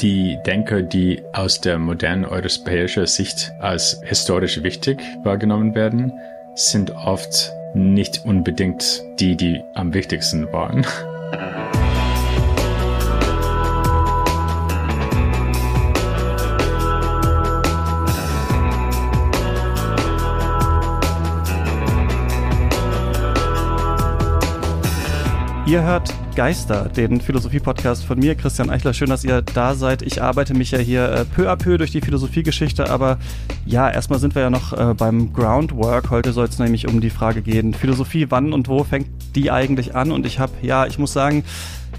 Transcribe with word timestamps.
Die 0.00 0.38
Denker, 0.44 0.82
die 0.82 1.22
aus 1.32 1.60
der 1.60 1.78
modernen 1.78 2.26
europäischen 2.26 3.06
Sicht 3.06 3.52
als 3.60 3.98
historisch 4.04 4.62
wichtig 4.62 5.00
wahrgenommen 5.22 5.74
werden, 5.74 6.12
sind 6.54 6.90
oft 6.90 7.52
nicht 7.74 8.24
unbedingt 8.24 9.02
die, 9.18 9.36
die 9.36 9.62
am 9.74 9.94
wichtigsten 9.94 10.52
waren. 10.52 10.86
Ihr 25.66 25.82
hört 25.82 26.14
Geister, 26.36 26.88
den 26.88 27.20
Philosophie-Podcast 27.20 28.04
von 28.04 28.20
mir, 28.20 28.36
Christian 28.36 28.70
Eichler. 28.70 28.94
Schön, 28.94 29.08
dass 29.08 29.24
ihr 29.24 29.42
da 29.42 29.74
seid. 29.74 30.02
Ich 30.02 30.22
arbeite 30.22 30.54
mich 30.54 30.70
ja 30.70 30.78
hier 30.78 31.10
äh, 31.10 31.24
peu 31.24 31.50
à 31.50 31.56
peu 31.56 31.76
durch 31.76 31.90
die 31.90 32.00
Philosophiegeschichte, 32.00 32.88
aber 32.88 33.18
ja, 33.64 33.90
erstmal 33.90 34.20
sind 34.20 34.36
wir 34.36 34.42
ja 34.42 34.50
noch 34.50 34.72
äh, 34.72 34.94
beim 34.94 35.32
Groundwork. 35.32 36.10
Heute 36.10 36.32
soll 36.32 36.44
es 36.44 36.60
nämlich 36.60 36.86
um 36.86 37.00
die 37.00 37.10
Frage 37.10 37.42
gehen, 37.42 37.74
Philosophie, 37.74 38.26
wann 38.28 38.52
und 38.52 38.68
wo 38.68 38.84
fängt 38.84 39.08
die 39.34 39.50
eigentlich 39.50 39.96
an? 39.96 40.12
Und 40.12 40.24
ich 40.24 40.38
habe, 40.38 40.52
ja, 40.62 40.86
ich 40.86 41.00
muss 41.00 41.12
sagen, 41.12 41.42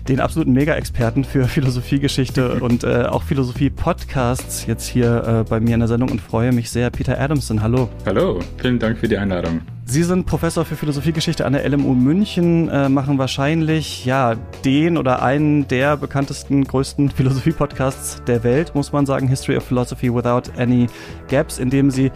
den 0.07 0.21
absoluten 0.21 0.53
Mega-Experten 0.53 1.25
für 1.25 1.43
Philosophiegeschichte 1.49 2.53
und 2.61 2.85
äh, 2.85 3.03
auch 3.03 3.23
Philosophie-Podcasts 3.23 4.65
jetzt 4.65 4.87
hier 4.87 5.43
äh, 5.43 5.43
bei 5.43 5.59
mir 5.59 5.73
in 5.73 5.81
der 5.81 5.89
Sendung 5.89 6.09
und 6.09 6.21
freue 6.21 6.53
mich 6.53 6.69
sehr. 6.69 6.89
Peter 6.89 7.19
Adamson, 7.19 7.61
hallo. 7.61 7.89
Hallo, 8.05 8.39
vielen 8.61 8.79
Dank 8.79 8.97
für 8.97 9.09
die 9.09 9.17
Einladung. 9.17 9.59
Sie 9.89 10.03
sind 10.03 10.25
Professor 10.25 10.65
für 10.65 10.75
Philosophiegeschichte 10.75 11.45
an 11.45 11.53
der 11.53 11.67
LMU 11.67 11.93
München, 11.93 12.67
äh, 12.67 12.89
machen 12.89 13.17
wahrscheinlich 13.17 14.03
ja 14.03 14.35
den 14.65 14.97
oder 14.97 15.21
einen 15.21 15.65
der 15.69 15.95
bekanntesten, 15.95 16.65
größten 16.65 17.09
Philosophie-Podcasts 17.09 18.21
der 18.27 18.43
Welt, 18.43 18.75
muss 18.75 18.91
man 18.91 19.05
sagen, 19.05 19.29
History 19.29 19.55
of 19.55 19.63
Philosophy 19.63 20.13
Without 20.13 20.51
Any 20.57 20.87
Gaps, 21.29 21.57
in 21.57 21.69
dem 21.69 21.89
Sie 21.89 22.11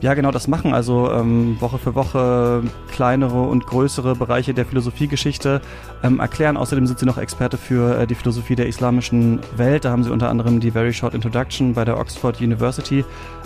ja 0.00 0.14
genau 0.14 0.32
das 0.32 0.48
machen. 0.48 0.74
Also 0.74 1.12
ähm, 1.12 1.60
Woche 1.60 1.78
für 1.78 1.94
Woche 1.94 2.64
kleinere 2.90 3.42
und 3.42 3.68
größere 3.68 4.16
Bereiche 4.16 4.52
der 4.52 4.66
Philosophiegeschichte 4.66 5.60
ähm, 6.02 6.18
erklären. 6.18 6.56
Außerdem 6.56 6.88
sind 6.88 6.98
sie 6.98 7.06
noch 7.06 7.18
Experte 7.18 7.56
für 7.56 8.00
äh, 8.00 8.06
die 8.08 8.16
Philosophie 8.16 8.56
der 8.56 8.66
islamischen 8.66 9.38
Welt. 9.56 9.84
Da 9.84 9.92
haben 9.92 10.02
sie 10.02 10.10
unter 10.10 10.28
anderem 10.28 10.58
die 10.58 10.72
Very 10.72 10.92
Short 10.92 11.14
Introduction 11.14 11.74
bei 11.74 11.84
der 11.84 11.98
Oxford 11.98 12.40
University 12.40 13.04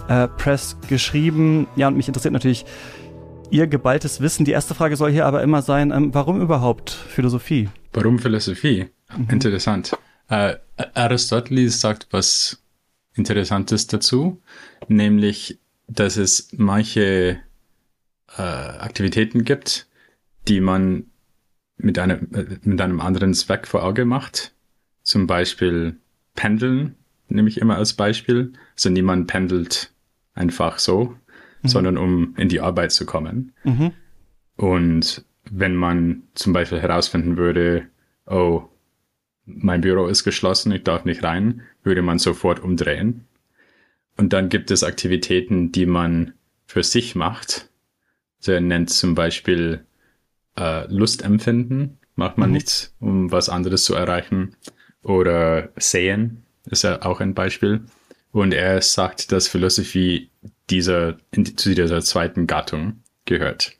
äh, 0.09 0.29
Press 0.29 0.79
geschrieben. 0.89 1.67
Ja, 1.77 1.89
und 1.89 1.97
mich 1.99 2.09
interessiert 2.09 2.33
natürlich 2.33 2.65
Ihr 3.51 3.67
geballtes 3.67 4.21
Wissen. 4.21 4.45
Die 4.45 4.53
erste 4.53 4.75
Frage 4.75 4.97
soll 4.97 5.13
hier 5.13 5.27
aber 5.27 5.43
immer 5.43 5.63
sein, 5.63 5.91
ähm, 5.91 6.13
warum 6.13 6.41
überhaupt 6.41 6.91
Philosophie? 6.91 7.69
Warum 7.93 8.19
Philosophie? 8.19 8.89
Mhm. 9.17 9.29
Interessant. 9.31 9.97
Äh, 10.29 10.57
Aristoteles 10.95 11.81
sagt 11.81 12.09
was 12.11 12.63
Interessantes 13.15 13.87
dazu, 13.87 14.43
nämlich 14.89 15.59
dass 15.89 16.17
es 16.17 16.49
manche 16.57 17.41
äh, 18.37 18.43
Aktivitäten 18.43 19.45
gibt, 19.45 19.87
die 20.49 20.61
man 20.61 21.05
mit 21.77 21.99
einem, 21.99 22.29
äh, 22.35 22.45
mit 22.63 22.81
einem 22.81 23.01
anderen 23.01 23.35
Zweck 23.35 23.67
vor 23.67 23.85
Auge 23.85 24.05
macht. 24.05 24.53
Zum 25.03 25.27
Beispiel 25.27 25.97
Pendeln, 26.35 26.97
nehme 27.29 27.49
ich 27.49 27.59
immer 27.59 27.77
als 27.77 27.95
Beispiel. 27.95 28.53
Also 28.75 28.91
niemand 28.91 29.29
pendelt 29.29 29.93
einfach 30.35 30.79
so, 30.79 31.15
mhm. 31.67 31.71
sondern 31.71 31.99
um 31.99 32.35
in 32.37 32.49
die 32.49 32.61
Arbeit 32.61 32.93
zu 32.93 33.07
kommen. 33.07 33.53
Mhm. 33.65 33.93
Und 34.57 35.25
wenn 35.51 35.77
man 35.77 36.23
zum 36.35 36.53
Beispiel 36.53 36.81
herausfinden 36.81 37.37
würde, 37.37 37.87
oh, 38.27 38.63
mein 39.45 39.81
Büro 39.81 40.07
ist 40.07 40.25
geschlossen, 40.25 40.73
ich 40.73 40.83
darf 40.83 41.05
nicht 41.05 41.23
rein, 41.23 41.63
würde 41.85 42.03
man 42.03 42.19
sofort 42.19 42.59
umdrehen 42.59 43.27
und 44.17 44.33
dann 44.33 44.49
gibt 44.49 44.71
es 44.71 44.83
Aktivitäten, 44.83 45.73
die 45.73 45.87
man 45.87 46.35
für 46.67 46.83
sich 46.83 47.15
macht. 47.15 47.69
So 48.39 48.53
er 48.53 48.61
nennt 48.61 48.91
zum 48.91 49.15
Beispiel 49.15 49.85
äh, 50.59 50.91
Lustempfinden, 50.93 51.99
macht 52.15 52.39
man 52.39 52.51
mhm. 52.51 52.55
nichts, 52.55 52.95
um 52.99 53.31
was 53.31 53.49
anderes 53.49 53.85
zu 53.85 53.95
erreichen. 53.95 54.57
Oder 55.03 55.71
Sehen 55.77 56.43
ist 56.65 56.83
ja 56.83 57.03
auch 57.03 57.21
ein 57.21 57.35
Beispiel. 57.35 57.83
Und 58.33 58.53
er 58.53 58.83
sagt, 58.83 59.33
dass 59.33 59.49
Philosophie 59.49 60.31
dieser, 60.71 61.17
in, 61.31 61.57
zu 61.57 61.75
dieser 61.75 62.01
zweiten 62.01 62.47
Gattung 62.47 63.03
gehört. 63.25 63.77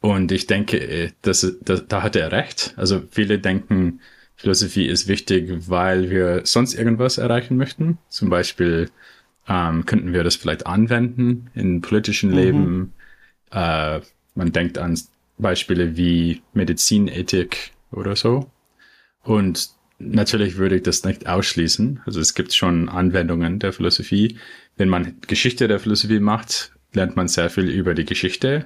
Und 0.00 0.32
ich 0.32 0.46
denke, 0.46 0.78
äh, 0.78 1.10
dass, 1.22 1.46
dass, 1.62 1.86
da 1.86 2.02
hat 2.02 2.16
er 2.16 2.32
recht. 2.32 2.74
Also 2.76 3.02
viele 3.10 3.38
denken, 3.38 4.00
Philosophie 4.36 4.86
ist 4.86 5.06
wichtig, 5.06 5.68
weil 5.68 6.10
wir 6.10 6.42
sonst 6.44 6.74
irgendwas 6.74 7.18
erreichen 7.18 7.56
möchten. 7.56 7.98
Zum 8.08 8.30
Beispiel 8.30 8.90
ähm, 9.46 9.84
könnten 9.84 10.14
wir 10.14 10.24
das 10.24 10.36
vielleicht 10.36 10.66
anwenden 10.66 11.50
in 11.54 11.82
politischen 11.82 12.30
mhm. 12.30 12.36
Leben. 12.36 12.92
Äh, 13.50 14.00
man 14.34 14.52
denkt 14.52 14.78
an 14.78 14.98
Beispiele 15.36 15.96
wie 15.96 16.42
Medizinethik 16.54 17.72
oder 17.92 18.16
so. 18.16 18.50
Und 19.22 19.70
natürlich 19.98 20.56
würde 20.56 20.76
ich 20.76 20.82
das 20.82 21.04
nicht 21.04 21.26
ausschließen. 21.26 22.00
Also 22.06 22.20
es 22.20 22.34
gibt 22.34 22.54
schon 22.54 22.88
Anwendungen 22.88 23.58
der 23.58 23.72
Philosophie. 23.72 24.38
Wenn 24.80 24.88
man 24.88 25.16
Geschichte 25.26 25.68
der 25.68 25.78
Philosophie 25.78 26.20
macht, 26.20 26.72
lernt 26.94 27.14
man 27.14 27.28
sehr 27.28 27.50
viel 27.50 27.68
über 27.68 27.92
die 27.92 28.06
Geschichte 28.06 28.64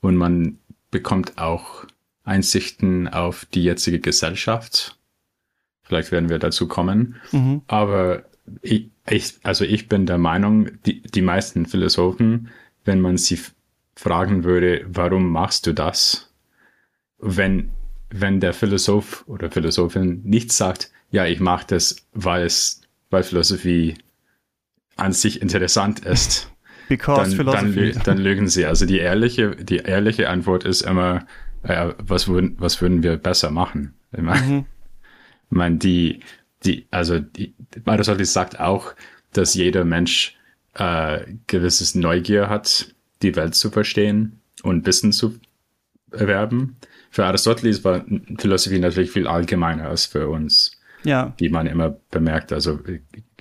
und 0.00 0.16
man 0.16 0.56
bekommt 0.90 1.36
auch 1.36 1.84
Einsichten 2.24 3.08
auf 3.08 3.44
die 3.44 3.64
jetzige 3.64 4.00
Gesellschaft. 4.00 4.98
Vielleicht 5.82 6.12
werden 6.12 6.30
wir 6.30 6.38
dazu 6.38 6.66
kommen. 6.66 7.16
Mhm. 7.30 7.60
Aber 7.66 8.24
ich, 8.62 8.88
ich, 9.06 9.34
also 9.42 9.66
ich 9.66 9.86
bin 9.86 10.06
der 10.06 10.16
Meinung, 10.16 10.70
die, 10.86 11.02
die 11.02 11.20
meisten 11.20 11.66
Philosophen, 11.66 12.48
wenn 12.86 13.02
man 13.02 13.18
sie 13.18 13.38
fragen 13.96 14.44
würde, 14.44 14.86
warum 14.88 15.30
machst 15.30 15.66
du 15.66 15.74
das? 15.74 16.32
Wenn, 17.18 17.68
wenn 18.08 18.40
der 18.40 18.54
Philosoph 18.54 19.24
oder 19.26 19.50
Philosophin 19.50 20.22
nicht 20.24 20.52
sagt, 20.52 20.90
ja, 21.10 21.26
ich 21.26 21.38
mache 21.38 21.66
das, 21.68 21.96
weil 22.14 22.46
es, 22.46 22.80
weil 23.10 23.24
Philosophie 23.24 23.96
an 24.96 25.12
sich 25.12 25.40
interessant 25.42 26.00
ist. 26.00 26.50
Because 26.88 27.36
dann, 27.36 27.36
Philosophy. 27.36 27.92
Dann, 27.92 28.02
dann 28.02 28.18
lügen 28.18 28.48
sie. 28.48 28.66
Also 28.66 28.84
die 28.84 28.98
ehrliche, 28.98 29.54
die 29.54 29.76
ehrliche 29.76 30.28
Antwort 30.28 30.64
ist 30.64 30.82
immer, 30.82 31.24
äh, 31.62 31.92
was 31.98 32.26
würden, 32.26 32.56
was 32.58 32.80
würden 32.82 33.02
wir 33.02 33.16
besser 33.16 33.50
machen? 33.50 33.94
Ich 34.12 34.22
meine, 34.22 34.46
mhm. 34.46 34.66
ich 35.50 35.56
meine 35.56 35.76
die, 35.76 36.20
die, 36.64 36.86
also 36.90 37.18
die, 37.20 37.54
Aristoteles 37.84 38.32
sagt 38.32 38.58
auch, 38.58 38.94
dass 39.32 39.54
jeder 39.54 39.84
Mensch 39.84 40.36
äh, 40.74 41.20
gewisses 41.46 41.94
Neugier 41.94 42.48
hat, 42.48 42.92
die 43.22 43.36
Welt 43.36 43.54
zu 43.54 43.70
verstehen 43.70 44.40
und 44.62 44.86
Wissen 44.86 45.12
zu 45.12 45.38
erwerben. 46.10 46.76
Für 47.10 47.26
Aristoteles 47.26 47.84
war 47.84 48.04
Philosophie 48.38 48.78
natürlich 48.78 49.10
viel 49.10 49.26
allgemeiner 49.26 49.88
als 49.88 50.06
für 50.06 50.28
uns. 50.28 50.72
Ja. 51.02 51.32
Wie 51.38 51.48
man 51.48 51.66
immer 51.66 51.96
bemerkt. 52.10 52.52
Also 52.52 52.78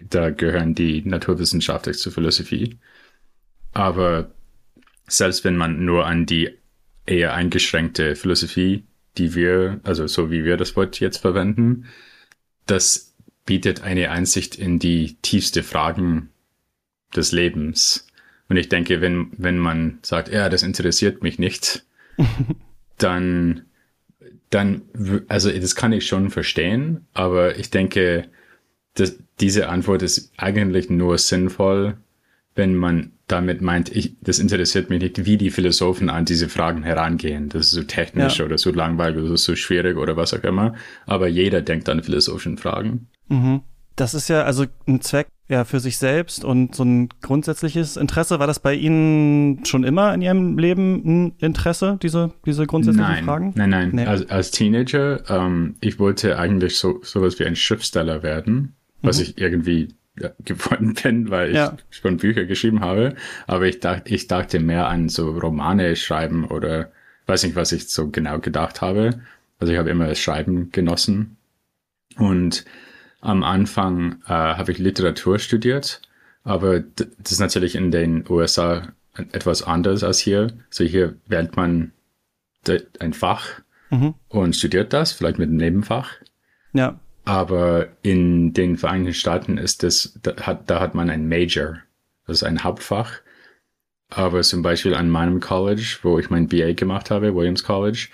da 0.09 0.29
gehören 0.29 0.75
die 0.75 1.01
Naturwissenschaften 1.03 1.93
zur 1.93 2.11
Philosophie. 2.11 2.77
Aber 3.71 4.31
selbst 5.07 5.43
wenn 5.43 5.57
man 5.57 5.85
nur 5.85 6.05
an 6.05 6.25
die 6.25 6.57
eher 7.05 7.33
eingeschränkte 7.33 8.15
Philosophie, 8.15 8.83
die 9.17 9.35
wir, 9.35 9.79
also 9.83 10.07
so 10.07 10.31
wie 10.31 10.43
wir 10.43 10.57
das 10.57 10.75
Wort 10.75 10.99
jetzt 10.99 11.17
verwenden, 11.17 11.85
das 12.65 13.15
bietet 13.45 13.81
eine 13.81 14.11
Einsicht 14.11 14.55
in 14.55 14.79
die 14.79 15.17
tiefste 15.21 15.63
Fragen 15.63 16.29
des 17.15 17.31
Lebens. 17.31 18.07
Und 18.47 18.57
ich 18.57 18.69
denke, 18.69 19.01
wenn, 19.01 19.31
wenn 19.37 19.57
man 19.57 19.99
sagt, 20.03 20.29
ja, 20.29 20.49
das 20.49 20.63
interessiert 20.63 21.23
mich 21.23 21.39
nicht, 21.39 21.83
dann, 22.97 23.65
dann, 24.49 24.83
also 25.27 25.51
das 25.51 25.75
kann 25.75 25.93
ich 25.93 26.05
schon 26.05 26.29
verstehen, 26.29 27.07
aber 27.13 27.57
ich 27.57 27.69
denke, 27.71 28.27
dass 28.99 29.17
diese 29.39 29.69
Antwort 29.69 30.01
ist 30.01 30.31
eigentlich 30.37 30.89
nur 30.89 31.17
sinnvoll, 31.17 31.97
wenn 32.55 32.75
man 32.75 33.11
damit 33.27 33.61
meint, 33.61 33.95
ich, 33.95 34.15
das 34.21 34.39
interessiert 34.39 34.89
mich 34.89 35.01
nicht, 35.01 35.25
wie 35.25 35.37
die 35.37 35.51
Philosophen 35.51 36.09
an 36.09 36.25
diese 36.25 36.49
Fragen 36.49 36.83
herangehen. 36.83 37.49
Das 37.49 37.67
ist 37.67 37.71
so 37.71 37.83
technisch 37.83 38.39
ja. 38.39 38.45
oder 38.45 38.57
so 38.57 38.71
langweilig 38.71 39.23
oder 39.23 39.37
so 39.37 39.55
schwierig 39.55 39.97
oder 39.97 40.17
was 40.17 40.33
auch 40.33 40.43
immer. 40.43 40.73
Aber 41.05 41.27
jeder 41.27 41.61
denkt 41.61 41.87
an 41.89 42.03
philosophischen 42.03 42.57
Fragen. 42.57 43.07
Mhm. 43.27 43.61
Das 43.95 44.13
ist 44.13 44.29
ja 44.29 44.43
also 44.43 44.65
ein 44.87 45.01
Zweck 45.01 45.27
ja 45.49 45.65
für 45.65 45.79
sich 45.79 45.97
selbst 45.97 46.45
und 46.45 46.75
so 46.75 46.83
ein 46.83 47.09
grundsätzliches 47.21 47.97
Interesse. 47.97 48.39
War 48.39 48.47
das 48.47 48.59
bei 48.59 48.73
Ihnen 48.73 49.65
schon 49.65 49.83
immer 49.83 50.13
in 50.13 50.21
Ihrem 50.21 50.57
Leben 50.57 51.01
ein 51.05 51.33
Interesse, 51.39 51.99
diese, 52.01 52.31
diese 52.45 52.65
grundsätzlichen 52.65 53.11
nein, 53.11 53.25
Fragen? 53.25 53.53
Nein, 53.55 53.69
nein. 53.69 53.89
Nee. 53.93 54.05
Als, 54.05 54.29
als 54.29 54.51
Teenager, 54.51 55.29
ähm, 55.29 55.75
ich 55.81 55.99
wollte 55.99 56.39
eigentlich 56.39 56.77
so 56.77 56.99
sowas 57.03 57.39
wie 57.39 57.45
ein 57.45 57.55
Schriftsteller 57.55 58.23
werden, 58.23 58.75
was 59.01 59.17
mhm. 59.17 59.23
ich 59.23 59.37
irgendwie 59.37 59.95
ja, 60.19 60.31
geworden 60.43 60.95
bin, 61.01 61.29
weil 61.29 61.49
ich 61.49 61.55
ja. 61.55 61.77
schon 61.89 62.17
Bücher 62.17 62.45
geschrieben 62.45 62.81
habe. 62.81 63.15
Aber 63.47 63.65
ich 63.65 63.79
dachte, 63.79 64.13
ich 64.13 64.27
dachte 64.27 64.59
mehr 64.59 64.87
an 64.87 65.09
so 65.09 65.31
Romane 65.31 65.95
schreiben 65.95 66.45
oder 66.45 66.91
weiß 67.27 67.43
nicht, 67.43 67.55
was 67.55 67.71
ich 67.71 67.89
so 67.89 68.09
genau 68.09 68.39
gedacht 68.39 68.81
habe. 68.81 69.21
Also 69.59 69.73
ich 69.73 69.79
habe 69.79 69.89
immer 69.89 70.07
das 70.07 70.19
Schreiben 70.19 70.71
genossen 70.71 71.37
und 72.17 72.65
am 73.21 73.43
Anfang 73.43 74.21
äh, 74.25 74.29
habe 74.29 74.71
ich 74.71 74.77
Literatur 74.77 75.39
studiert, 75.39 76.01
aber 76.43 76.79
das 76.79 77.31
ist 77.31 77.39
natürlich 77.39 77.75
in 77.75 77.91
den 77.91 78.25
USA 78.29 78.93
etwas 79.15 79.63
anders 79.63 80.03
als 80.03 80.19
hier. 80.19 80.53
Also 80.69 80.85
hier 80.85 81.15
wählt 81.27 81.55
man 81.55 81.91
ein 82.99 83.13
Fach 83.13 83.61
mhm. 83.89 84.15
und 84.29 84.55
studiert 84.55 84.93
das, 84.93 85.11
vielleicht 85.11 85.39
mit 85.39 85.49
einem 85.49 85.57
Nebenfach. 85.57 86.13
Ja. 86.73 86.99
Aber 87.29 87.89
in 88.01 88.53
den 88.53 88.75
Vereinigten 88.75 89.13
Staaten 89.13 89.59
ist 89.59 89.83
das, 89.83 90.17
da 90.23 90.35
hat, 90.47 90.67
da 90.67 90.79
hat 90.79 90.95
man 90.95 91.11
ein 91.11 91.29
Major, 91.29 91.77
das 92.25 92.37
ist 92.37 92.43
ein 92.43 92.63
Hauptfach. 92.63 93.19
Aber 94.09 94.41
zum 94.41 94.63
Beispiel 94.63 94.95
an 94.95 95.11
meinem 95.11 95.39
College, 95.39 95.99
wo 96.01 96.17
ich 96.17 96.31
mein 96.31 96.47
BA 96.47 96.73
gemacht 96.73 97.11
habe, 97.11 97.35
Williams 97.35 97.63
College, 97.63 98.07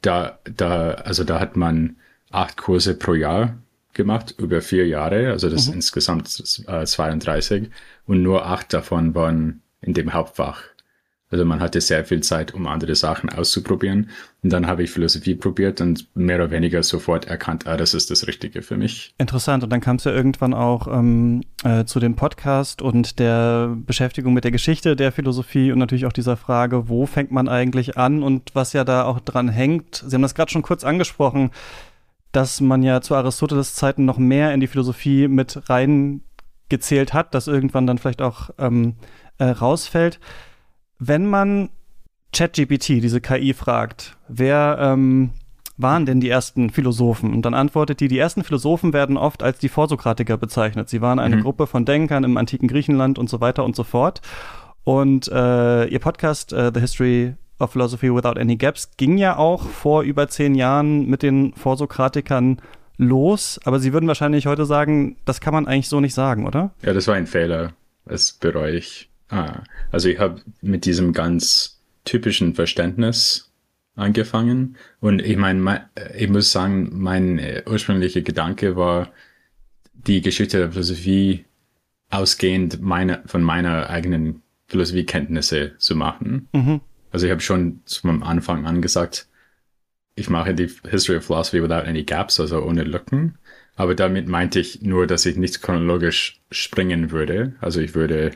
da, 0.00 0.38
da, 0.44 0.92
also 0.92 1.22
da 1.22 1.38
hat 1.38 1.54
man 1.54 1.96
acht 2.30 2.56
Kurse 2.56 2.94
pro 2.94 3.12
Jahr 3.12 3.58
gemacht 3.92 4.36
über 4.38 4.62
vier 4.62 4.86
Jahre, 4.86 5.28
also 5.28 5.50
das 5.50 5.68
mhm. 5.68 5.74
insgesamt 5.74 6.30
äh, 6.66 6.86
32 6.86 7.68
und 8.06 8.22
nur 8.22 8.46
acht 8.46 8.72
davon 8.72 9.14
waren 9.14 9.60
in 9.82 9.92
dem 9.92 10.14
Hauptfach. 10.14 10.62
Also 11.32 11.46
man 11.46 11.60
hatte 11.60 11.80
sehr 11.80 12.04
viel 12.04 12.20
Zeit, 12.20 12.52
um 12.52 12.66
andere 12.66 12.94
Sachen 12.94 13.30
auszuprobieren. 13.30 14.10
Und 14.42 14.52
dann 14.52 14.66
habe 14.66 14.82
ich 14.82 14.90
Philosophie 14.90 15.34
probiert 15.34 15.80
und 15.80 16.06
mehr 16.14 16.36
oder 16.36 16.50
weniger 16.50 16.82
sofort 16.82 17.24
erkannt, 17.24 17.66
ah, 17.66 17.78
das 17.78 17.94
ist 17.94 18.10
das 18.10 18.26
Richtige 18.26 18.60
für 18.60 18.76
mich. 18.76 19.14
Interessant. 19.16 19.64
Und 19.64 19.70
dann 19.70 19.80
kam 19.80 19.96
es 19.96 20.04
ja 20.04 20.12
irgendwann 20.12 20.52
auch 20.52 20.86
ähm, 20.88 21.40
äh, 21.64 21.84
zu 21.86 22.00
dem 22.00 22.16
Podcast 22.16 22.82
und 22.82 23.18
der 23.18 23.74
Beschäftigung 23.74 24.34
mit 24.34 24.44
der 24.44 24.50
Geschichte 24.50 24.94
der 24.94 25.10
Philosophie 25.10 25.72
und 25.72 25.78
natürlich 25.78 26.04
auch 26.04 26.12
dieser 26.12 26.36
Frage, 26.36 26.90
wo 26.90 27.06
fängt 27.06 27.30
man 27.30 27.48
eigentlich 27.48 27.96
an 27.96 28.22
und 28.22 28.50
was 28.54 28.74
ja 28.74 28.84
da 28.84 29.04
auch 29.04 29.18
dran 29.20 29.48
hängt. 29.48 30.04
Sie 30.06 30.14
haben 30.14 30.22
das 30.22 30.34
gerade 30.34 30.50
schon 30.50 30.62
kurz 30.62 30.84
angesprochen, 30.84 31.50
dass 32.32 32.60
man 32.60 32.82
ja 32.82 33.00
zu 33.00 33.14
Aristoteles 33.14 33.74
Zeiten 33.74 34.04
noch 34.04 34.18
mehr 34.18 34.52
in 34.52 34.60
die 34.60 34.66
Philosophie 34.66 35.28
mit 35.28 35.62
reingezählt 35.70 37.14
hat, 37.14 37.34
dass 37.34 37.46
irgendwann 37.46 37.86
dann 37.86 37.96
vielleicht 37.96 38.20
auch 38.20 38.50
ähm, 38.58 38.96
äh, 39.38 39.44
rausfällt 39.44 40.20
wenn 41.04 41.26
man 41.26 41.70
ChatGPT, 42.32 43.02
diese 43.02 43.20
KI, 43.20 43.54
fragt, 43.54 44.16
wer 44.28 44.78
ähm, 44.80 45.30
waren 45.76 46.06
denn 46.06 46.20
die 46.20 46.28
ersten 46.28 46.70
Philosophen? 46.70 47.34
Und 47.34 47.42
dann 47.42 47.54
antwortet 47.54 47.98
die, 47.98 48.06
die 48.06 48.18
ersten 48.18 48.44
Philosophen 48.44 48.92
werden 48.92 49.16
oft 49.16 49.42
als 49.42 49.58
die 49.58 49.68
Vorsokratiker 49.68 50.36
bezeichnet. 50.36 50.88
Sie 50.88 51.00
waren 51.00 51.18
eine 51.18 51.36
mhm. 51.36 51.42
Gruppe 51.42 51.66
von 51.66 51.84
Denkern 51.84 52.22
im 52.22 52.36
antiken 52.36 52.68
Griechenland 52.68 53.18
und 53.18 53.28
so 53.28 53.40
weiter 53.40 53.64
und 53.64 53.74
so 53.74 53.82
fort. 53.82 54.20
Und 54.84 55.26
äh, 55.26 55.86
ihr 55.86 55.98
Podcast 55.98 56.52
äh, 56.52 56.70
The 56.72 56.80
History 56.80 57.34
of 57.58 57.72
Philosophy 57.72 58.14
Without 58.14 58.38
Any 58.40 58.56
Gaps 58.56 58.92
ging 58.96 59.18
ja 59.18 59.36
auch 59.36 59.68
vor 59.68 60.02
über 60.02 60.28
zehn 60.28 60.54
Jahren 60.54 61.06
mit 61.06 61.24
den 61.24 61.52
Vorsokratikern 61.54 62.62
los. 62.96 63.58
Aber 63.64 63.80
Sie 63.80 63.92
würden 63.92 64.06
wahrscheinlich 64.06 64.46
heute 64.46 64.66
sagen, 64.66 65.16
das 65.24 65.40
kann 65.40 65.52
man 65.52 65.66
eigentlich 65.66 65.88
so 65.88 65.98
nicht 65.98 66.14
sagen, 66.14 66.46
oder? 66.46 66.70
Ja, 66.82 66.92
das 66.92 67.08
war 67.08 67.16
ein 67.16 67.26
Fehler. 67.26 67.72
Das 68.06 68.32
bereue 68.32 68.76
ich. 68.76 69.11
Ah, 69.32 69.62
also 69.90 70.10
ich 70.10 70.18
habe 70.18 70.42
mit 70.60 70.84
diesem 70.84 71.14
ganz 71.14 71.80
typischen 72.04 72.54
Verständnis 72.54 73.50
angefangen 73.94 74.76
und 75.00 75.22
ich 75.22 75.38
meine, 75.38 75.88
ich 76.14 76.28
muss 76.28 76.52
sagen, 76.52 76.90
mein 76.92 77.38
äh, 77.38 77.62
ursprünglicher 77.66 78.20
Gedanke 78.20 78.76
war, 78.76 79.10
die 79.94 80.20
Geschichte 80.20 80.58
der 80.58 80.72
Philosophie 80.72 81.46
ausgehend 82.10 82.82
meine, 82.82 83.22
von 83.24 83.42
meiner 83.42 83.88
eigenen 83.88 84.42
Philosophiekenntnisse 84.66 85.78
zu 85.78 85.96
machen. 85.96 86.48
Mhm. 86.52 86.80
Also 87.10 87.24
ich 87.26 87.32
habe 87.32 87.40
schon 87.40 87.80
vom 87.86 88.22
Anfang 88.22 88.66
an 88.66 88.82
gesagt, 88.82 89.28
ich 90.14 90.28
mache 90.28 90.54
die 90.54 90.68
History 90.90 91.16
of 91.16 91.24
Philosophy 91.24 91.62
without 91.62 91.86
any 91.86 92.04
gaps, 92.04 92.38
also 92.38 92.62
ohne 92.62 92.84
Lücken. 92.84 93.38
Aber 93.76 93.94
damit 93.94 94.28
meinte 94.28 94.60
ich 94.60 94.82
nur, 94.82 95.06
dass 95.06 95.24
ich 95.24 95.36
nicht 95.36 95.62
chronologisch 95.62 96.42
springen 96.50 97.10
würde. 97.10 97.54
Also 97.60 97.80
ich 97.80 97.94
würde 97.94 98.32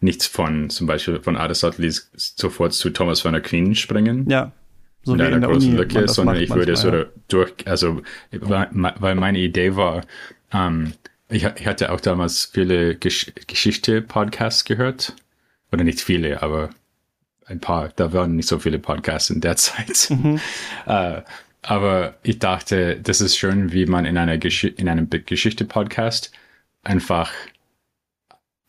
nichts 0.00 0.26
von 0.26 0.70
zum 0.70 0.86
Beispiel 0.86 1.20
von 1.20 1.36
Aristoteles 1.36 2.10
sofort 2.14 2.72
zu 2.72 2.90
Thomas 2.90 3.20
von 3.20 3.34
Aquin 3.34 3.74
springen. 3.74 4.28
Ja. 4.28 4.52
So 5.02 5.14
mit 5.14 5.22
einer 5.22 5.46
großen 5.46 5.70
Uni, 5.70 5.78
Lücke, 5.78 6.08
sondern 6.08 6.36
ich 6.36 6.50
würde 6.50 6.76
so 6.76 6.92
ja. 6.92 7.06
durch, 7.28 7.54
also 7.64 8.02
weil 8.30 9.14
meine 9.14 9.38
Idee 9.38 9.76
war, 9.76 10.02
ähm, 10.52 10.92
ich, 11.30 11.44
ich 11.44 11.66
hatte 11.66 11.92
auch 11.92 12.00
damals 12.00 12.46
viele 12.46 12.94
Gesch 12.96 13.32
Geschichte-Podcasts 13.46 14.64
gehört. 14.64 15.14
Oder 15.70 15.84
nicht 15.84 16.00
viele, 16.00 16.42
aber 16.42 16.70
ein 17.44 17.60
paar. 17.60 17.90
Da 17.96 18.12
waren 18.12 18.36
nicht 18.36 18.48
so 18.48 18.58
viele 18.58 18.78
Podcasts 18.78 19.30
in 19.30 19.40
der 19.40 19.56
Zeit. 19.56 20.08
Mhm. 20.10 20.40
äh, 20.86 21.22
aber 21.62 22.14
ich 22.22 22.38
dachte, 22.38 22.98
das 23.02 23.20
ist 23.20 23.36
schön, 23.36 23.72
wie 23.72 23.86
man 23.86 24.04
in 24.04 24.16
einer 24.16 24.38
Gesch 24.38 24.64
in 24.64 24.88
einem 24.88 25.08
Geschichte-Podcast 25.10 26.32
einfach 26.82 27.32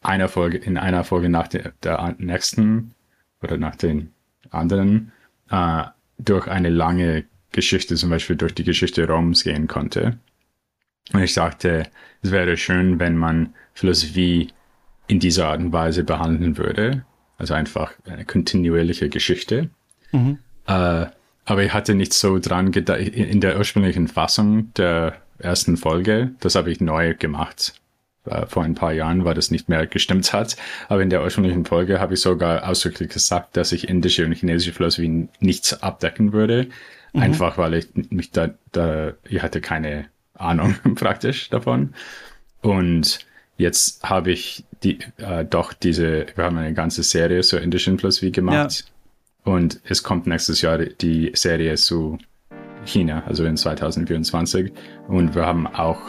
einer 0.01 0.30
Folge, 0.30 0.57
in 0.57 0.78
einer 0.78 1.04
Folge 1.04 1.30
nach 1.30 1.48
der, 1.48 1.74
der 1.84 2.16
nächsten 2.18 2.94
oder 3.42 3.57
nach 3.57 3.75
den 3.75 4.13
anderen 4.50 5.12
äh, 5.50 5.84
durch 6.18 6.48
eine 6.48 6.69
lange 6.69 7.25
Geschichte, 7.51 7.96
zum 7.96 8.10
Beispiel 8.10 8.36
durch 8.36 8.54
die 8.54 8.63
Geschichte 8.63 9.07
Roms 9.07 9.44
gehen 9.44 9.68
konnte. 9.68 10.18
Und 11.13 11.24
ich 11.24 11.34
sagte, 11.34 11.88
es 12.22 12.31
wäre 12.31 12.56
schön, 12.57 13.00
wenn 13.00 13.18
man 13.18 13.54
Philosophie 13.74 14.50
in 15.07 15.19
dieser 15.19 15.48
Art 15.48 15.60
und 15.60 15.74
Weise 15.74 16.04
behandeln 16.04 16.57
würde. 16.57 17.06
Also 17.38 17.54
einfach 17.54 17.94
eine 18.06 18.25
kontinuierliche 18.25 19.10
Geschichte. 19.10 19.69
Mhm. 20.12 20.40
Äh, 20.68 21.07
aber 21.46 21.63
ich 21.63 21.74
hatte 21.74 21.96
nicht 21.96 22.13
so 22.13 22.38
dran 22.38 22.72
gedacht, 22.72 23.00
in 23.00 23.42
der 23.42 23.57
ursprünglichen 23.57 24.07
Fassung 24.07 24.72
der 24.75 25.16
ersten 25.40 25.78
Folge, 25.78 26.31
das 26.42 26.56
habe 26.56 26.69
ich 26.69 26.80
neu 26.80 27.16
gemacht 27.16 27.80
äh, 28.30 28.46
vor 28.48 28.64
ein 28.64 28.76
paar 28.76 28.94
Jahren, 28.94 29.26
weil 29.26 29.34
das 29.34 29.52
nicht 29.52 29.70
mehr 29.70 29.88
gestimmt 29.88 30.31
hat. 30.34 30.58
Aber 30.88 31.02
in 31.02 31.10
der 31.10 31.24
ursprünglichen 31.24 31.66
Folge 31.66 32.00
habe 32.00 32.14
ich 32.14 32.22
sogar 32.22 32.68
ausdrücklich 32.68 33.10
gesagt, 33.10 33.58
dass 33.58 33.72
ich 33.72 33.88
indische 33.88 34.26
und 34.26 34.34
chinesische 34.34 34.74
Philosophie 34.74 35.28
nichts 35.40 35.81
abdecken 35.81 36.34
würde. 36.34 36.68
Mhm. 37.14 37.22
Einfach 37.22 37.58
weil 37.58 37.74
ich 37.76 37.88
mich 38.10 38.31
da, 38.31 38.50
da, 38.72 39.14
ich 39.28 39.42
hatte 39.42 39.62
keine 39.62 40.06
Ahnung 40.36 40.76
praktisch 40.96 41.50
davon. 41.50 41.94
Und 42.62 43.20
jetzt 43.58 44.04
habe 44.04 44.32
ich 44.32 44.66
die, 44.84 45.00
äh, 45.18 45.46
doch 45.46 45.74
diese, 45.74 46.28
wir 46.36 46.44
haben 46.46 46.58
eine 46.58 46.74
ganze 46.74 47.04
Serie 47.04 47.42
zur 47.42 47.62
indischen 47.62 48.00
Philosophie 48.00 48.32
gemacht. 48.32 48.86
Ja. 49.46 49.54
Und 49.54 49.82
es 49.86 50.04
kommt 50.04 50.28
nächstes 50.28 50.62
Jahr 50.62 50.78
die 50.78 51.32
Serie 51.34 51.75
zu 51.75 52.18
China, 52.86 53.24
also 53.25 53.46
in 53.46 53.58
2024. 53.58 54.72
Und 55.08 55.36
wir 55.36 55.46
haben 55.46 55.68
auch 55.68 56.00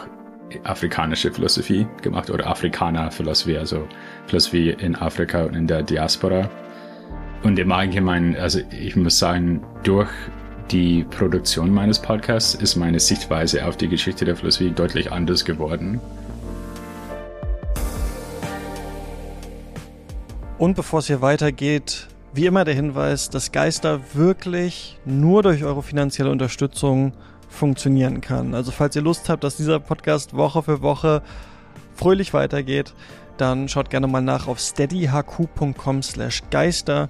afrikanische 0.63 1.31
Philosophie 1.31 1.87
gemacht 2.01 2.29
oder 2.29 2.47
Afrikaner-Philosophie, 2.47 3.57
also 3.57 3.87
Philosophie 4.27 4.71
in 4.71 4.95
Afrika 4.95 5.43
und 5.43 5.55
in 5.55 5.67
der 5.67 5.83
Diaspora. 5.83 6.49
Und 7.43 7.57
im 7.57 7.71
Allgemeinen, 7.71 8.35
also 8.35 8.59
ich 8.71 8.95
muss 8.95 9.17
sagen, 9.17 9.61
durch 9.83 10.09
die 10.71 11.03
Produktion 11.03 11.73
meines 11.73 11.99
Podcasts 11.99 12.55
ist 12.55 12.75
meine 12.75 12.99
Sichtweise 12.99 13.65
auf 13.65 13.77
die 13.77 13.87
Geschichte 13.87 14.25
der 14.25 14.35
Philosophie 14.35 14.69
deutlich 14.69 15.11
anders 15.11 15.43
geworden. 15.43 15.99
Und 20.57 20.75
bevor 20.75 20.99
es 20.99 21.07
hier 21.07 21.21
weitergeht, 21.21 22.07
wie 22.33 22.45
immer 22.45 22.63
der 22.63 22.75
Hinweis, 22.75 23.29
dass 23.29 23.51
Geister 23.51 23.99
wirklich 24.13 24.97
nur 25.05 25.43
durch 25.43 25.63
eure 25.63 25.83
finanzielle 25.83 26.29
Unterstützung 26.29 27.13
funktionieren 27.51 28.21
kann. 28.21 28.55
Also 28.55 28.71
falls 28.71 28.95
ihr 28.95 29.01
Lust 29.01 29.29
habt, 29.29 29.43
dass 29.43 29.57
dieser 29.57 29.79
Podcast 29.79 30.35
Woche 30.35 30.63
für 30.63 30.81
Woche 30.81 31.21
fröhlich 31.93 32.33
weitergeht, 32.33 32.93
dann 33.37 33.67
schaut 33.67 33.89
gerne 33.89 34.07
mal 34.07 34.21
nach 34.21 34.47
auf 34.47 34.59
steadyhq.com 34.59 36.01
slash 36.01 36.41
geister. 36.49 37.07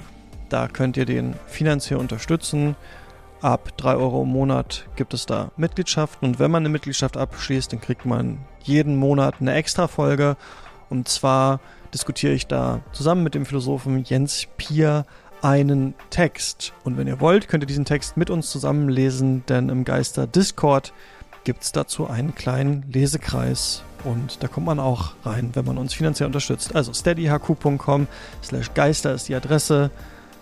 Da 0.49 0.67
könnt 0.67 0.97
ihr 0.97 1.05
den 1.05 1.35
finanziell 1.47 1.99
unterstützen. 1.99 2.75
Ab 3.41 3.75
3 3.77 3.95
Euro 3.95 4.23
im 4.23 4.29
Monat 4.29 4.85
gibt 4.95 5.13
es 5.13 5.25
da 5.25 5.51
Mitgliedschaften 5.57 6.27
und 6.27 6.39
wenn 6.39 6.51
man 6.51 6.61
eine 6.61 6.69
Mitgliedschaft 6.69 7.17
abschließt, 7.17 7.73
dann 7.73 7.81
kriegt 7.81 8.05
man 8.05 8.39
jeden 8.63 8.97
Monat 8.97 9.35
eine 9.39 9.53
extra 9.53 9.87
Folge. 9.87 10.37
Und 10.89 11.07
zwar 11.07 11.59
diskutiere 11.93 12.33
ich 12.33 12.47
da 12.47 12.81
zusammen 12.91 13.23
mit 13.23 13.33
dem 13.33 13.45
Philosophen 13.45 14.03
Jens 14.03 14.47
Pier 14.57 15.05
einen 15.41 15.93
Text. 16.09 16.73
Und 16.83 16.97
wenn 16.97 17.07
ihr 17.07 17.19
wollt, 17.19 17.47
könnt 17.47 17.63
ihr 17.63 17.67
diesen 17.67 17.85
Text 17.85 18.17
mit 18.17 18.29
uns 18.29 18.51
zusammenlesen, 18.51 19.43
denn 19.47 19.69
im 19.69 19.83
Geister 19.85 20.27
Discord 20.27 20.93
gibt 21.43 21.63
es 21.63 21.71
dazu 21.71 22.07
einen 22.07 22.35
kleinen 22.35 22.85
Lesekreis. 22.91 23.83
Und 24.03 24.41
da 24.41 24.47
kommt 24.47 24.65
man 24.65 24.79
auch 24.79 25.13
rein, 25.23 25.51
wenn 25.53 25.65
man 25.65 25.77
uns 25.77 25.93
finanziell 25.93 26.27
unterstützt. 26.27 26.75
Also 26.75 26.93
steadyhq.com 26.93 28.07
slash 28.43 28.73
Geister 28.73 29.13
ist 29.13 29.29
die 29.29 29.35
Adresse. 29.35 29.91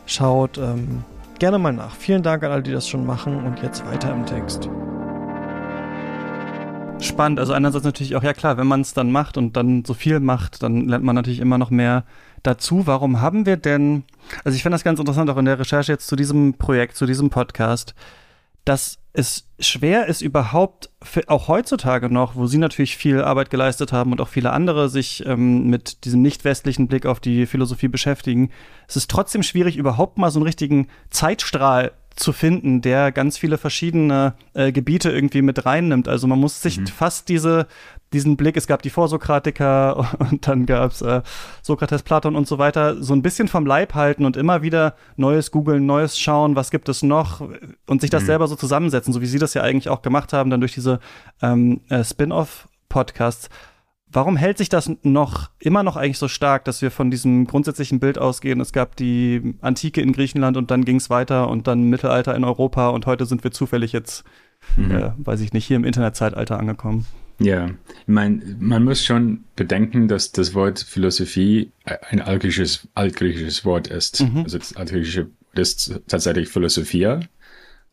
Schaut 0.05 0.57
ähm, 0.57 1.03
gerne 1.39 1.59
mal 1.59 1.73
nach. 1.73 1.95
Vielen 1.95 2.23
Dank 2.23 2.43
an 2.43 2.51
alle, 2.51 2.63
die 2.63 2.71
das 2.71 2.87
schon 2.87 3.05
machen. 3.05 3.45
Und 3.45 3.61
jetzt 3.61 3.85
weiter 3.85 4.13
im 4.13 4.25
Text. 4.25 4.69
Spannend. 7.01 7.39
Also 7.39 7.53
einerseits 7.53 7.85
natürlich 7.85 8.15
auch, 8.15 8.23
ja 8.23 8.33
klar, 8.33 8.57
wenn 8.57 8.67
man 8.67 8.81
es 8.81 8.93
dann 8.93 9.11
macht 9.11 9.37
und 9.37 9.55
dann 9.55 9.85
so 9.85 9.93
viel 9.93 10.19
macht, 10.19 10.63
dann 10.63 10.87
lernt 10.87 11.03
man 11.03 11.15
natürlich 11.15 11.39
immer 11.39 11.57
noch 11.57 11.69
mehr 11.69 12.03
dazu. 12.43 12.87
Warum 12.87 13.21
haben 13.21 13.45
wir 13.45 13.57
denn, 13.57 14.03
also 14.43 14.55
ich 14.55 14.63
finde 14.63 14.75
das 14.75 14.83
ganz 14.83 14.99
interessant 14.99 15.29
auch 15.29 15.37
in 15.37 15.45
der 15.45 15.59
Recherche 15.59 15.91
jetzt 15.91 16.07
zu 16.07 16.15
diesem 16.15 16.53
Projekt, 16.55 16.95
zu 16.95 17.05
diesem 17.05 17.29
Podcast, 17.29 17.95
dass 18.65 18.99
es 19.13 19.47
schwer 19.59 20.05
ist 20.05 20.21
überhaupt, 20.21 20.91
auch 21.27 21.47
heutzutage 21.47 22.13
noch, 22.13 22.35
wo 22.35 22.45
sie 22.45 22.59
natürlich 22.59 22.95
viel 22.95 23.21
Arbeit 23.21 23.49
geleistet 23.49 23.91
haben 23.91 24.11
und 24.11 24.21
auch 24.21 24.27
viele 24.27 24.51
andere 24.51 24.87
sich 24.87 25.25
ähm, 25.25 25.67
mit 25.67 26.05
diesem 26.05 26.21
nicht 26.21 26.45
westlichen 26.45 26.87
Blick 26.87 27.05
auf 27.05 27.19
die 27.19 27.45
Philosophie 27.47 27.87
beschäftigen, 27.87 28.51
es 28.87 28.95
ist 28.95 29.09
trotzdem 29.09 29.41
schwierig, 29.43 29.77
überhaupt 29.77 30.17
mal 30.17 30.29
so 30.29 30.39
einen 30.39 30.45
richtigen 30.45 30.87
Zeitstrahl 31.09 31.91
zu 32.15 32.33
finden, 32.33 32.81
der 32.81 33.11
ganz 33.11 33.37
viele 33.37 33.57
verschiedene 33.57 34.35
äh, 34.53 34.71
Gebiete 34.71 35.09
irgendwie 35.09 35.41
mit 35.41 35.65
reinnimmt. 35.65 36.07
Also 36.07 36.27
man 36.27 36.39
muss 36.39 36.61
sich 36.61 36.79
mhm. 36.79 36.87
fast 36.87 37.29
diese, 37.29 37.67
diesen 38.13 38.37
Blick, 38.37 38.57
es 38.57 38.67
gab 38.67 38.81
die 38.81 38.89
Vorsokratiker 38.89 40.15
und 40.19 40.47
dann 40.47 40.65
gab 40.65 40.91
es 40.91 41.01
äh, 41.01 41.21
Sokrates, 41.61 42.03
Platon 42.03 42.35
und 42.35 42.47
so 42.47 42.57
weiter, 42.57 43.01
so 43.01 43.13
ein 43.13 43.21
bisschen 43.21 43.47
vom 43.47 43.65
Leib 43.65 43.93
halten 43.93 44.25
und 44.25 44.37
immer 44.37 44.61
wieder 44.61 44.95
Neues 45.15 45.51
googeln, 45.51 45.85
Neues 45.85 46.17
schauen, 46.17 46.55
was 46.55 46.71
gibt 46.71 46.89
es 46.89 47.03
noch 47.03 47.41
und 47.87 48.01
sich 48.01 48.09
das 48.09 48.23
mhm. 48.23 48.27
selber 48.27 48.47
so 48.47 48.55
zusammensetzen, 48.55 49.13
so 49.13 49.21
wie 49.21 49.27
Sie 49.27 49.39
das 49.39 49.53
ja 49.53 49.61
eigentlich 49.61 49.89
auch 49.89 50.01
gemacht 50.01 50.33
haben, 50.33 50.49
dann 50.49 50.59
durch 50.59 50.73
diese 50.73 50.99
ähm, 51.41 51.81
äh, 51.89 52.03
Spin-off-Podcasts. 52.03 53.49
Warum 54.11 54.37
hält 54.37 54.57
sich 54.57 54.69
das 54.69 54.91
noch 55.03 55.51
immer 55.59 55.83
noch 55.83 55.95
eigentlich 55.95 56.17
so 56.17 56.27
stark, 56.27 56.65
dass 56.65 56.81
wir 56.81 56.89
von 56.89 57.11
diesem 57.11 57.45
grundsätzlichen 57.45 57.99
Bild 57.99 58.17
ausgehen? 58.17 58.59
Es 58.59 58.73
gab 58.73 58.95
die 58.95 59.53
Antike 59.61 60.01
in 60.01 60.13
Griechenland 60.13 60.57
und 60.57 60.71
dann 60.71 60.83
ging 60.83 60.95
es 60.95 61.11
weiter 61.11 61.47
und 61.47 61.67
dann 61.67 61.83
Mittelalter 61.83 62.33
in 62.33 62.43
Europa 62.43 62.89
und 62.89 63.05
heute 63.05 63.27
sind 63.27 63.43
wir 63.43 63.51
zufällig 63.51 63.91
jetzt, 63.91 64.23
mhm. 64.77 64.91
äh, 64.91 65.11
weiß 65.17 65.41
ich 65.41 65.53
nicht, 65.53 65.65
hier 65.65 65.77
im 65.77 65.83
Internetzeitalter 65.83 66.57
angekommen. 66.57 67.05
Ja, 67.39 67.67
ich 67.67 68.07
meine, 68.07 68.41
man 68.59 68.83
muss 68.83 69.03
schon 69.03 69.45
bedenken, 69.55 70.07
dass 70.07 70.31
das 70.31 70.53
Wort 70.53 70.79
Philosophie 70.79 71.71
ein 72.09 72.21
altgriechisches, 72.21 72.87
altgriechisches 72.95 73.63
Wort 73.63 73.87
ist. 73.87 74.21
Mhm. 74.21 74.43
Also 74.43 74.57
das 74.57 74.75
altgriechische 74.75 75.29
ist 75.53 76.01
tatsächlich 76.07 76.49
Philosophia. 76.49 77.21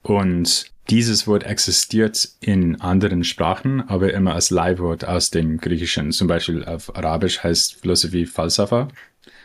Und 0.02 0.70
dieses 0.90 1.26
Wort 1.26 1.44
existiert 1.44 2.28
in 2.40 2.80
anderen 2.80 3.24
Sprachen, 3.24 3.88
aber 3.88 4.12
immer 4.14 4.34
als 4.34 4.50
Leihwort 4.50 5.04
aus 5.04 5.30
dem 5.30 5.58
Griechischen. 5.58 6.12
Zum 6.12 6.28
Beispiel 6.28 6.64
auf 6.64 6.94
Arabisch 6.96 7.42
heißt 7.42 7.80
Philosophie 7.80 8.26
Falsafa. 8.26 8.88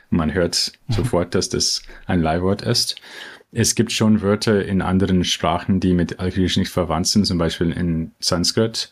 Man 0.10 0.34
hört 0.34 0.74
mhm. 0.88 0.94
sofort, 0.94 1.36
dass 1.36 1.50
das 1.50 1.82
ein 2.06 2.22
Leihwort 2.22 2.62
ist. 2.62 2.96
Es 3.52 3.76
gibt 3.76 3.92
schon 3.92 4.22
Wörter 4.22 4.64
in 4.64 4.82
anderen 4.82 5.24
Sprachen, 5.24 5.80
die 5.80 5.94
mit 5.94 6.20
Altgriechisch 6.20 6.58
nicht 6.58 6.72
verwandt 6.72 7.08
sind, 7.08 7.26
zum 7.26 7.38
Beispiel 7.38 7.72
in 7.72 8.12
Sanskrit, 8.20 8.92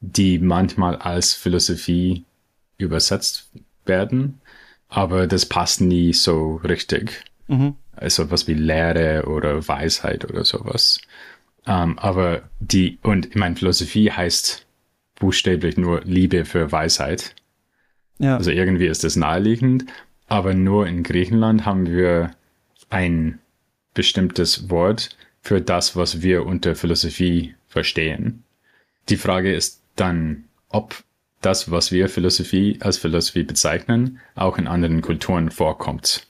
die 0.00 0.38
manchmal 0.38 0.96
als 0.96 1.34
Philosophie 1.34 2.24
übersetzt 2.78 3.50
werden, 3.84 4.40
aber 4.88 5.26
das 5.26 5.46
passt 5.46 5.80
nie 5.80 6.12
so 6.12 6.56
richtig. 6.64 7.22
Mhm. 7.48 7.76
Also 7.94 8.30
was 8.30 8.48
wie 8.48 8.54
Lehre 8.54 9.26
oder 9.26 9.66
Weisheit 9.68 10.24
oder 10.24 10.44
sowas. 10.44 11.00
Um, 11.66 11.74
ähm, 11.74 11.98
aber 11.98 12.48
die, 12.58 12.98
und 13.02 13.26
ich 13.26 13.34
meine, 13.34 13.56
Philosophie 13.56 14.10
heißt 14.10 14.66
buchstäblich 15.16 15.76
nur 15.76 16.00
Liebe 16.04 16.46
für 16.46 16.72
Weisheit. 16.72 17.34
Ja. 18.18 18.36
Also 18.36 18.50
irgendwie 18.50 18.86
ist 18.86 19.04
das 19.04 19.16
naheliegend, 19.16 19.84
aber 20.26 20.54
nur 20.54 20.86
in 20.86 21.02
Griechenland 21.02 21.66
haben 21.66 21.86
wir 21.86 22.30
ein 22.88 23.38
bestimmtes 23.92 24.70
Wort 24.70 25.16
für 25.42 25.60
das, 25.60 25.96
was 25.96 26.22
wir 26.22 26.46
unter 26.46 26.74
Philosophie 26.74 27.54
verstehen. 27.66 28.44
Die 29.08 29.16
Frage 29.16 29.54
ist 29.54 29.79
dann, 29.96 30.44
ob 30.68 31.02
das, 31.40 31.70
was 31.70 31.90
wir 31.90 32.08
Philosophie 32.08 32.78
als 32.80 32.98
Philosophie 32.98 33.44
bezeichnen, 33.44 34.20
auch 34.34 34.58
in 34.58 34.66
anderen 34.66 35.00
Kulturen 35.00 35.50
vorkommt. 35.50 36.26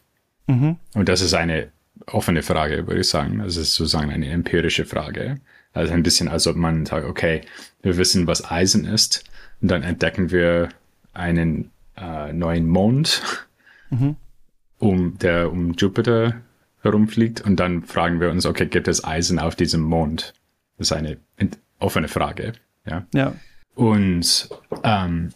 Mhm. 0.46 0.76
Und 0.94 1.08
das 1.08 1.20
ist 1.20 1.34
eine 1.34 1.68
offene 2.06 2.42
Frage, 2.42 2.86
würde 2.86 3.00
ich 3.00 3.08
sagen. 3.08 3.38
Das 3.38 3.56
ist 3.56 3.74
sozusagen 3.74 4.10
eine 4.10 4.28
empirische 4.28 4.84
Frage. 4.84 5.40
Also 5.72 5.92
ein 5.92 6.02
bisschen, 6.02 6.28
als 6.28 6.46
ob 6.46 6.56
man 6.56 6.86
sagt, 6.86 7.06
okay, 7.06 7.42
wir 7.82 7.96
wissen, 7.96 8.26
was 8.26 8.50
Eisen 8.50 8.84
ist, 8.84 9.24
und 9.60 9.70
dann 9.70 9.82
entdecken 9.82 10.30
wir 10.30 10.70
einen 11.12 11.70
äh, 11.96 12.32
neuen 12.32 12.66
Mond, 12.66 13.22
mhm. 13.90 14.16
um 14.78 15.18
der 15.18 15.52
um 15.52 15.74
Jupiter 15.74 16.40
herumfliegt, 16.82 17.42
und 17.42 17.56
dann 17.56 17.82
fragen 17.82 18.20
wir 18.20 18.30
uns, 18.30 18.46
okay, 18.46 18.66
gibt 18.66 18.88
es 18.88 19.04
Eisen 19.04 19.38
auf 19.38 19.54
diesem 19.54 19.82
Mond? 19.82 20.32
Das 20.78 20.88
ist 20.88 20.92
eine 20.92 21.18
offene 21.78 22.08
Frage. 22.08 22.52
Ja. 22.86 23.06
ja. 23.12 23.34
Und 23.74 24.48
ähm, 24.82 25.32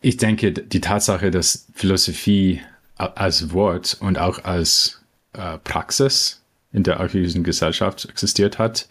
ich 0.00 0.16
denke, 0.16 0.52
die 0.52 0.80
Tatsache, 0.80 1.30
dass 1.30 1.66
Philosophie 1.74 2.60
als 2.96 3.52
Wort 3.52 3.96
und 4.00 4.18
auch 4.18 4.44
als 4.44 5.02
äh, 5.32 5.58
Praxis 5.58 6.42
in 6.72 6.82
der 6.82 7.00
archäologischen 7.00 7.44
Gesellschaft 7.44 8.08
existiert 8.08 8.58
hat, 8.58 8.88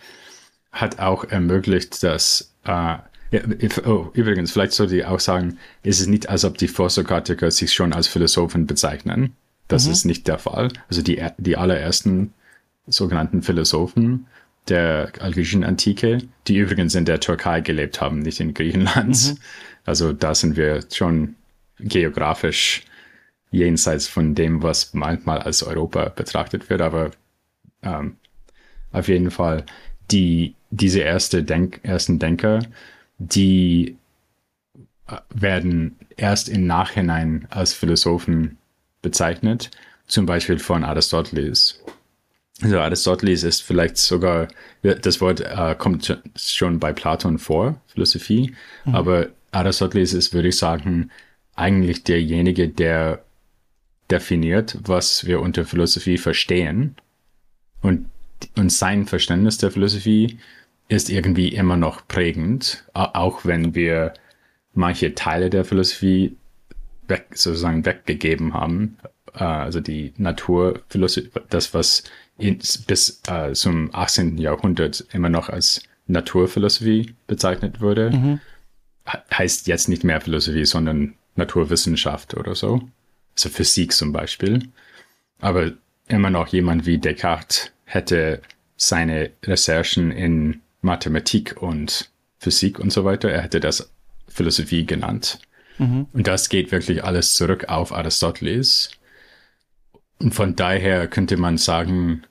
hat 0.72 1.00
auch 1.00 1.24
ermöglicht, 1.24 2.04
dass 2.04 2.54
äh, 2.66 2.98
ja, 3.32 3.42
oh, 3.86 4.10
übrigens, 4.14 4.52
vielleicht 4.52 4.74
sollte 4.74 4.98
ich 4.98 5.06
auch 5.06 5.20
sagen, 5.20 5.60
ist 5.84 6.00
es 6.00 6.08
nicht, 6.08 6.30
als 6.30 6.46
ob 6.46 6.58
die 6.58 6.68
Vorsokratiker 6.68 7.52
sich 7.52 7.74
schon 7.74 7.94
als 7.94 8.08
Philosophen 8.08 8.66
bezeichnen. 8.66 9.36
Das 9.68 9.86
mhm. 9.86 9.92
ist 9.92 10.06
nicht 10.06 10.28
der 10.28 10.40
Fall. 10.40 10.70
Also 10.90 11.04
die, 11.04 11.24
die 11.38 11.56
allerersten 11.56 12.34
sogenannten 12.88 13.44
Philosophen 13.44 14.26
der 14.68 15.12
algerischen 15.20 15.64
Antike, 15.64 16.20
die 16.48 16.58
übrigens 16.58 16.96
in 16.96 17.06
der 17.06 17.20
Türkei 17.20 17.62
gelebt 17.62 18.02
haben, 18.02 18.20
nicht 18.20 18.40
in 18.40 18.54
Griechenland. 18.54 19.32
Mhm. 19.32 19.38
Also 19.86 20.14
da 20.14 20.36
sind 20.36 20.56
wir 20.56 20.84
schon 20.92 21.36
geografisch 21.80 22.84
jenseits 23.52 24.08
von 24.08 24.36
dem, 24.36 24.62
was 24.62 24.94
manchmal 24.94 25.40
als 25.40 25.64
Europa 25.64 26.10
betrachtet 26.10 26.70
wird, 26.70 26.82
aber 26.82 27.12
ähm, 27.82 28.18
auf 28.92 29.08
jeden 29.08 29.32
Fall 29.32 29.66
die, 30.12 30.56
diese 30.70 31.00
erste 31.00 31.44
Denk, 31.44 31.80
ersten 31.84 32.20
Denker, 32.20 32.60
die 33.18 33.98
äh, 35.08 35.18
werden 35.34 35.98
erst 36.18 36.50
im 36.50 36.68
Nachhinein 36.68 37.48
als 37.50 37.74
Philosophen 37.74 38.58
bezeichnet, 39.02 39.72
zum 40.08 40.26
Beispiel 40.26 40.60
von 40.60 40.84
Aristoteles. 40.84 41.84
Also 42.62 42.80
Aristoteles 42.80 43.44
ist 43.44 43.62
vielleicht 43.62 43.98
sogar, 43.98 44.50
das 44.82 45.22
Wort 45.22 45.42
äh, 45.42 45.76
kommt 45.78 46.20
schon 46.36 46.80
bei 46.80 46.92
Platon 46.92 47.40
vor, 47.40 47.82
Philosophie, 47.88 48.54
mhm. 48.86 48.96
aber 48.96 49.28
Aristoteles 49.52 50.14
ist, 50.14 50.34
würde 50.34 50.50
ich 50.50 50.58
sagen, 50.58 51.10
eigentlich 51.56 52.04
derjenige, 52.04 52.70
der 52.70 53.24
definiert, 54.12 54.78
was 54.84 55.26
wir 55.26 55.40
unter 55.40 55.66
Philosophie 55.66 56.18
verstehen. 56.18 56.96
Und, 57.82 58.10
und 58.58 58.72
sein 58.72 59.06
Verständnis 59.06 59.58
der 59.58 59.72
Philosophie 59.72 60.40
ist 60.88 61.10
irgendwie 61.10 61.50
immer 61.50 61.78
noch 61.78 62.08
prägend, 62.08 62.84
auch 62.94 63.46
wenn 63.46 63.76
wir 63.76 64.14
manche 64.74 65.14
Teile 65.16 65.50
der 65.50 65.64
Philosophie 65.66 66.36
weg, 67.08 67.28
sozusagen 67.34 67.86
weggegeben 67.86 68.54
haben. 68.54 68.98
Äh, 69.34 69.44
also 69.44 69.80
die 69.80 70.14
Naturphilosophie, 70.18 71.30
das, 71.50 71.74
was 71.74 72.04
bis 72.40 73.22
äh, 73.28 73.54
zum 73.54 73.94
18. 73.94 74.38
Jahrhundert 74.38 75.06
immer 75.12 75.30
noch 75.30 75.50
als 75.50 75.84
Naturphilosophie 76.08 77.14
bezeichnet 77.28 77.82
wurde, 77.82 78.10
mhm. 78.12 78.40
heißt 79.32 79.68
jetzt 79.68 79.90
nicht 79.90 80.04
mehr 80.04 80.22
Philosophie, 80.22 80.66
sondern 80.66 81.16
Naturwissenschaft 81.36 82.36
oder 82.36 82.56
so 82.56 82.82
also 83.40 83.50
Physik 83.50 83.94
zum 83.94 84.12
Beispiel. 84.12 84.68
Aber 85.40 85.72
immer 86.08 86.30
noch 86.30 86.48
jemand 86.50 86.86
wie 86.86 86.98
Descartes 86.98 87.72
hätte 87.86 88.42
seine 88.76 89.32
Recherchen 89.44 90.12
in 90.12 90.62
Mathematik 90.82 91.62
und 91.62 92.10
Physik 92.40 92.80
und 92.80 92.92
so 92.92 93.04
weiter, 93.06 93.30
er 93.30 93.42
hätte 93.42 93.60
das 93.60 93.92
Philosophie 94.28 94.86
genannt. 94.86 95.40
Mhm. 95.78 96.08
Und 96.14 96.28
das 96.28 96.50
geht 96.50 96.72
wirklich 96.72 97.04
alles 97.04 97.34
zurück 97.34 97.70
auf 97.70 97.92
Aristoteles. 97.92 98.92
Und 100.22 100.34
von 100.34 100.56
daher 100.56 101.08
könnte 101.08 101.38
man 101.38 101.58
sagen, 101.58 102.24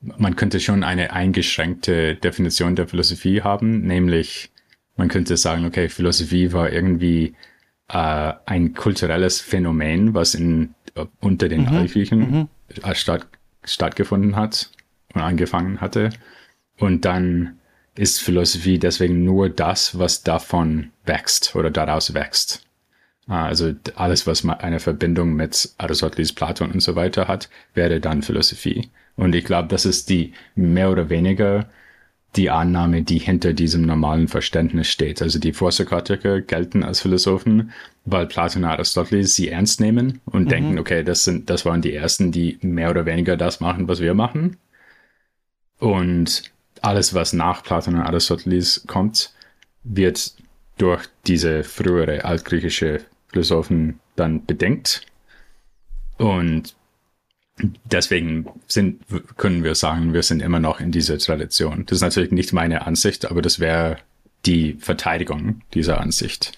man 0.00 0.36
könnte 0.36 0.60
schon 0.60 0.84
eine 0.84 1.12
eingeschränkte 1.12 2.16
Definition 2.16 2.76
der 2.76 2.88
Philosophie 2.88 3.42
haben, 3.42 3.80
nämlich 3.82 4.50
man 4.96 5.08
könnte 5.08 5.36
sagen, 5.36 5.64
okay, 5.64 5.88
Philosophie 5.88 6.52
war 6.52 6.72
irgendwie 6.72 7.34
äh, 7.88 8.32
ein 8.46 8.74
kulturelles 8.74 9.40
Phänomen, 9.40 10.14
was 10.14 10.34
in, 10.34 10.74
äh, 10.94 11.06
unter 11.20 11.48
den 11.48 11.62
mhm. 11.62 11.68
Altgriechen 11.68 12.18
mhm. 12.18 12.48
Äh, 12.82 12.94
statt, 12.94 13.26
stattgefunden 13.64 14.36
hat 14.36 14.70
und 15.14 15.22
angefangen 15.22 15.80
hatte. 15.80 16.10
Und 16.78 17.04
dann 17.04 17.58
ist 17.94 18.20
Philosophie 18.20 18.78
deswegen 18.78 19.24
nur 19.24 19.48
das, 19.48 19.98
was 19.98 20.22
davon 20.22 20.90
wächst 21.04 21.56
oder 21.56 21.70
daraus 21.70 22.14
wächst. 22.14 22.67
Äh, 23.28 23.32
also 23.32 23.72
alles, 23.94 24.26
was 24.26 24.44
eine 24.44 24.80
Verbindung 24.80 25.34
mit 25.34 25.70
Aristoteles, 25.78 26.32
Platon 26.32 26.72
und 26.72 26.80
so 26.80 26.96
weiter 26.96 27.28
hat, 27.28 27.48
wäre 27.74 28.00
dann 28.00 28.22
Philosophie. 28.22 28.90
Und 29.16 29.34
ich 29.34 29.44
glaube, 29.44 29.68
das 29.68 29.84
ist 29.84 30.08
die 30.10 30.32
mehr 30.54 30.90
oder 30.90 31.10
weniger 31.10 31.68
die 32.36 32.50
Annahme, 32.50 33.02
die 33.02 33.18
hinter 33.18 33.52
diesem 33.54 33.82
normalen 33.82 34.28
Verständnis 34.28 34.88
steht. 34.88 35.22
Also 35.22 35.38
die 35.38 35.52
Vorsokratiker 35.52 36.40
gelten 36.42 36.84
als 36.84 37.00
Philosophen, 37.00 37.72
weil 38.04 38.26
Platon 38.26 38.64
und 38.64 38.70
Aristoteles 38.70 39.34
sie 39.34 39.48
ernst 39.48 39.80
nehmen 39.80 40.20
und 40.26 40.44
mhm. 40.44 40.48
denken, 40.48 40.78
okay, 40.78 41.02
das 41.02 41.24
sind, 41.24 41.48
das 41.48 41.64
waren 41.64 41.82
die 41.82 41.94
ersten, 41.94 42.30
die 42.30 42.58
mehr 42.60 42.90
oder 42.90 43.06
weniger 43.06 43.36
das 43.36 43.60
machen, 43.60 43.88
was 43.88 44.00
wir 44.00 44.14
machen. 44.14 44.58
Und 45.78 46.42
alles, 46.82 47.14
was 47.14 47.32
nach 47.32 47.62
Platon 47.62 47.94
und 47.94 48.02
Aristoteles 48.02 48.84
kommt, 48.86 49.32
wird 49.82 50.34
durch 50.76 51.06
diese 51.26 51.64
frühere 51.64 52.24
altgriechische 52.24 53.00
Philosophen 53.28 54.00
dann 54.16 54.44
bedingt. 54.44 55.02
Und 56.16 56.74
deswegen 57.84 58.46
sind, 58.66 59.02
können 59.36 59.64
wir 59.64 59.74
sagen, 59.74 60.12
wir 60.12 60.22
sind 60.22 60.42
immer 60.42 60.60
noch 60.60 60.80
in 60.80 60.92
dieser 60.92 61.18
Tradition. 61.18 61.84
Das 61.86 61.96
ist 61.96 62.02
natürlich 62.02 62.32
nicht 62.32 62.52
meine 62.52 62.86
Ansicht, 62.86 63.30
aber 63.30 63.42
das 63.42 63.60
wäre 63.60 63.98
die 64.46 64.74
Verteidigung 64.74 65.62
dieser 65.74 66.00
Ansicht, 66.00 66.52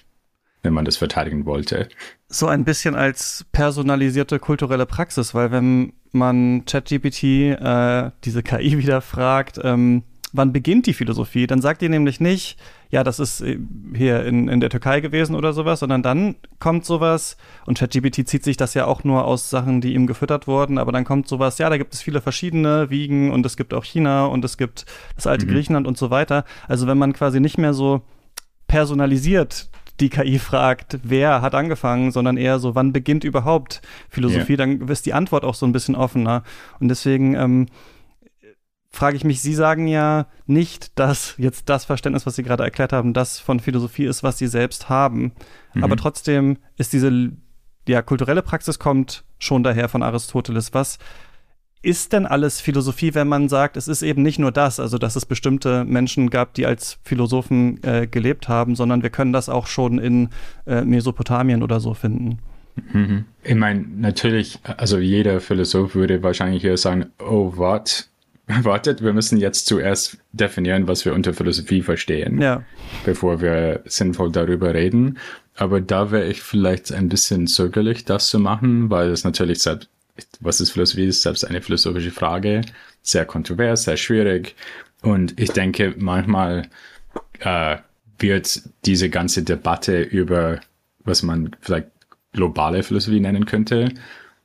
wenn 0.63 0.73
man 0.73 0.85
das 0.85 0.97
verteidigen 0.97 1.47
wollte. 1.47 1.89
So 2.29 2.47
ein 2.47 2.65
bisschen 2.65 2.95
als 2.95 3.47
personalisierte 3.53 4.39
kulturelle 4.39 4.87
Praxis, 4.87 5.35
weil 5.35 5.51
wenn 5.51 5.93
man 6.13 6.65
ChatGPT, 6.65 7.23
äh, 7.25 8.11
diese 8.25 8.43
KI 8.43 8.79
wieder 8.79 9.01
fragt, 9.01 9.59
ähm, 9.63 10.05
wann 10.33 10.53
beginnt 10.53 10.87
die 10.87 10.95
Philosophie, 10.95 11.47
dann 11.47 11.61
sagt 11.61 11.83
ihr 11.83 11.89
nämlich 11.89 12.21
nicht, 12.21 12.59
ja, 12.91 13.05
das 13.05 13.19
ist 13.19 13.41
äh, 13.41 13.59
hier 13.95 14.25
in, 14.25 14.49
in 14.49 14.61
der 14.61 14.71
Türkei 14.71 15.01
gewesen 15.01 15.35
oder 15.35 15.53
sowas, 15.53 15.81
sondern 15.81 16.03
dann 16.03 16.37
kommt 16.59 16.85
sowas, 16.85 17.37
und 17.67 17.79
ChatGPT 17.79 18.27
zieht 18.27 18.45
sich 18.45 18.57
das 18.57 18.75
ja 18.75 18.87
auch 18.87 19.05
nur 19.05 19.25
aus 19.25 19.51
Sachen, 19.51 19.81
die 19.81 19.95
ihm 19.95 20.07
gefüttert 20.07 20.47
wurden, 20.47 20.79
aber 20.79 20.93
dann 20.93 21.05
kommt 21.05 21.29
sowas, 21.29 21.59
ja, 21.59 21.69
da 21.69 21.79
gibt 21.79 21.95
es 21.95 22.03
viele 22.03 22.21
verschiedene 22.21 22.91
Wiegen 22.91 23.31
und 23.31 23.45
es 23.47 23.57
gibt 23.57 23.75
auch 23.75 23.85
China 23.85 24.27
und 24.27 24.45
es 24.45 24.57
gibt 24.57 24.87
das 25.17 25.27
alte 25.27 25.47
mhm. 25.47 25.51
Griechenland 25.51 25.87
und 25.87 25.99
so 25.99 26.11
weiter. 26.11 26.45
Also 26.69 26.87
wenn 26.87 26.99
man 26.99 27.13
quasi 27.13 27.41
nicht 27.41 27.59
mehr 27.59 27.75
so 27.75 28.03
personalisiert 28.67 29.69
die 30.01 30.09
KI 30.09 30.39
fragt, 30.39 30.99
wer 31.03 31.43
hat 31.43 31.55
angefangen, 31.55 32.11
sondern 32.11 32.37
eher 32.37 32.59
so, 32.59 32.75
wann 32.75 32.93
beginnt 32.93 33.25
überhaupt 33.25 33.83
Philosophie, 34.09 34.57
yeah. 34.57 34.67
dann 34.67 34.89
ist 34.89 35.07
die 35.07 35.13
Antwort 35.13 35.45
auch 35.45 35.55
so 35.55 35.67
ein 35.67 35.73
bisschen 35.73 35.95
offener. 35.95 36.43
Und 36.81 36.89
deswegen 36.89 37.35
ähm, 37.35 37.67
frage 38.91 39.17
ich 39.17 39.25
mich, 39.25 39.41
Sie 39.41 39.55
sagen 39.55 39.87
ja 39.87 40.27
nicht, 40.47 40.99
dass 40.99 41.35
jetzt 41.39 41.69
das 41.69 41.85
Verständnis, 41.85 42.27
was 42.27 42.37
Sie 42.37 42.43
gerade 42.43 42.65
erklärt 42.65 42.93
haben, 42.93 43.13
das 43.13 43.39
von 43.39 43.61
Philosophie 43.61 44.05
ist, 44.05 44.23
was 44.23 44.39
Sie 44.39 44.49
selbst 44.49 44.89
haben. 44.89 45.33
Mhm. 45.75 45.85
Aber 45.85 45.97
trotzdem 45.97 46.59
ist 46.77 46.93
diese 46.93 47.33
ja, 47.89 48.03
kulturelle 48.03 48.43
Praxis 48.43 48.79
kommt 48.79 49.25
schon 49.39 49.63
daher 49.63 49.89
von 49.89 50.03
Aristoteles. 50.03 50.75
Was 50.75 50.99
ist 51.83 52.13
denn 52.13 52.27
alles 52.27 52.61
Philosophie, 52.61 53.15
wenn 53.15 53.29
man 53.29 53.49
sagt, 53.49 53.77
es 53.77 53.89
ist 53.89 54.03
eben 54.03 54.23
nicht 54.23 54.39
nur 54.39 54.53
das, 54.53 54.79
also 54.79 54.99
dass 54.99 55.17
es 55.17 55.25
bestimmte 55.25 55.85
Menschen 55.85 56.29
gab, 56.29 56.53
die 56.55 56.67
als 56.67 56.99
Philosophen 57.05 57.83
äh, 57.83 58.07
gelebt 58.07 58.49
haben, 58.49 58.77
sondern 58.77 59.03
wir 59.03 59.11
können 59.11 59.33
das 59.33 59.49
auch 59.49 59.67
schon 59.67 59.99
in 59.99 60.29
äh, 60.67 60.83
Mesopotamien 60.83 61.63
oder 61.63 61.81
so 61.81 61.95
finden? 61.95 62.39
Mhm. 62.93 63.25
Ich 63.43 63.55
meine, 63.55 63.87
natürlich, 63.97 64.59
also 64.77 64.99
jeder 64.99 65.41
Philosoph 65.41 65.95
würde 65.95 66.23
wahrscheinlich 66.23 66.63
hier 66.63 66.77
sagen, 66.77 67.07
oh, 67.19 67.57
what? 67.57 68.10
wartet, 68.63 69.03
wir 69.03 69.13
müssen 69.13 69.39
jetzt 69.39 69.67
zuerst 69.67 70.19
definieren, 70.33 70.89
was 70.89 71.05
wir 71.05 71.15
unter 71.15 71.33
Philosophie 71.35 71.83
verstehen, 71.83 72.41
ja. 72.41 72.63
bevor 73.05 73.41
wir 73.41 73.83
sinnvoll 73.85 74.33
darüber 74.33 74.75
reden. 74.75 75.19
Aber 75.57 75.81
da 75.81 76.11
wäre 76.11 76.27
ich 76.27 76.43
vielleicht 76.43 76.93
ein 76.93 77.09
bisschen 77.09 77.47
zögerlich, 77.47 78.05
das 78.05 78.29
zu 78.29 78.39
machen, 78.39 78.91
weil 78.91 79.11
es 79.11 79.25
natürlich 79.25 79.63
selbst, 79.63 79.89
was 80.41 80.61
ist 80.61 80.71
Philosophie, 80.71 81.07
ist 81.07 81.23
selbst 81.23 81.45
eine 81.45 81.61
philosophische 81.61 82.11
Frage, 82.11 82.63
sehr 83.03 83.25
kontrovers, 83.25 83.85
sehr 83.85 83.97
schwierig. 83.97 84.55
Und 85.03 85.39
ich 85.41 85.51
denke, 85.51 85.95
manchmal 85.99 86.69
äh, 87.41 87.77
wird 88.19 88.63
diese 88.85 89.11
ganze 89.11 89.43
Debatte 89.43 90.03
über, 90.03 90.61
was 91.05 91.23
man 91.23 91.57
vielleicht 91.61 91.89
globale 92.33 92.83
Philosophie 92.83 93.21
nennen 93.21 93.47
könnte, 93.47 93.93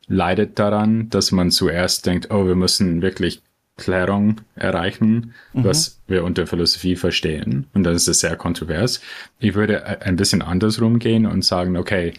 leidet 0.07 0.59
daran, 0.59 1.09
dass 1.09 1.31
man 1.31 1.51
zuerst 1.51 2.05
denkt, 2.05 2.31
oh, 2.31 2.45
wir 2.45 2.55
müssen 2.55 3.01
wirklich 3.01 3.41
Klärung 3.77 4.41
erreichen, 4.55 5.33
mhm. 5.53 5.63
was 5.63 5.99
wir 6.07 6.23
unter 6.23 6.47
Philosophie 6.47 6.95
verstehen. 6.95 7.67
Und 7.73 7.83
dann 7.83 7.95
ist 7.95 8.07
es 8.07 8.21
sehr 8.21 8.35
kontrovers. 8.37 9.01
Ich 9.39 9.55
würde 9.55 10.01
ein 10.01 10.15
bisschen 10.15 10.41
andersrum 10.41 10.99
gehen 10.99 11.25
und 11.25 11.43
sagen, 11.43 11.75
okay, 11.75 12.13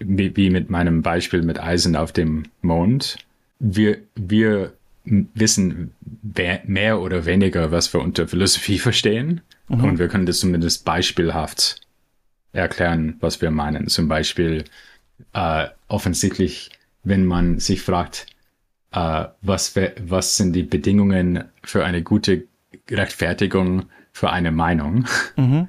wie 0.00 0.50
mit 0.50 0.70
meinem 0.70 1.02
Beispiel 1.02 1.42
mit 1.42 1.60
Eisen 1.60 1.94
auf 1.94 2.12
dem 2.12 2.44
Mond. 2.60 3.18
Wir, 3.60 3.98
wir 4.16 4.72
wissen 5.04 5.92
mehr 6.64 7.00
oder 7.00 7.24
weniger, 7.24 7.70
was 7.70 7.92
wir 7.92 8.00
unter 8.00 8.26
Philosophie 8.26 8.78
verstehen. 8.80 9.42
Mhm. 9.68 9.84
Und 9.84 9.98
wir 9.98 10.08
können 10.08 10.26
das 10.26 10.40
zumindest 10.40 10.84
beispielhaft 10.84 11.80
erklären, 12.52 13.16
was 13.20 13.40
wir 13.40 13.50
meinen. 13.50 13.88
Zum 13.88 14.08
Beispiel 14.08 14.64
äh, 15.32 15.66
offensichtlich, 15.88 16.70
wenn 17.04 17.24
man 17.24 17.58
sich 17.60 17.82
fragt, 17.82 18.26
äh, 18.94 19.26
was, 19.42 19.74
was 20.06 20.36
sind 20.36 20.54
die 20.54 20.62
Bedingungen 20.62 21.44
für 21.62 21.84
eine 21.84 22.02
gute 22.02 22.44
Rechtfertigung 22.90 23.86
für 24.12 24.30
eine 24.30 24.52
Meinung? 24.52 25.06
Mhm. 25.36 25.68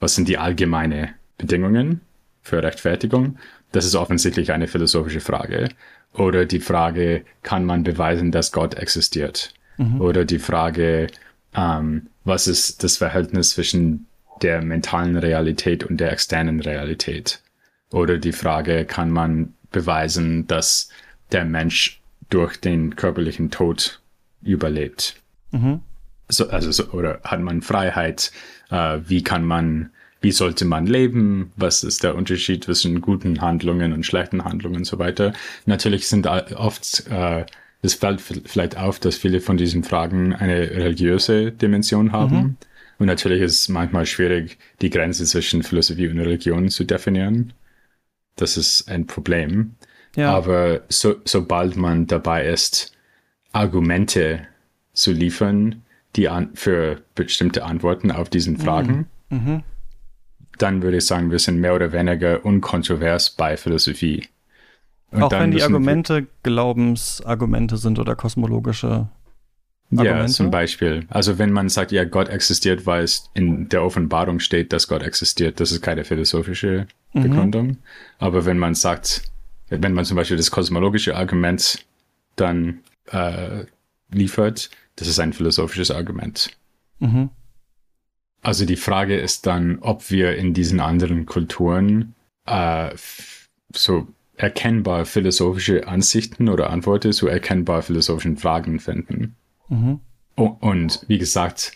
Was 0.00 0.14
sind 0.14 0.28
die 0.28 0.38
allgemeine 0.38 1.14
Bedingungen 1.36 2.00
für 2.40 2.62
Rechtfertigung? 2.62 3.38
Das 3.72 3.84
ist 3.84 3.94
offensichtlich 3.94 4.52
eine 4.52 4.66
philosophische 4.66 5.20
Frage. 5.20 5.68
Oder 6.14 6.46
die 6.46 6.60
Frage, 6.60 7.24
kann 7.42 7.64
man 7.64 7.82
beweisen, 7.82 8.32
dass 8.32 8.52
Gott 8.52 8.74
existiert? 8.74 9.52
Mhm. 9.76 10.00
Oder 10.00 10.24
die 10.24 10.38
Frage, 10.38 11.08
ähm, 11.54 12.06
was 12.24 12.46
ist 12.46 12.82
das 12.82 12.96
Verhältnis 12.96 13.50
zwischen 13.50 14.06
der 14.40 14.62
mentalen 14.62 15.16
Realität 15.16 15.84
und 15.84 15.98
der 15.98 16.12
externen 16.12 16.60
Realität? 16.60 17.42
Oder 17.90 18.18
die 18.18 18.32
Frage, 18.32 18.86
kann 18.86 19.10
man 19.10 19.54
beweisen, 19.70 20.46
dass 20.46 20.88
der 21.32 21.44
Mensch 21.44 21.97
durch 22.30 22.58
den 22.58 22.96
körperlichen 22.96 23.50
Tod 23.50 24.00
überlebt. 24.42 25.16
Mhm. 25.50 25.80
So, 26.28 26.48
also 26.48 26.70
so, 26.70 26.90
oder 26.90 27.20
hat 27.24 27.40
man 27.40 27.62
Freiheit? 27.62 28.32
Äh, 28.70 29.00
wie 29.06 29.22
kann 29.22 29.44
man, 29.44 29.90
wie 30.20 30.32
sollte 30.32 30.64
man 30.64 30.86
leben? 30.86 31.52
Was 31.56 31.82
ist 31.82 32.04
der 32.04 32.14
Unterschied 32.14 32.64
zwischen 32.64 33.00
guten 33.00 33.40
Handlungen 33.40 33.92
und 33.92 34.04
schlechten 34.04 34.44
Handlungen 34.44 34.76
und 34.76 34.84
so 34.84 34.98
weiter? 34.98 35.32
Natürlich 35.64 36.06
sind 36.06 36.26
oft 36.26 37.06
äh, 37.08 37.46
es 37.82 37.94
fällt 37.94 38.20
vielleicht 38.20 38.76
auf, 38.76 38.98
dass 38.98 39.16
viele 39.16 39.40
von 39.40 39.56
diesen 39.56 39.84
Fragen 39.84 40.34
eine 40.34 40.70
religiöse 40.70 41.52
Dimension 41.52 42.12
haben. 42.12 42.36
Mhm. 42.36 42.56
Und 42.98 43.06
natürlich 43.06 43.40
ist 43.40 43.60
es 43.60 43.68
manchmal 43.68 44.06
schwierig, 44.06 44.58
die 44.80 44.90
Grenze 44.90 45.24
zwischen 45.24 45.62
Philosophie 45.62 46.08
und 46.08 46.18
Religion 46.18 46.68
zu 46.68 46.84
definieren. 46.84 47.52
Das 48.34 48.56
ist 48.56 48.88
ein 48.88 49.06
Problem. 49.06 49.76
Ja. 50.16 50.34
Aber 50.34 50.80
so, 50.88 51.16
sobald 51.24 51.76
man 51.76 52.06
dabei 52.06 52.46
ist, 52.46 52.92
Argumente 53.52 54.46
zu 54.92 55.12
liefern, 55.12 55.82
die 56.16 56.28
an, 56.28 56.50
für 56.54 57.02
bestimmte 57.14 57.64
Antworten 57.64 58.10
auf 58.10 58.28
diesen 58.28 58.54
mhm. 58.54 58.60
Fragen, 58.60 59.06
mhm. 59.30 59.62
dann 60.58 60.82
würde 60.82 60.98
ich 60.98 61.06
sagen, 61.06 61.30
wir 61.30 61.38
sind 61.38 61.60
mehr 61.60 61.74
oder 61.74 61.92
weniger 61.92 62.44
unkontrovers 62.44 63.30
bei 63.30 63.56
Philosophie. 63.56 64.28
Und 65.10 65.22
Auch 65.22 65.30
wenn 65.32 65.52
die 65.52 65.62
Argumente 65.62 66.26
Glaubensargumente 66.42 67.78
sind 67.78 67.98
oder 67.98 68.14
kosmologische 68.14 69.08
Argumente? 69.90 70.20
Ja, 70.20 70.26
zum 70.26 70.50
Beispiel. 70.50 71.06
Also 71.08 71.38
wenn 71.38 71.50
man 71.50 71.70
sagt, 71.70 71.92
ja, 71.92 72.04
Gott 72.04 72.28
existiert, 72.28 72.84
weil 72.84 73.04
es 73.04 73.30
in 73.32 73.68
der 73.70 73.82
Offenbarung 73.82 74.38
steht, 74.40 74.72
dass 74.72 74.86
Gott 74.86 75.02
existiert, 75.02 75.60
das 75.60 75.72
ist 75.72 75.80
keine 75.80 76.04
philosophische 76.04 76.86
mhm. 77.14 77.22
Begründung. 77.22 77.66
Mhm. 77.66 77.76
Aber 78.18 78.44
wenn 78.44 78.58
man 78.58 78.74
sagt, 78.74 79.22
wenn 79.70 79.92
man 79.92 80.04
zum 80.04 80.16
Beispiel 80.16 80.36
das 80.36 80.50
kosmologische 80.50 81.16
Argument 81.16 81.86
dann 82.36 82.80
äh, 83.06 83.64
liefert, 84.10 84.70
das 84.96 85.08
ist 85.08 85.20
ein 85.20 85.32
philosophisches 85.32 85.90
Argument. 85.90 86.50
Mhm. 86.98 87.30
Also 88.42 88.64
die 88.64 88.76
Frage 88.76 89.18
ist 89.18 89.46
dann, 89.46 89.78
ob 89.80 90.10
wir 90.10 90.36
in 90.36 90.54
diesen 90.54 90.80
anderen 90.80 91.26
Kulturen 91.26 92.14
äh, 92.46 92.90
so 93.72 94.08
erkennbar 94.36 95.04
philosophische 95.04 95.88
Ansichten 95.88 96.48
oder 96.48 96.70
Antworten 96.70 97.12
zu 97.12 97.26
erkennbar 97.26 97.82
philosophischen 97.82 98.36
Fragen 98.36 98.78
finden. 98.78 99.36
Mhm. 99.68 100.00
Und 100.36 101.04
wie 101.08 101.18
gesagt, 101.18 101.72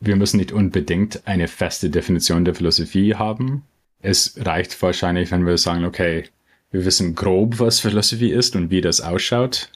wir 0.00 0.16
müssen 0.16 0.38
nicht 0.38 0.52
unbedingt 0.52 1.26
eine 1.26 1.48
feste 1.48 1.90
Definition 1.90 2.44
der 2.44 2.54
Philosophie 2.54 3.14
haben. 3.14 3.62
Es 4.00 4.34
reicht 4.38 4.80
wahrscheinlich, 4.82 5.30
wenn 5.30 5.46
wir 5.46 5.58
sagen, 5.58 5.84
okay, 5.84 6.24
wir 6.70 6.84
wissen 6.84 7.14
grob, 7.14 7.58
was 7.58 7.80
Philosophie 7.80 8.30
ist 8.30 8.56
und 8.56 8.70
wie 8.70 8.80
das 8.80 9.00
ausschaut. 9.00 9.70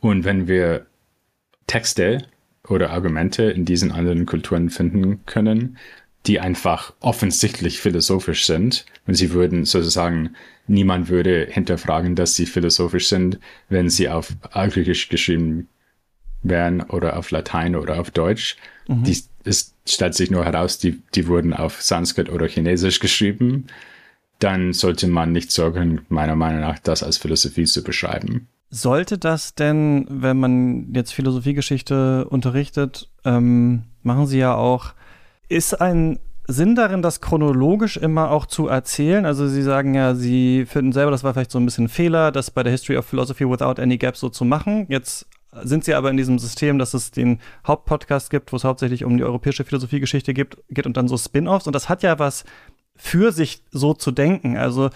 Und 0.00 0.24
wenn 0.24 0.48
wir 0.48 0.86
Texte 1.66 2.26
oder 2.68 2.90
Argumente 2.90 3.44
in 3.44 3.64
diesen 3.64 3.92
anderen 3.92 4.26
Kulturen 4.26 4.70
finden 4.70 5.24
können, 5.26 5.78
die 6.26 6.40
einfach 6.40 6.92
offensichtlich 7.00 7.80
philosophisch 7.80 8.46
sind, 8.46 8.86
und 9.06 9.14
sie 9.14 9.32
würden 9.32 9.64
sozusagen, 9.64 10.36
niemand 10.66 11.08
würde 11.08 11.48
hinterfragen, 11.50 12.14
dass 12.14 12.34
sie 12.34 12.46
philosophisch 12.46 13.08
sind, 13.08 13.38
wenn 13.68 13.90
sie 13.90 14.08
auf 14.08 14.32
Griechisch 14.52 15.08
geschrieben 15.08 15.68
wären 16.42 16.82
oder 16.82 17.16
auf 17.16 17.30
Latein 17.30 17.76
oder 17.76 18.00
auf 18.00 18.10
Deutsch. 18.10 18.56
Mhm. 18.88 19.04
Die, 19.04 19.18
es 19.44 19.74
stellt 19.86 20.14
sich 20.14 20.30
nur 20.30 20.44
heraus, 20.44 20.78
die, 20.78 21.02
die 21.14 21.26
wurden 21.26 21.52
auf 21.52 21.82
Sanskrit 21.82 22.30
oder 22.30 22.46
Chinesisch 22.46 23.00
geschrieben 23.00 23.66
dann 24.42 24.72
sollte 24.72 25.06
man 25.06 25.32
nicht 25.32 25.50
sorgen, 25.50 26.02
meiner 26.08 26.36
Meinung 26.36 26.60
nach, 26.60 26.78
das 26.78 27.02
als 27.02 27.18
Philosophie 27.18 27.64
zu 27.64 27.82
beschreiben. 27.82 28.48
Sollte 28.70 29.18
das 29.18 29.54
denn, 29.54 30.06
wenn 30.08 30.40
man 30.40 30.92
jetzt 30.94 31.12
Philosophiegeschichte 31.12 32.26
unterrichtet, 32.28 33.10
ähm, 33.24 33.84
machen 34.02 34.26
Sie 34.26 34.38
ja 34.38 34.54
auch, 34.54 34.94
ist 35.48 35.80
ein 35.80 36.18
Sinn 36.48 36.74
darin, 36.74 37.02
das 37.02 37.20
chronologisch 37.20 37.96
immer 37.96 38.30
auch 38.30 38.46
zu 38.46 38.68
erzählen? 38.68 39.26
Also 39.26 39.46
Sie 39.46 39.62
sagen 39.62 39.94
ja, 39.94 40.14
Sie 40.14 40.64
finden 40.66 40.92
selber, 40.92 41.10
das 41.10 41.22
war 41.22 41.34
vielleicht 41.34 41.50
so 41.50 41.58
ein 41.58 41.66
bisschen 41.66 41.84
ein 41.84 41.88
Fehler, 41.88 42.32
das 42.32 42.50
bei 42.50 42.62
der 42.62 42.72
History 42.72 42.96
of 42.96 43.06
Philosophy 43.06 43.48
Without 43.48 43.80
Any 43.80 43.98
Gaps 43.98 44.20
so 44.20 44.28
zu 44.28 44.44
machen. 44.44 44.86
Jetzt 44.88 45.26
sind 45.62 45.84
Sie 45.84 45.94
aber 45.94 46.10
in 46.10 46.16
diesem 46.16 46.38
System, 46.38 46.78
dass 46.78 46.94
es 46.94 47.10
den 47.10 47.38
Hauptpodcast 47.66 48.30
gibt, 48.30 48.52
wo 48.52 48.56
es 48.56 48.64
hauptsächlich 48.64 49.04
um 49.04 49.18
die 49.18 49.24
europäische 49.24 49.64
Philosophiegeschichte 49.64 50.32
geht, 50.32 50.56
geht 50.70 50.86
und 50.86 50.96
dann 50.96 51.08
so 51.08 51.18
Spin-offs. 51.18 51.66
Und 51.66 51.74
das 51.74 51.88
hat 51.90 52.02
ja 52.02 52.18
was 52.18 52.44
für 53.02 53.32
sich 53.32 53.64
so 53.72 53.94
zu 53.94 54.12
denken. 54.12 54.56
Also 54.56 54.90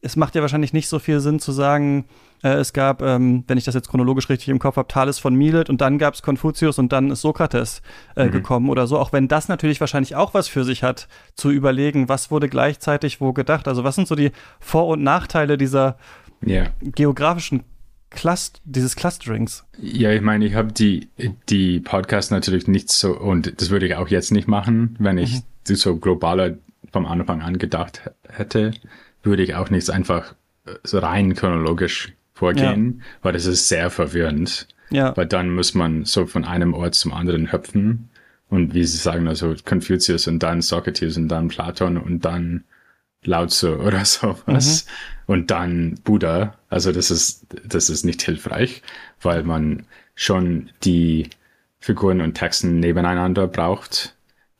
es 0.00 0.16
macht 0.16 0.34
ja 0.34 0.40
wahrscheinlich 0.40 0.72
nicht 0.72 0.88
so 0.88 0.98
viel 0.98 1.20
Sinn 1.20 1.40
zu 1.40 1.52
sagen, 1.52 2.06
äh, 2.42 2.54
es 2.54 2.72
gab, 2.72 3.02
ähm, 3.02 3.44
wenn 3.48 3.58
ich 3.58 3.64
das 3.64 3.74
jetzt 3.74 3.90
chronologisch 3.90 4.30
richtig 4.30 4.48
im 4.48 4.58
Kopf 4.58 4.76
habe, 4.76 4.88
Thales 4.88 5.18
von 5.18 5.34
Milet 5.34 5.68
und 5.68 5.82
dann 5.82 5.98
gab 5.98 6.14
es 6.14 6.22
Konfuzius 6.22 6.78
und 6.78 6.90
dann 6.90 7.10
ist 7.10 7.20
Sokrates 7.20 7.82
äh, 8.16 8.24
mhm. 8.24 8.30
gekommen 8.30 8.70
oder 8.70 8.86
so. 8.86 8.98
Auch 8.98 9.12
wenn 9.12 9.28
das 9.28 9.48
natürlich 9.48 9.78
wahrscheinlich 9.78 10.16
auch 10.16 10.32
was 10.32 10.48
für 10.48 10.64
sich 10.64 10.82
hat, 10.82 11.06
zu 11.34 11.50
überlegen, 11.50 12.08
was 12.08 12.30
wurde 12.30 12.48
gleichzeitig 12.48 13.20
wo 13.20 13.34
gedacht. 13.34 13.68
Also 13.68 13.84
was 13.84 13.94
sind 13.94 14.08
so 14.08 14.14
die 14.14 14.32
Vor- 14.58 14.88
und 14.88 15.02
Nachteile 15.02 15.58
dieser 15.58 15.98
yeah. 16.46 16.68
geografischen 16.80 17.64
Clust 18.08 18.62
dieses 18.64 18.96
Clusterings. 18.96 19.64
Ja, 19.78 20.10
ich 20.12 20.22
meine, 20.22 20.46
ich 20.46 20.54
habe 20.54 20.72
die, 20.72 21.10
die 21.50 21.78
Podcasts 21.80 22.30
natürlich 22.30 22.66
nicht 22.66 22.90
so, 22.90 23.16
und 23.16 23.60
das 23.60 23.68
würde 23.68 23.86
ich 23.86 23.96
auch 23.96 24.08
jetzt 24.08 24.32
nicht 24.32 24.48
machen, 24.48 24.96
wenn 24.98 25.18
ich 25.18 25.42
mhm. 25.68 25.74
so 25.76 25.96
globaler 25.96 26.56
vom 26.92 27.06
Anfang 27.06 27.42
an 27.42 27.58
gedacht 27.58 28.10
hätte, 28.28 28.72
würde 29.22 29.42
ich 29.42 29.54
auch 29.54 29.70
nicht 29.70 29.90
einfach 29.90 30.34
äh, 30.66 30.74
so 30.82 30.98
rein 30.98 31.34
chronologisch 31.34 32.12
vorgehen, 32.34 32.98
ja. 32.98 33.04
weil 33.22 33.32
das 33.32 33.46
ist 33.46 33.68
sehr 33.68 33.90
verwirrend. 33.90 34.66
Ja. 34.90 35.16
Weil 35.16 35.26
dann 35.26 35.54
muss 35.54 35.74
man 35.74 36.04
so 36.04 36.26
von 36.26 36.44
einem 36.44 36.74
Ort 36.74 36.94
zum 36.94 37.12
anderen 37.12 37.52
hüpfen. 37.52 38.08
Und 38.48 38.74
wie 38.74 38.84
Sie 38.84 38.96
sagen, 38.96 39.28
also 39.28 39.54
Confucius 39.64 40.26
und 40.26 40.40
dann 40.40 40.62
Socrates 40.62 41.16
und 41.16 41.28
dann 41.28 41.48
Platon 41.48 41.96
und 41.96 42.24
dann 42.24 42.64
Lao 43.22 43.46
Tzu 43.46 43.76
oder 43.76 44.04
sowas. 44.04 44.86
Mhm. 44.86 45.32
Und 45.32 45.50
dann 45.50 45.94
Buddha. 46.02 46.58
Also 46.68 46.90
das 46.90 47.10
ist, 47.10 47.46
das 47.64 47.88
ist 47.88 48.04
nicht 48.04 48.22
hilfreich, 48.22 48.82
weil 49.22 49.44
man 49.44 49.84
schon 50.16 50.70
die 50.82 51.30
Figuren 51.78 52.20
und 52.20 52.34
Texten 52.34 52.80
nebeneinander 52.80 53.46
braucht, 53.46 54.14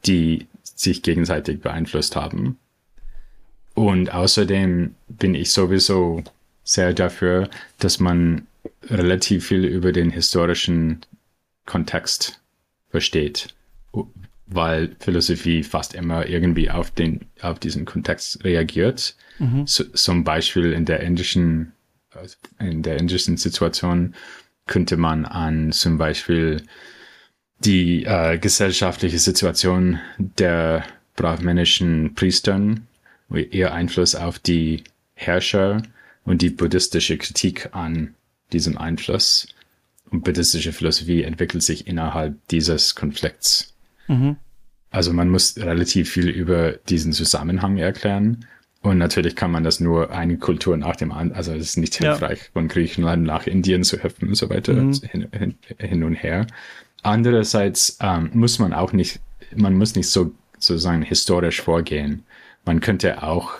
die 0.07 0.47
sich 0.81 1.03
gegenseitig 1.03 1.61
beeinflusst 1.61 2.17
haben. 2.17 2.59
Und 3.75 4.13
außerdem 4.13 4.95
bin 5.09 5.35
ich 5.35 5.53
sowieso 5.53 6.23
sehr 6.65 6.93
dafür, 6.93 7.49
dass 7.79 8.01
man 8.01 8.47
relativ 8.85 9.47
viel 9.47 9.65
über 9.65 9.93
den 9.93 10.11
historischen 10.11 11.01
Kontext 11.67 12.41
versteht, 12.89 13.55
weil 14.47 14.97
Philosophie 14.99 15.63
fast 15.63 15.95
immer 15.95 16.27
irgendwie 16.27 16.71
auf 16.71 16.91
den, 16.91 17.27
auf 17.41 17.59
diesen 17.59 17.85
Kontext 17.85 18.45
reagiert. 18.45 19.17
Mhm. 19.39 19.67
So, 19.67 19.85
zum 19.85 20.25
Beispiel 20.25 20.73
in 20.73 20.85
der 20.85 21.01
indischen, 21.01 21.73
in 22.59 22.83
der 22.83 22.99
indischen 22.99 23.37
Situation 23.37 24.15
könnte 24.67 24.97
man 24.97 25.25
an 25.25 25.73
zum 25.73 25.99
Beispiel 25.99 26.63
die 27.61 28.05
äh, 28.05 28.39
gesellschaftliche 28.39 29.19
Situation 29.19 29.99
der 30.19 30.85
brahmanischen 31.17 32.15
Priestern, 32.15 32.87
ihr 33.33 33.73
Einfluss 33.73 34.15
auf 34.15 34.39
die 34.39 34.83
Herrscher 35.15 35.83
und 36.25 36.43
die 36.43 36.51
buddhistische 36.51 37.19
Kritik 37.19 37.69
an 37.73 38.15
diesem 38.53 38.79
Einfluss. 38.79 39.49
Und 40.11 40.25
buddhistische 40.25 40.73
Philosophie 40.73 41.23
entwickelt 41.23 41.63
sich 41.63 41.87
innerhalb 41.87 42.35
dieses 42.49 42.95
Konflikts. 42.97 43.75
Mhm. 44.09 44.37
Also 44.91 45.13
man 45.13 45.29
muss 45.29 45.57
relativ 45.57 46.11
viel 46.11 46.29
über 46.29 46.73
diesen 46.73 47.13
Zusammenhang 47.13 47.77
erklären. 47.77 48.47
Und 48.83 48.99
natürlich 48.99 49.37
kann 49.37 49.51
man 49.51 49.63
das 49.63 49.79
nur 49.79 50.11
eine 50.11 50.39
Kultur 50.39 50.77
nach 50.77 50.97
dem 50.97 51.13
anderen, 51.13 51.33
also 51.37 51.53
es 51.53 51.61
ist 51.61 51.77
nicht 51.77 51.97
hilfreich, 51.97 52.39
ja. 52.39 52.49
von 52.55 52.67
Griechenland 52.67 53.25
nach 53.25 53.47
Indien 53.47 53.85
zu 53.85 54.03
hüpfen 54.03 54.29
und 54.29 54.37
so 54.37 54.49
weiter 54.49 54.73
mhm. 54.73 54.95
hin, 55.03 55.29
hin, 55.33 55.55
hin, 55.77 56.03
und 56.03 56.15
her. 56.15 56.47
Andererseits 57.03 57.99
ähm, 58.01 58.31
muss 58.35 58.59
man 58.59 58.73
auch 58.73 58.93
nicht, 58.93 59.21
man 59.55 59.75
muss 59.77 59.95
nicht 59.95 60.09
so 60.09 60.33
sozusagen 60.59 61.03
historisch 61.03 61.61
vorgehen. 61.63 62.25
Man 62.65 62.81
könnte 62.81 63.23
auch 63.23 63.53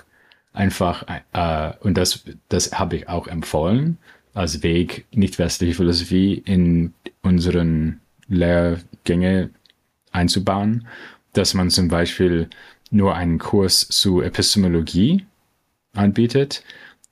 einfach, 0.53 1.05
äh, 1.33 1.73
und 1.81 1.97
das, 1.97 2.25
das 2.49 2.73
habe 2.79 2.97
ich 2.97 3.09
auch 3.09 3.27
empfohlen, 3.27 3.99
als 4.35 4.63
Weg 4.63 5.07
nicht 5.13 5.39
westliche 5.39 5.75
Philosophie 5.75 6.35
in 6.45 6.93
unseren 7.23 8.01
Lehrgänge 8.29 9.51
einzubauen, 10.13 10.87
dass 11.33 11.55
man 11.55 11.71
zum 11.71 11.89
Beispiel 11.89 12.49
nur 12.91 13.15
einen 13.15 13.39
Kurs 13.39 13.89
zu 13.89 14.21
Epistemologie 14.21 15.25
anbietet 15.95 16.63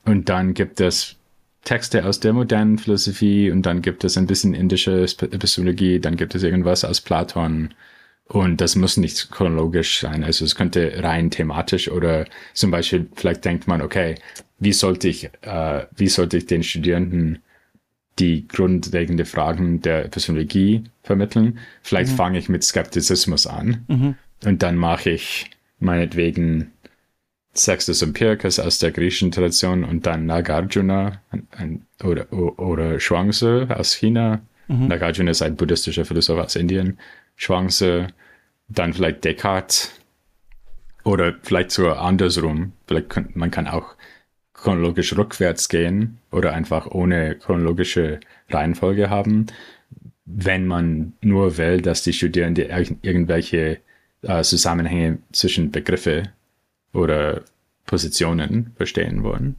und 0.04 0.28
dann 0.28 0.54
gibt 0.54 0.80
es 0.80 1.17
Texte 1.64 2.04
aus 2.04 2.20
der 2.20 2.32
modernen 2.32 2.78
Philosophie 2.78 3.50
und 3.50 3.66
dann 3.66 3.82
gibt 3.82 4.04
es 4.04 4.16
ein 4.16 4.26
bisschen 4.26 4.54
indische 4.54 5.02
Epistemologie, 5.02 6.00
dann 6.00 6.16
gibt 6.16 6.34
es 6.34 6.42
irgendwas 6.42 6.84
aus 6.84 7.00
Platon 7.00 7.74
und 8.24 8.60
das 8.60 8.76
muss 8.76 8.96
nicht 8.96 9.30
chronologisch 9.30 10.00
sein. 10.00 10.22
Also 10.22 10.44
es 10.44 10.54
könnte 10.54 11.02
rein 11.02 11.30
thematisch 11.30 11.90
oder 11.90 12.26
zum 12.54 12.70
Beispiel 12.70 13.08
vielleicht 13.14 13.44
denkt 13.44 13.66
man, 13.66 13.82
okay, 13.82 14.16
wie 14.58 14.72
sollte 14.72 15.08
ich, 15.08 15.30
äh, 15.42 15.86
wie 15.96 16.08
sollte 16.08 16.36
ich 16.36 16.46
den 16.46 16.62
Studierenden 16.62 17.40
die 18.18 18.46
grundlegende 18.48 19.24
Fragen 19.24 19.80
der 19.80 20.04
Epistemologie 20.06 20.84
vermitteln? 21.02 21.58
Vielleicht 21.82 22.12
mhm. 22.12 22.16
fange 22.16 22.38
ich 22.38 22.48
mit 22.48 22.64
Skeptizismus 22.64 23.46
an 23.46 23.84
mhm. 23.88 24.14
und 24.44 24.62
dann 24.62 24.76
mache 24.76 25.10
ich 25.10 25.50
meinetwegen 25.80 26.72
Sextus 27.58 28.02
Empiricus 28.02 28.58
aus 28.58 28.78
der 28.78 28.92
griechischen 28.92 29.30
Tradition 29.30 29.84
und 29.84 30.06
dann 30.06 30.26
Nagarjuna 30.26 31.20
ein, 31.50 31.86
oder, 32.02 32.32
oder 32.32 33.00
Shuangzi 33.00 33.66
aus 33.68 33.94
China. 33.94 34.40
Mhm. 34.68 34.88
Nagarjuna 34.88 35.30
ist 35.30 35.42
ein 35.42 35.56
buddhistischer 35.56 36.04
Philosoph 36.04 36.38
aus 36.38 36.56
Indien. 36.56 36.98
Schwanze, 37.36 38.08
dann 38.68 38.92
vielleicht 38.92 39.24
Descartes 39.24 39.92
oder 41.04 41.34
vielleicht 41.42 41.70
sogar 41.70 42.00
andersrum. 42.00 42.72
Vielleicht 42.86 43.10
kann, 43.10 43.30
man 43.34 43.50
kann 43.50 43.66
auch 43.66 43.94
chronologisch 44.52 45.16
rückwärts 45.16 45.68
gehen 45.68 46.18
oder 46.30 46.52
einfach 46.52 46.86
ohne 46.90 47.36
chronologische 47.36 48.20
Reihenfolge 48.50 49.08
haben, 49.08 49.46
wenn 50.24 50.66
man 50.66 51.12
nur 51.20 51.56
will, 51.58 51.80
dass 51.80 52.02
die 52.02 52.12
Studierenden 52.12 52.98
irgendwelche 53.02 53.78
äh, 54.22 54.42
Zusammenhänge 54.42 55.18
zwischen 55.32 55.70
Begriffe 55.70 56.24
oder 56.92 57.42
Positionen 57.86 58.72
verstehen 58.76 59.22
wollen. 59.22 59.56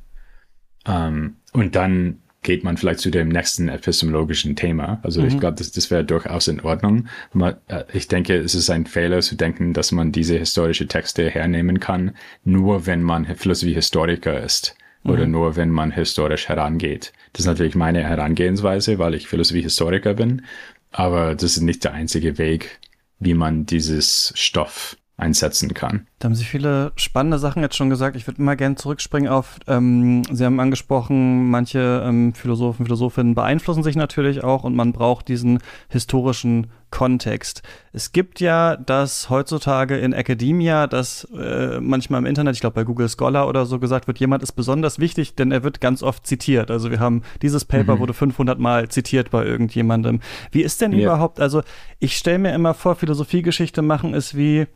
Ähm, 0.85 1.35
und 1.53 1.75
dann 1.75 2.19
geht 2.41 2.63
man 2.63 2.77
vielleicht 2.77 3.01
zu 3.01 3.11
dem 3.11 3.27
nächsten 3.27 3.67
epistemologischen 3.67 4.55
Thema. 4.55 4.99
Also 5.03 5.21
mhm. 5.21 5.27
ich 5.27 5.39
glaube, 5.39 5.57
das, 5.57 5.71
das 5.71 5.91
wäre 5.91 6.05
durchaus 6.05 6.47
in 6.47 6.61
Ordnung. 6.61 7.07
Äh, 7.37 7.83
ich 7.93 8.07
denke, 8.07 8.35
es 8.35 8.55
ist 8.55 8.69
ein 8.69 8.85
Fehler 8.85 9.19
zu 9.21 9.35
denken, 9.35 9.73
dass 9.73 9.91
man 9.91 10.11
diese 10.11 10.37
historische 10.37 10.87
Texte 10.87 11.29
hernehmen 11.29 11.79
kann, 11.79 12.15
nur 12.43 12.85
wenn 12.85 13.03
man 13.03 13.25
Philosophiehistoriker 13.25 14.41
ist 14.41 14.75
oder 15.03 15.25
mhm. 15.25 15.31
nur 15.31 15.55
wenn 15.55 15.69
man 15.69 15.91
historisch 15.91 16.47
herangeht. 16.47 17.13
Das 17.33 17.41
ist 17.41 17.47
natürlich 17.47 17.75
meine 17.75 18.03
Herangehensweise, 18.03 18.99
weil 18.99 19.15
ich 19.15 19.27
Philosophiehistoriker 19.27 20.13
bin, 20.13 20.43
aber 20.91 21.35
das 21.35 21.57
ist 21.57 21.61
nicht 21.61 21.83
der 21.83 21.93
einzige 21.93 22.37
Weg, 22.37 22.79
wie 23.19 23.33
man 23.33 23.65
dieses 23.65 24.33
Stoff 24.35 24.97
einsetzen 25.19 25.73
kann. 25.73 26.07
Da 26.19 26.25
haben 26.25 26.35
Sie 26.35 26.45
viele 26.45 26.91
spannende 26.95 27.39
Sachen 27.39 27.61
jetzt 27.61 27.75
schon 27.75 27.89
gesagt. 27.89 28.15
Ich 28.15 28.27
würde 28.27 28.41
mal 28.41 28.55
gerne 28.55 28.75
zurückspringen 28.75 29.29
auf, 29.29 29.59
ähm, 29.67 30.23
Sie 30.31 30.45
haben 30.45 30.59
angesprochen, 30.59 31.49
manche 31.49 32.03
ähm, 32.05 32.33
Philosophen, 32.33 32.85
Philosophinnen 32.85 33.35
beeinflussen 33.35 33.83
sich 33.83 33.95
natürlich 33.95 34.43
auch 34.43 34.63
und 34.63 34.75
man 34.75 34.93
braucht 34.93 35.27
diesen 35.27 35.59
historischen 35.89 36.67
Kontext. 36.91 37.61
Es 37.93 38.11
gibt 38.11 38.39
ja 38.39 38.75
das 38.75 39.29
heutzutage 39.29 39.97
in 39.97 40.13
Academia, 40.13 40.87
dass 40.87 41.27
äh, 41.35 41.79
manchmal 41.79 42.19
im 42.19 42.25
Internet, 42.25 42.55
ich 42.55 42.61
glaube 42.61 42.75
bei 42.75 42.83
Google 42.83 43.09
Scholar 43.09 43.47
oder 43.47 43.65
so 43.65 43.79
gesagt 43.79 44.07
wird, 44.07 44.19
jemand 44.19 44.41
ist 44.41 44.53
besonders 44.53 44.99
wichtig, 44.99 45.35
denn 45.35 45.51
er 45.51 45.63
wird 45.63 45.81
ganz 45.81 46.01
oft 46.01 46.25
zitiert. 46.25 46.71
Also 46.71 46.89
wir 46.89 46.99
haben 46.99 47.21
dieses 47.41 47.65
Paper 47.65 47.95
mhm. 47.95 47.99
wurde 47.99 48.13
500 48.13 48.59
Mal 48.59 48.89
zitiert 48.89 49.29
bei 49.29 49.45
irgendjemandem. 49.45 50.19
Wie 50.51 50.61
ist 50.61 50.81
denn 50.81 50.91
ja. 50.93 51.05
überhaupt, 51.05 51.39
also 51.39 51.61
ich 51.99 52.17
stelle 52.17 52.39
mir 52.39 52.53
immer 52.53 52.73
vor, 52.73 52.95
Philosophiegeschichte 52.95 53.81
machen 53.81 54.13
ist 54.13 54.35
wie 54.35 54.67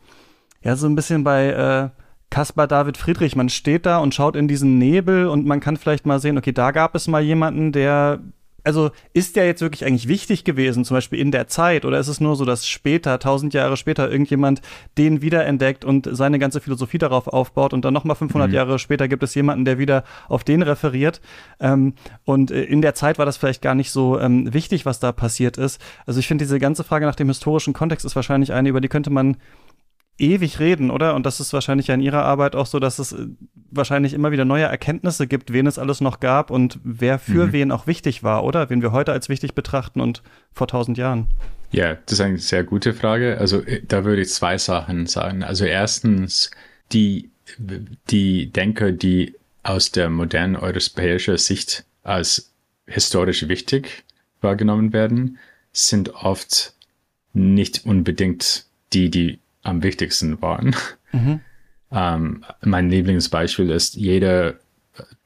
ja, 0.64 0.76
so 0.76 0.86
ein 0.86 0.96
bisschen 0.96 1.24
bei 1.24 1.48
äh, 1.48 2.00
Caspar 2.30 2.66
David 2.66 2.96
Friedrich. 2.96 3.36
Man 3.36 3.48
steht 3.48 3.86
da 3.86 3.98
und 3.98 4.14
schaut 4.14 4.34
in 4.34 4.48
diesen 4.48 4.78
Nebel 4.78 5.28
und 5.28 5.46
man 5.46 5.60
kann 5.60 5.76
vielleicht 5.76 6.06
mal 6.06 6.18
sehen, 6.18 6.38
okay, 6.38 6.52
da 6.52 6.72
gab 6.72 6.94
es 6.94 7.06
mal 7.06 7.22
jemanden, 7.22 7.70
der 7.70 8.20
also 8.64 8.90
ist 9.12 9.36
der 9.36 9.46
jetzt 9.46 9.60
wirklich 9.60 9.84
eigentlich 9.84 10.08
wichtig 10.08 10.42
gewesen, 10.42 10.84
zum 10.84 10.96
Beispiel 10.96 11.20
in 11.20 11.30
der 11.30 11.48
Zeit, 11.48 11.84
oder 11.84 11.98
ist 11.98 12.08
es 12.08 12.20
nur 12.20 12.34
so, 12.34 12.46
dass 12.46 12.66
später, 12.66 13.18
tausend 13.18 13.52
Jahre 13.52 13.76
später, 13.76 14.10
irgendjemand 14.10 14.62
den 14.96 15.20
wiederentdeckt 15.20 15.84
und 15.84 16.08
seine 16.10 16.38
ganze 16.38 16.60
Philosophie 16.60 16.96
darauf 16.96 17.28
aufbaut 17.28 17.74
und 17.74 17.84
dann 17.84 17.92
nochmal 17.92 18.16
500 18.16 18.48
mhm. 18.48 18.54
Jahre 18.54 18.78
später 18.78 19.06
gibt 19.06 19.22
es 19.22 19.34
jemanden, 19.34 19.66
der 19.66 19.78
wieder 19.78 20.02
auf 20.28 20.44
den 20.44 20.62
referiert. 20.62 21.20
Ähm, 21.60 21.92
und 22.24 22.50
äh, 22.50 22.64
in 22.64 22.80
der 22.80 22.94
Zeit 22.94 23.18
war 23.18 23.26
das 23.26 23.36
vielleicht 23.36 23.60
gar 23.60 23.74
nicht 23.74 23.90
so 23.90 24.18
ähm, 24.18 24.52
wichtig, 24.54 24.86
was 24.86 24.98
da 24.98 25.12
passiert 25.12 25.58
ist. 25.58 25.78
Also 26.06 26.18
ich 26.18 26.26
finde, 26.26 26.44
diese 26.44 26.58
ganze 26.58 26.84
Frage 26.84 27.04
nach 27.04 27.16
dem 27.16 27.28
historischen 27.28 27.74
Kontext 27.74 28.06
ist 28.06 28.16
wahrscheinlich 28.16 28.54
eine, 28.54 28.70
über 28.70 28.80
die 28.80 28.88
könnte 28.88 29.10
man 29.10 29.36
ewig 30.18 30.60
reden, 30.60 30.90
oder? 30.90 31.14
Und 31.14 31.26
das 31.26 31.40
ist 31.40 31.52
wahrscheinlich 31.52 31.88
ja 31.88 31.94
in 31.94 32.00
Ihrer 32.00 32.24
Arbeit 32.24 32.54
auch 32.54 32.66
so, 32.66 32.78
dass 32.78 32.98
es 32.98 33.12
äh, 33.12 33.26
wahrscheinlich 33.70 34.14
immer 34.14 34.30
wieder 34.30 34.44
neue 34.44 34.64
Erkenntnisse 34.64 35.26
gibt, 35.26 35.52
wen 35.52 35.66
es 35.66 35.78
alles 35.78 36.00
noch 36.00 36.20
gab 36.20 36.50
und 36.50 36.78
wer 36.84 37.18
für 37.18 37.46
mhm. 37.46 37.52
wen 37.52 37.72
auch 37.72 37.86
wichtig 37.86 38.22
war, 38.22 38.44
oder? 38.44 38.70
Wen 38.70 38.82
wir 38.82 38.92
heute 38.92 39.12
als 39.12 39.28
wichtig 39.28 39.54
betrachten 39.54 40.00
und 40.00 40.22
vor 40.52 40.68
tausend 40.68 40.98
Jahren. 40.98 41.26
Ja, 41.72 41.94
das 42.06 42.12
ist 42.12 42.20
eine 42.20 42.38
sehr 42.38 42.62
gute 42.62 42.94
Frage. 42.94 43.38
Also 43.38 43.60
äh, 43.62 43.82
da 43.86 44.04
würde 44.04 44.22
ich 44.22 44.30
zwei 44.30 44.58
Sachen 44.58 45.06
sagen. 45.06 45.42
Also 45.42 45.64
erstens, 45.64 46.50
die, 46.92 47.30
die 48.10 48.52
Denker, 48.52 48.92
die 48.92 49.34
aus 49.64 49.90
der 49.90 50.10
modernen 50.10 50.56
europäischen 50.56 51.38
Sicht 51.38 51.84
als 52.04 52.52
historisch 52.86 53.48
wichtig 53.48 54.04
wahrgenommen 54.40 54.92
werden, 54.92 55.38
sind 55.72 56.14
oft 56.14 56.74
nicht 57.32 57.84
unbedingt 57.84 58.66
die, 58.92 59.10
die 59.10 59.38
am 59.64 59.82
wichtigsten 59.82 60.40
waren. 60.40 60.76
Mhm. 61.12 61.40
Ähm, 61.90 62.44
mein 62.62 62.90
Lieblingsbeispiel 62.90 63.70
ist 63.70 63.94
jeder 63.94 64.54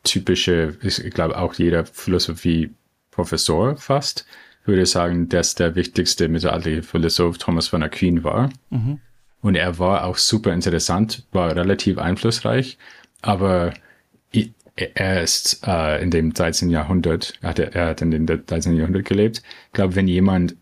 typische, 0.05 0.77
ich 0.83 1.11
glaube 1.11 1.39
auch 1.39 1.55
jeder 1.55 1.85
Philosophie-Professor 1.85 3.77
fast, 3.77 4.27
würde 4.65 4.87
sagen, 4.87 5.29
dass 5.29 5.55
der 5.55 5.75
wichtigste 5.75 6.29
mittelalterliche 6.29 6.83
Philosoph 6.83 7.39
Thomas 7.39 7.69
von 7.69 7.83
Aquin 7.83 8.25
war. 8.25 8.51
Mhm. 8.71 9.01
Und 9.41 9.55
er 9.55 9.79
war 9.79 10.05
auch 10.05 10.17
super 10.17 10.53
interessant, 10.53 11.25
war 11.33 11.55
relativ 11.55 11.99
einflussreich, 11.99 12.79
aber 13.23 13.73
er 14.95 15.23
ist 15.23 15.67
äh, 15.67 16.01
in 16.03 16.11
dem 16.11 16.33
13. 16.33 16.71
Jahrhundert, 16.71 17.35
er 17.41 17.49
hat, 17.51 17.59
er 17.59 17.87
hat 17.87 18.01
in 18.01 18.11
dem 18.11 18.27
13. 18.27 18.77
Jahrhundert 18.77 19.07
gelebt. 19.07 19.43
Ich 19.67 19.73
glaube, 19.73 19.97
wenn 19.97 20.07
jemand 20.07 20.55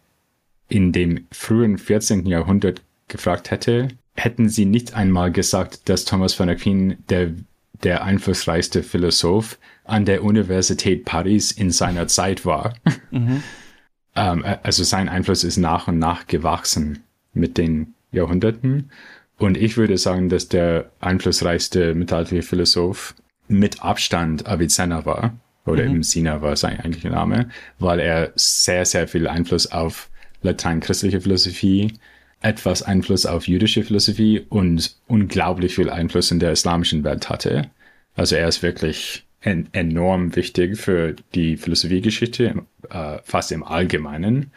in 0.68 0.92
dem 0.92 1.26
frühen 1.30 1.78
14. 1.78 2.26
Jahrhundert 2.26 2.82
gefragt 3.08 3.50
hätte, 3.50 3.88
hätten 4.14 4.48
sie 4.48 4.64
nicht 4.64 4.94
einmal 4.94 5.30
gesagt, 5.30 5.88
dass 5.88 6.04
Thomas 6.04 6.34
von 6.34 6.48
Aquin 6.48 6.98
der, 7.08 7.32
der 7.84 8.04
einflussreichste 8.04 8.82
Philosoph 8.82 9.58
an 9.84 10.04
der 10.04 10.24
Universität 10.24 11.04
Paris 11.04 11.52
in 11.52 11.70
seiner 11.70 12.08
Zeit 12.08 12.44
war. 12.44 12.74
Mhm. 13.10 13.42
ähm, 14.16 14.44
also 14.62 14.84
sein 14.84 15.08
Einfluss 15.08 15.44
ist 15.44 15.58
nach 15.58 15.88
und 15.88 15.98
nach 15.98 16.26
gewachsen 16.26 17.04
mit 17.34 17.58
den 17.58 17.94
Jahrhunderten. 18.10 18.90
Und 19.38 19.56
ich 19.56 19.76
würde 19.76 19.98
sagen, 19.98 20.28
dass 20.28 20.48
der 20.48 20.90
einflussreichste 21.00 21.94
mittelalterliche 21.94 22.46
Philosoph 22.48 23.14
mit 23.48 23.82
Abstand 23.82 24.46
Avicenna 24.46 25.04
war, 25.04 25.34
oder 25.66 25.84
mhm. 25.84 25.90
eben 25.90 26.02
Sina 26.02 26.42
war 26.42 26.56
sein 26.56 26.80
eigentlicher 26.80 27.10
Name, 27.10 27.50
weil 27.78 28.00
er 28.00 28.32
sehr, 28.36 28.86
sehr 28.86 29.08
viel 29.08 29.28
Einfluss 29.28 29.70
auf 29.70 30.08
latein-christliche 30.42 31.20
Philosophie, 31.20 31.94
etwas 32.46 32.82
Einfluss 32.82 33.26
auf 33.26 33.48
jüdische 33.48 33.82
Philosophie 33.82 34.46
und 34.48 34.94
unglaublich 35.08 35.74
viel 35.74 35.90
Einfluss 35.90 36.30
in 36.30 36.38
der 36.38 36.52
islamischen 36.52 37.02
Welt 37.02 37.28
hatte. 37.28 37.70
Also 38.14 38.36
er 38.36 38.46
ist 38.46 38.62
wirklich 38.62 39.24
en 39.40 39.68
enorm 39.72 40.34
wichtig 40.36 40.78
für 40.78 41.16
die 41.34 41.56
Philosophiegeschichte, 41.56 42.62
äh, 42.88 43.18
fast 43.24 43.50
im 43.50 43.64
Allgemeinen. 43.64 44.52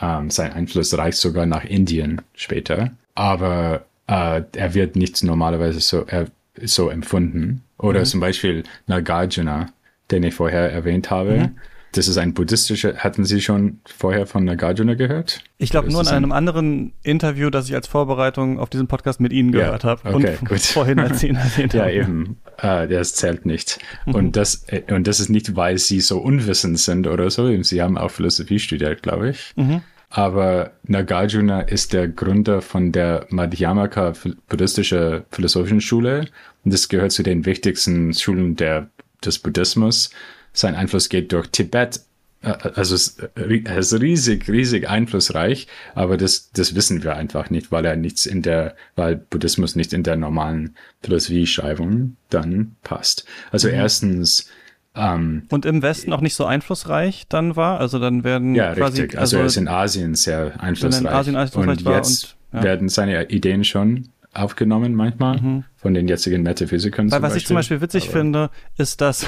Ähm, 0.00 0.30
sein 0.30 0.52
Einfluss 0.52 0.96
reicht 0.96 1.18
sogar 1.18 1.44
nach 1.44 1.64
Indien 1.64 2.20
später. 2.34 2.92
Aber 3.16 3.84
äh, 4.06 4.42
er 4.52 4.74
wird 4.74 4.94
nicht 4.94 5.22
normalerweise 5.24 5.80
so, 5.80 6.04
er, 6.06 6.26
so 6.62 6.88
empfunden. 6.88 7.64
Oder 7.78 8.00
mhm. 8.00 8.04
zum 8.04 8.20
Beispiel 8.20 8.62
Nagarjuna, 8.86 9.72
den 10.12 10.22
ich 10.22 10.34
vorher 10.34 10.70
erwähnt 10.70 11.10
habe. 11.10 11.32
Mhm 11.32 11.58
das 11.98 12.06
ist 12.06 12.16
ein 12.16 12.32
buddhistischer, 12.32 12.94
hatten 12.98 13.24
Sie 13.24 13.40
schon 13.40 13.80
vorher 13.84 14.26
von 14.26 14.44
Nagarjuna 14.44 14.94
gehört? 14.94 15.42
Ich 15.58 15.70
glaube 15.70 15.90
nur 15.90 16.00
in 16.00 16.06
einem 16.06 16.30
ein 16.30 16.38
anderen 16.38 16.92
Interview, 17.02 17.50
das 17.50 17.68
ich 17.68 17.74
als 17.74 17.88
Vorbereitung 17.88 18.60
auf 18.60 18.70
diesen 18.70 18.86
Podcast 18.86 19.20
mit 19.20 19.32
Ihnen 19.32 19.50
gehört 19.50 19.82
ja, 19.84 19.90
habe 19.90 20.14
okay, 20.14 20.36
und 20.40 20.48
gut. 20.48 20.60
vorhin 20.60 20.98
erzählt 20.98 21.36
habe. 21.36 21.76
ja, 21.76 21.88
eben. 21.88 22.36
Äh, 22.58 22.86
das 22.86 23.14
zählt 23.14 23.46
nicht. 23.46 23.80
Mhm. 24.06 24.14
Und, 24.14 24.36
das, 24.36 24.64
äh, 24.68 24.82
und 24.94 25.08
das 25.08 25.18
ist 25.18 25.28
nicht, 25.28 25.56
weil 25.56 25.78
Sie 25.78 26.00
so 26.00 26.18
unwissend 26.18 26.78
sind 26.78 27.08
oder 27.08 27.30
so. 27.30 27.62
Sie 27.62 27.82
haben 27.82 27.98
auch 27.98 28.12
Philosophie 28.12 28.60
studiert, 28.60 29.02
glaube 29.02 29.30
ich. 29.30 29.52
Mhm. 29.56 29.82
Aber 30.10 30.70
Nagarjuna 30.84 31.62
ist 31.62 31.92
der 31.92 32.06
Gründer 32.06 32.62
von 32.62 32.92
der 32.92 33.26
Madhyamaka 33.30 34.12
buddhistische 34.48 35.24
philosophischen 35.32 35.80
Schule. 35.80 36.26
Und 36.64 36.72
das 36.72 36.88
gehört 36.88 37.10
zu 37.10 37.24
den 37.24 37.44
wichtigsten 37.44 38.14
Schulen 38.14 38.54
der, 38.54 38.88
des 39.24 39.40
Buddhismus. 39.40 40.10
Sein 40.58 40.74
Einfluss 40.74 41.08
geht 41.08 41.30
durch 41.30 41.46
Tibet, 41.48 42.00
äh, 42.42 42.54
also 42.74 42.96
es 42.96 43.16
ist 43.16 43.28
riesig, 43.36 44.48
riesig 44.48 44.88
einflussreich, 44.88 45.68
aber 45.94 46.16
das, 46.16 46.50
das 46.50 46.74
wissen 46.74 47.04
wir 47.04 47.14
einfach 47.14 47.48
nicht, 47.48 47.70
weil 47.70 47.84
er 47.84 47.94
nichts 47.94 48.26
in 48.26 48.42
der, 48.42 48.74
weil 48.96 49.14
Buddhismus 49.14 49.76
nicht 49.76 49.92
in 49.92 50.02
der 50.02 50.16
normalen 50.16 50.74
Philosophie-Schreibung 51.02 52.16
dann 52.28 52.74
passt. 52.82 53.24
Also 53.52 53.68
mhm. 53.68 53.74
erstens, 53.74 54.50
ähm, 54.96 55.44
und 55.50 55.64
im 55.64 55.80
Westen 55.80 56.12
auch 56.12 56.20
nicht 56.20 56.34
so 56.34 56.44
einflussreich 56.44 57.26
dann 57.28 57.54
war, 57.54 57.78
also 57.78 58.00
dann 58.00 58.24
werden 58.24 58.56
ja 58.56 58.74
quasi, 58.74 59.02
richtig. 59.02 59.16
Also, 59.16 59.36
also 59.36 59.38
er 59.38 59.46
ist 59.46 59.56
in 59.58 59.68
Asien 59.68 60.14
sehr 60.16 60.60
einflussreich. 60.60 61.02
In 61.02 61.06
Asien 61.06 61.36
einflussreich 61.36 61.78
und 61.78 61.84
war 61.84 61.96
jetzt 61.98 62.36
und, 62.50 62.58
ja. 62.58 62.64
werden 62.64 62.88
seine 62.88 63.30
Ideen 63.30 63.62
schon 63.62 64.08
aufgenommen 64.34 64.94
manchmal 64.94 65.40
mhm. 65.40 65.64
von 65.76 65.94
den 65.94 66.08
jetzigen 66.08 66.42
Metaphysikern. 66.42 67.10
Weil 67.10 67.22
was 67.22 67.28
Beispiel. 67.30 67.38
ich 67.38 67.46
zum 67.46 67.56
Beispiel 67.56 67.80
witzig 67.80 68.04
Aber 68.04 68.12
finde, 68.12 68.50
ist, 68.76 69.00
dass 69.00 69.24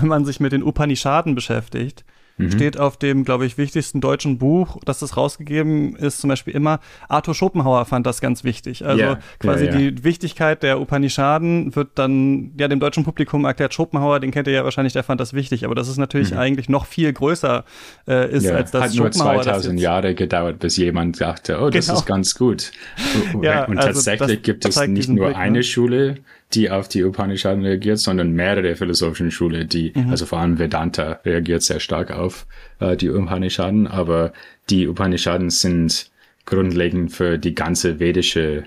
wenn 0.00 0.08
man 0.08 0.24
sich 0.24 0.40
mit 0.40 0.52
den 0.52 0.62
Upanishaden 0.62 1.34
beschäftigt, 1.34 2.04
mhm. 2.40 2.50
steht 2.50 2.78
auf 2.78 2.96
dem, 2.96 3.24
glaube 3.24 3.46
ich, 3.46 3.58
wichtigsten 3.58 4.00
deutschen 4.00 4.38
Buch, 4.38 4.78
das 4.84 4.98
das 4.98 5.16
rausgegeben 5.16 5.96
ist, 5.96 6.20
zum 6.20 6.28
Beispiel 6.28 6.54
immer, 6.54 6.80
Arthur 7.08 7.34
Schopenhauer 7.34 7.84
fand 7.84 8.06
das 8.06 8.20
ganz 8.20 8.44
wichtig. 8.44 8.84
Also 8.84 9.02
yeah. 9.02 9.20
quasi 9.38 9.66
ja, 9.66 9.72
ja. 9.72 9.78
die 9.78 10.04
Wichtigkeit 10.04 10.62
der 10.62 10.80
Upanishaden 10.80 11.74
wird 11.76 11.90
dann 11.94 12.52
ja 12.58 12.68
dem 12.68 12.80
deutschen 12.80 13.04
Publikum 13.04 13.44
erklärt. 13.44 13.74
Schopenhauer, 13.74 14.20
den 14.20 14.30
kennt 14.30 14.46
ihr 14.46 14.54
ja 14.54 14.64
wahrscheinlich, 14.64 14.92
der 14.92 15.02
fand 15.02 15.20
das 15.20 15.34
wichtig, 15.34 15.64
aber 15.64 15.74
das 15.74 15.88
ist 15.88 15.98
natürlich 15.98 16.32
mhm. 16.32 16.38
eigentlich 16.38 16.68
noch 16.68 16.86
viel 16.86 17.12
größer 17.12 17.64
äh, 18.08 18.30
ist, 18.30 18.44
ja, 18.44 18.56
als 18.56 18.70
das 18.70 18.84
Hat 18.84 18.94
nur 18.94 19.10
2000 19.10 19.78
Jahre 19.78 20.14
gedauert, 20.14 20.58
bis 20.58 20.76
jemand 20.76 21.20
dachte, 21.20 21.60
oh, 21.60 21.70
das 21.70 21.86
genau. 21.86 21.98
ist 21.98 22.06
ganz 22.06 22.34
gut. 22.34 22.72
ja, 23.42 23.64
Und 23.64 23.78
also 23.78 23.92
tatsächlich 23.92 24.42
gibt 24.42 24.64
es 24.64 24.80
nicht 24.86 25.08
nur 25.08 25.26
Blick, 25.26 25.36
eine 25.36 25.58
ne? 25.58 25.62
Schule, 25.62 26.16
die 26.52 26.70
auf 26.70 26.88
die 26.88 27.04
Upanishaden 27.04 27.64
reagiert, 27.64 27.98
sondern 27.98 28.32
mehrere 28.32 28.74
philosophischen 28.74 29.30
Schule, 29.30 29.66
die, 29.66 29.92
mhm. 29.94 30.10
also 30.10 30.26
vor 30.26 30.40
allem 30.40 30.58
Vedanta 30.58 31.20
reagiert 31.24 31.62
sehr 31.62 31.80
stark 31.80 32.10
auf 32.10 32.46
äh, 32.80 32.96
die 32.96 33.08
Upanishaden, 33.08 33.86
aber 33.86 34.32
die 34.68 34.88
Upanishaden 34.88 35.50
sind 35.50 36.10
grundlegend 36.46 37.12
für 37.12 37.38
die 37.38 37.54
ganze 37.54 38.00
vedische 38.00 38.64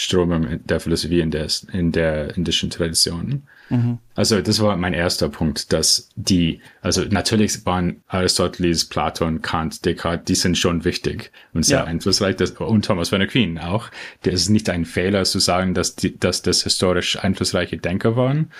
Strömung 0.00 0.64
der 0.64 0.78
Philosophie 0.78 1.18
in 1.18 1.32
der, 1.32 1.48
in 1.72 1.90
der 1.90 2.36
indischen 2.36 2.70
Tradition. 2.70 3.42
Mhm. 3.68 3.98
Also 4.14 4.40
das 4.40 4.60
war 4.60 4.76
mein 4.76 4.94
erster 4.94 5.28
Punkt, 5.28 5.72
dass 5.72 6.08
die, 6.14 6.60
also 6.82 7.02
natürlich 7.02 7.66
waren 7.66 8.04
Aristoteles, 8.06 8.84
Platon, 8.84 9.42
Kant, 9.42 9.84
Descartes, 9.84 10.24
die 10.26 10.36
sind 10.36 10.56
schon 10.56 10.84
wichtig 10.84 11.32
und 11.52 11.64
sehr 11.64 11.78
ja. 11.78 11.84
einflussreich 11.84 12.36
das, 12.36 12.52
und 12.52 12.84
Thomas 12.84 13.08
von 13.08 13.20
Aquin 13.20 13.58
auch. 13.58 13.90
Der 14.24 14.34
ist 14.34 14.48
nicht 14.50 14.70
ein 14.70 14.84
Fehler 14.84 15.24
zu 15.24 15.40
sagen, 15.40 15.74
dass, 15.74 15.96
die, 15.96 16.16
dass 16.16 16.42
das 16.42 16.62
historisch 16.62 17.18
einflussreiche 17.18 17.76
Denker 17.76 18.14
waren, 18.14 18.52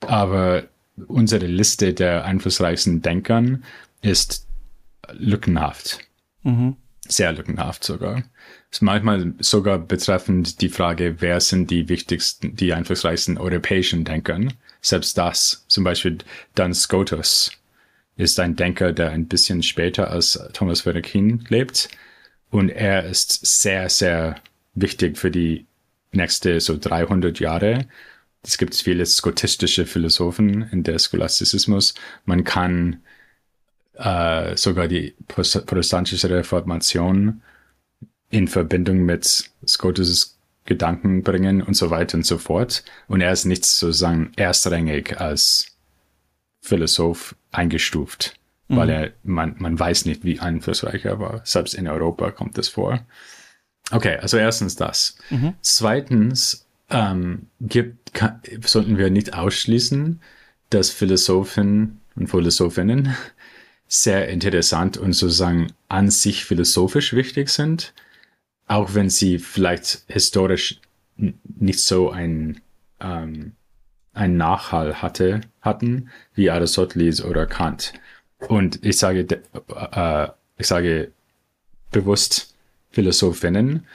aber 0.00 0.64
unsere 1.06 1.46
Liste 1.46 1.94
der 1.94 2.26
einflussreichsten 2.26 3.00
Denkern 3.00 3.64
ist 4.02 4.46
lückenhaft. 5.10 6.00
Mhm. 6.42 6.76
Sehr 7.08 7.32
lückenhaft 7.32 7.84
sogar 7.84 8.22
ist 8.76 8.82
manchmal 8.82 9.32
sogar 9.38 9.78
betreffend 9.78 10.60
die 10.60 10.68
Frage, 10.68 11.16
wer 11.20 11.40
sind 11.40 11.70
die 11.70 11.88
wichtigsten, 11.88 12.56
die 12.56 12.74
einflussreichsten 12.74 13.38
europäischen 13.38 14.04
Denkern. 14.04 14.52
Selbst 14.82 15.16
das, 15.16 15.64
zum 15.68 15.84
Beispiel 15.84 16.18
Dan 16.54 16.74
Scotus, 16.74 17.52
ist 18.16 18.38
ein 18.38 18.56
Denker, 18.56 18.92
der 18.92 19.10
ein 19.10 19.28
bisschen 19.28 19.62
später 19.62 20.10
als 20.10 20.38
Thomas 20.52 20.86
Aquin 20.86 21.44
lebt. 21.48 21.88
Und 22.50 22.68
er 22.68 23.04
ist 23.04 23.46
sehr, 23.46 23.88
sehr 23.88 24.36
wichtig 24.74 25.16
für 25.16 25.30
die 25.30 25.66
nächste 26.12 26.60
so 26.60 26.76
300 26.78 27.40
Jahre. 27.40 27.86
Es 28.42 28.58
gibt 28.58 28.74
viele 28.74 29.06
skotistische 29.06 29.86
Philosophen 29.86 30.68
in 30.70 30.82
der 30.82 30.98
Scholastizismus. 30.98 31.94
Man 32.26 32.44
kann 32.44 33.02
äh, 33.98 34.56
sogar 34.56 34.88
die 34.88 35.14
protestantische 35.28 36.30
Reformation 36.30 37.42
in 38.30 38.48
Verbindung 38.48 39.04
mit 39.04 39.50
Scotus 39.66 40.36
Gedanken 40.64 41.22
bringen 41.22 41.62
und 41.62 41.74
so 41.74 41.90
weiter 41.90 42.18
und 42.18 42.26
so 42.26 42.38
fort. 42.38 42.84
Und 43.06 43.20
er 43.20 43.32
ist 43.32 43.44
nicht 43.44 43.64
sozusagen 43.64 44.32
erstrangig 44.36 45.20
als 45.20 45.76
Philosoph 46.60 47.36
eingestuft. 47.52 48.36
mhm. 48.68 48.76
weil 48.76 48.90
er, 48.90 49.12
man, 49.22 49.54
man 49.58 49.78
weiß 49.78 50.06
nicht, 50.06 50.24
wie 50.24 50.40
einflussreich 50.40 51.04
er 51.04 51.20
war. 51.20 51.40
Selbst 51.44 51.74
in 51.74 51.88
Europa 51.88 52.30
kommt 52.30 52.58
das 52.58 52.68
vor. 52.68 53.00
Okay, 53.90 54.16
also 54.16 54.36
erstens 54.36 54.76
das. 54.76 55.16
Mhm. 55.30 55.54
Zweitens 55.60 56.66
ähm, 56.90 57.46
gibt, 57.60 58.14
kann, 58.14 58.40
sollten 58.64 58.98
wir 58.98 59.10
nicht 59.10 59.34
ausschließen, 59.34 60.20
dass 60.70 60.90
Philosophen 60.90 62.00
und 62.16 62.28
Philosophinnen 62.28 63.14
sehr 63.88 64.28
interessant 64.28 64.96
und 64.96 65.12
sozusagen 65.12 65.72
an 65.88 66.10
sich 66.10 66.44
philosophisch 66.44 67.12
wichtig 67.12 67.48
sind, 67.48 67.94
auch 68.66 68.94
wenn 68.94 69.10
sie 69.10 69.38
vielleicht 69.38 70.04
historisch 70.08 70.80
nicht 71.16 71.80
so 71.80 72.10
ein, 72.10 72.60
ähm, 73.00 73.52
ein 74.12 74.36
Nachhall 74.36 75.02
hatte, 75.02 75.42
hatten, 75.60 76.10
wie 76.34 76.50
Aristoteles 76.50 77.24
oder 77.24 77.46
Kant. 77.46 77.92
Und 78.48 78.84
ich 78.84 78.98
sage, 78.98 79.26
äh, 79.92 80.28
ich 80.58 80.66
sage 80.66 81.12
bewusst 81.90 82.54
Philosophinnen, 82.90 83.86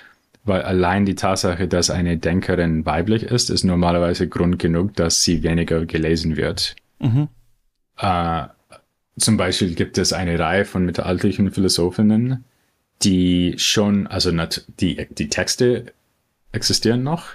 weil 0.44 0.64
allein 0.64 1.06
die 1.06 1.16
Tatsache, 1.16 1.68
dass 1.68 1.90
eine 1.90 2.18
Denkerin 2.18 2.86
weiblich 2.86 3.24
ist, 3.24 3.50
ist 3.50 3.64
normalerweise 3.64 4.28
Grund 4.28 4.58
genug, 4.58 4.96
dass 4.96 5.24
sie 5.24 5.44
weniger 5.44 5.86
gelesen 5.86 6.36
wird. 6.38 6.76
Mhm. 7.00 7.28
Äh, 7.98 8.46
zum 9.22 9.38
Beispiel 9.38 9.76
gibt 9.76 9.98
es 9.98 10.14
eine 10.14 10.38
Reihe 10.38 10.66
von 10.66 10.86
mittelalterlichen 10.86 11.52
Philosophinnen, 11.52 12.44
die 13.04 13.56
schon, 13.58 14.08
also 14.08 14.32
die, 14.80 15.08
die 15.10 15.30
Texte 15.30 15.86
existieren 16.52 17.04
noch. 17.04 17.30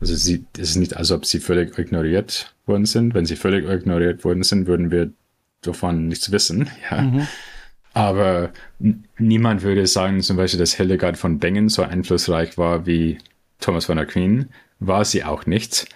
Also 0.00 0.14
sie, 0.14 0.44
es 0.56 0.70
ist 0.70 0.76
nicht, 0.76 0.96
als 0.96 1.10
ob 1.10 1.26
sie 1.26 1.40
völlig 1.40 1.76
ignoriert 1.78 2.54
worden 2.66 2.86
sind. 2.86 3.14
Wenn 3.14 3.26
sie 3.26 3.36
völlig 3.36 3.68
ignoriert 3.68 4.24
worden 4.24 4.42
sind, 4.42 4.66
würden 4.66 4.90
wir 4.90 5.10
davon 5.62 6.08
nichts 6.08 6.30
wissen. 6.30 6.70
Ja. 6.90 7.02
Mhm. 7.02 7.26
Aber 7.94 8.52
niemand 9.18 9.62
würde 9.62 9.86
sagen, 9.86 10.20
zum 10.20 10.36
Beispiel, 10.36 10.60
dass 10.60 10.74
Hildegard 10.74 11.16
von 11.16 11.40
Bingen 11.40 11.68
so 11.68 11.82
einflussreich 11.82 12.56
war 12.56 12.86
wie 12.86 13.18
Thomas 13.60 13.86
von 13.86 13.98
Aquin. 13.98 14.50
War 14.78 15.04
sie 15.04 15.24
auch 15.24 15.46
nicht. 15.46 15.88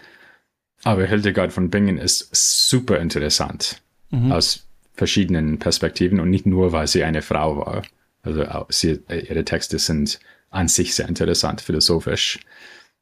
Aber 0.82 1.04
Hildegard 1.04 1.52
von 1.52 1.70
Bingen 1.70 1.98
ist 1.98 2.34
super 2.34 2.98
interessant 2.98 3.80
mhm. 4.10 4.32
aus 4.32 4.66
verschiedenen 4.94 5.59
Perspektiven 5.59 6.20
und 6.20 6.31
nicht 6.31 6.46
nur, 6.46 6.72
weil 6.72 6.87
sie 6.87 7.05
eine 7.05 7.22
Frau 7.22 7.57
war. 7.57 7.83
Also 8.22 8.44
sie, 8.68 9.00
ihre 9.09 9.44
Texte 9.44 9.78
sind 9.78 10.20
an 10.50 10.68
sich 10.68 10.94
sehr 10.94 11.09
interessant 11.09 11.61
philosophisch. 11.61 12.40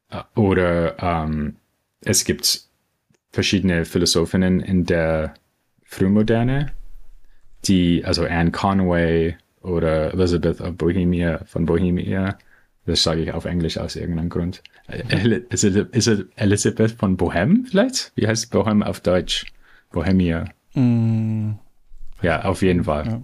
Äh, 0.09 0.23
oder 0.35 0.97
ähm, 0.99 1.57
es 2.01 2.25
gibt 2.25 2.61
verschiedene 3.31 3.85
Philosophinnen 3.85 4.59
in 4.59 4.85
der 4.85 5.33
Frühmoderne, 5.83 6.71
die, 7.65 8.03
also 8.05 8.25
Anne 8.25 8.51
Conway 8.51 9.35
oder 9.61 10.13
Elizabeth 10.13 10.59
of 10.61 10.75
Bohemia 10.77 11.43
von 11.45 11.65
Bohemia, 11.65 12.37
das 12.85 13.03
sage 13.03 13.21
ich 13.21 13.31
auf 13.31 13.45
Englisch 13.45 13.77
aus 13.77 13.95
irgendeinem 13.95 14.29
Grund. 14.29 14.63
Ist 15.49 15.63
es 15.63 16.25
Elizabeth 16.35 16.91
von 16.91 17.15
Bohem 17.15 17.65
vielleicht? 17.69 18.11
Wie 18.15 18.27
heißt 18.27 18.51
Bohem 18.51 18.81
auf 18.81 19.01
Deutsch? 19.01 19.45
Bohemia. 19.91 20.45
Mm. 20.73 21.51
Ja, 22.21 22.43
auf 22.43 22.61
jeden 22.61 22.83
Fall. 22.83 23.07
Ja. 23.07 23.21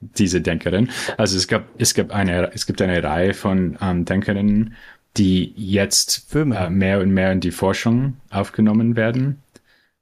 Diese 0.00 0.40
Denkerin. 0.40 0.90
Also 1.16 1.36
es 1.36 1.46
gab, 1.46 1.64
es 1.78 1.94
gab 1.94 2.10
eine, 2.10 2.52
es 2.54 2.66
gibt 2.66 2.82
eine 2.82 3.02
Reihe 3.02 3.34
von 3.34 3.78
ähm, 3.80 4.04
Denkerinnen, 4.04 4.74
die 5.16 5.52
jetzt 5.56 6.34
äh, 6.34 6.44
mehr 6.44 7.00
und 7.00 7.12
mehr 7.12 7.32
in 7.32 7.40
die 7.40 7.50
Forschung 7.50 8.16
aufgenommen 8.30 8.96
werden. 8.96 9.42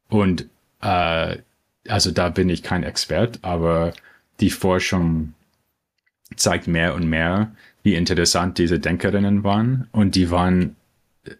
Und 0.08 0.46
äh, 0.80 1.36
also 1.88 2.10
da 2.10 2.28
bin 2.30 2.48
ich 2.48 2.62
kein 2.62 2.82
Expert, 2.82 3.40
aber 3.42 3.92
die 4.40 4.50
Forschung 4.50 5.34
zeigt 6.36 6.66
mehr 6.66 6.94
und 6.94 7.08
mehr, 7.08 7.52
wie 7.82 7.94
interessant 7.94 8.58
diese 8.58 8.78
Denkerinnen 8.78 9.44
waren. 9.44 9.88
Und 9.92 10.14
die 10.14 10.30
waren, 10.30 10.76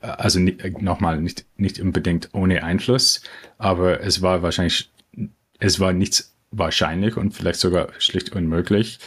also 0.00 0.40
nochmal, 0.80 1.20
nicht, 1.20 1.46
nicht 1.56 1.80
unbedingt 1.80 2.30
ohne 2.32 2.64
Einfluss, 2.64 3.22
aber 3.58 4.00
es 4.02 4.22
war 4.22 4.42
wahrscheinlich, 4.42 4.90
es 5.58 5.80
war 5.80 5.92
nichts 5.92 6.34
wahrscheinlich 6.50 7.16
und 7.16 7.32
vielleicht 7.32 7.60
sogar 7.60 7.88
schlicht 7.98 8.32
unmöglich, 8.32 8.98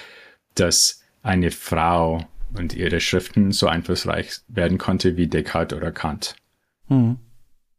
dass 0.56 1.04
eine 1.22 1.52
Frau 1.52 2.26
und 2.56 2.74
ihre 2.74 3.00
Schriften 3.00 3.52
so 3.52 3.68
einflussreich 3.68 4.42
werden 4.48 4.78
konnte 4.78 5.18
wie 5.18 5.28
Descartes 5.28 5.78
oder 5.78 5.92
Kant. 5.92 6.36
Hm. 6.88 7.18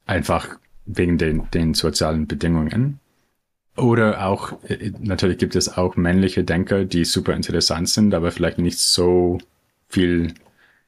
Einfach 0.06 0.58
wegen 0.84 1.18
den, 1.18 1.48
den 1.52 1.74
sozialen 1.74 2.26
Bedingungen. 2.26 3.00
Oder 3.76 4.26
auch, 4.26 4.52
äh, 4.64 4.92
natürlich 5.00 5.38
gibt 5.38 5.56
es 5.56 5.76
auch 5.76 5.96
männliche 5.96 6.44
Denker, 6.44 6.84
die 6.84 7.04
super 7.04 7.34
interessant 7.34 7.88
sind, 7.88 8.14
aber 8.14 8.30
vielleicht 8.30 8.58
nicht 8.58 8.78
so 8.78 9.38
viel 9.88 10.34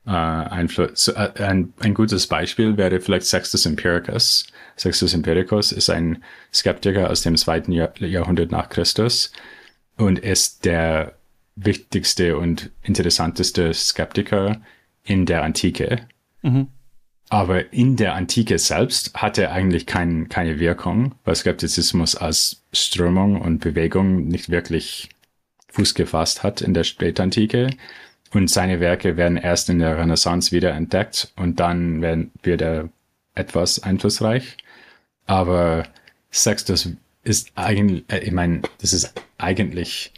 äh, 0.06 0.10
Einfluss. 0.10 1.08
Äh, 1.08 1.30
ein, 1.38 1.72
ein 1.80 1.94
gutes 1.94 2.26
Beispiel 2.26 2.76
wäre 2.76 3.00
vielleicht 3.00 3.26
Sextus 3.26 3.66
Empiricus. 3.66 4.46
Sextus 4.76 5.14
Empiricus 5.14 5.72
ist 5.72 5.90
ein 5.90 6.22
Skeptiker 6.52 7.10
aus 7.10 7.22
dem 7.22 7.36
zweiten 7.36 7.72
Jahr, 7.72 7.92
Jahrhundert 8.00 8.50
nach 8.50 8.68
Christus 8.68 9.32
und 9.96 10.18
ist 10.18 10.64
der 10.64 11.14
wichtigste 11.56 12.36
und 12.36 12.70
interessanteste 12.82 13.72
Skeptiker 13.72 14.60
in 15.02 15.26
der 15.26 15.42
Antike. 15.42 16.06
Mhm. 16.42 16.68
Aber 17.28 17.72
in 17.72 17.96
der 17.96 18.14
Antike 18.14 18.58
selbst 18.58 19.14
hat 19.14 19.36
er 19.36 19.50
eigentlich 19.50 19.86
kein, 19.86 20.28
keine 20.28 20.60
Wirkung, 20.60 21.16
weil 21.24 21.34
Skeptizismus 21.34 22.14
als 22.14 22.62
Strömung 22.72 23.40
und 23.40 23.58
Bewegung 23.58 24.28
nicht 24.28 24.50
wirklich 24.50 25.08
Fuß 25.68 25.94
gefasst 25.94 26.42
hat 26.42 26.60
in 26.60 26.72
der 26.72 26.84
Spätantike. 26.84 27.70
Und 28.32 28.50
seine 28.50 28.80
Werke 28.80 29.16
werden 29.16 29.36
erst 29.36 29.70
in 29.70 29.78
der 29.78 29.98
Renaissance 29.98 30.52
wieder 30.52 30.72
entdeckt 30.72 31.32
und 31.36 31.60
dann 31.60 32.02
werden, 32.02 32.32
wird 32.42 32.60
er 32.60 32.88
etwas 33.34 33.82
einflussreich. 33.82 34.56
Aber 35.26 35.84
Sextus 36.30 36.88
ist 37.22 37.52
eigentlich, 37.54 38.04
äh, 38.08 38.18
ich 38.18 38.32
meine, 38.32 38.62
das 38.80 38.92
ist 38.92 39.12
eigentlich 39.38 40.12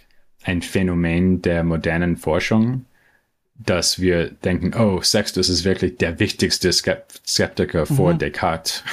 ein 0.44 0.62
Phänomen 0.62 1.42
der 1.42 1.64
modernen 1.64 2.16
Forschung, 2.16 2.84
dass 3.58 4.00
wir 4.00 4.30
denken, 4.30 4.72
oh, 4.78 5.00
Sextus 5.02 5.48
ist 5.48 5.64
wirklich 5.64 5.96
der 5.96 6.20
wichtigste 6.20 6.72
Skeptiker 6.72 7.86
mhm. 7.88 7.94
vor 7.94 8.14
Descartes. 8.14 8.84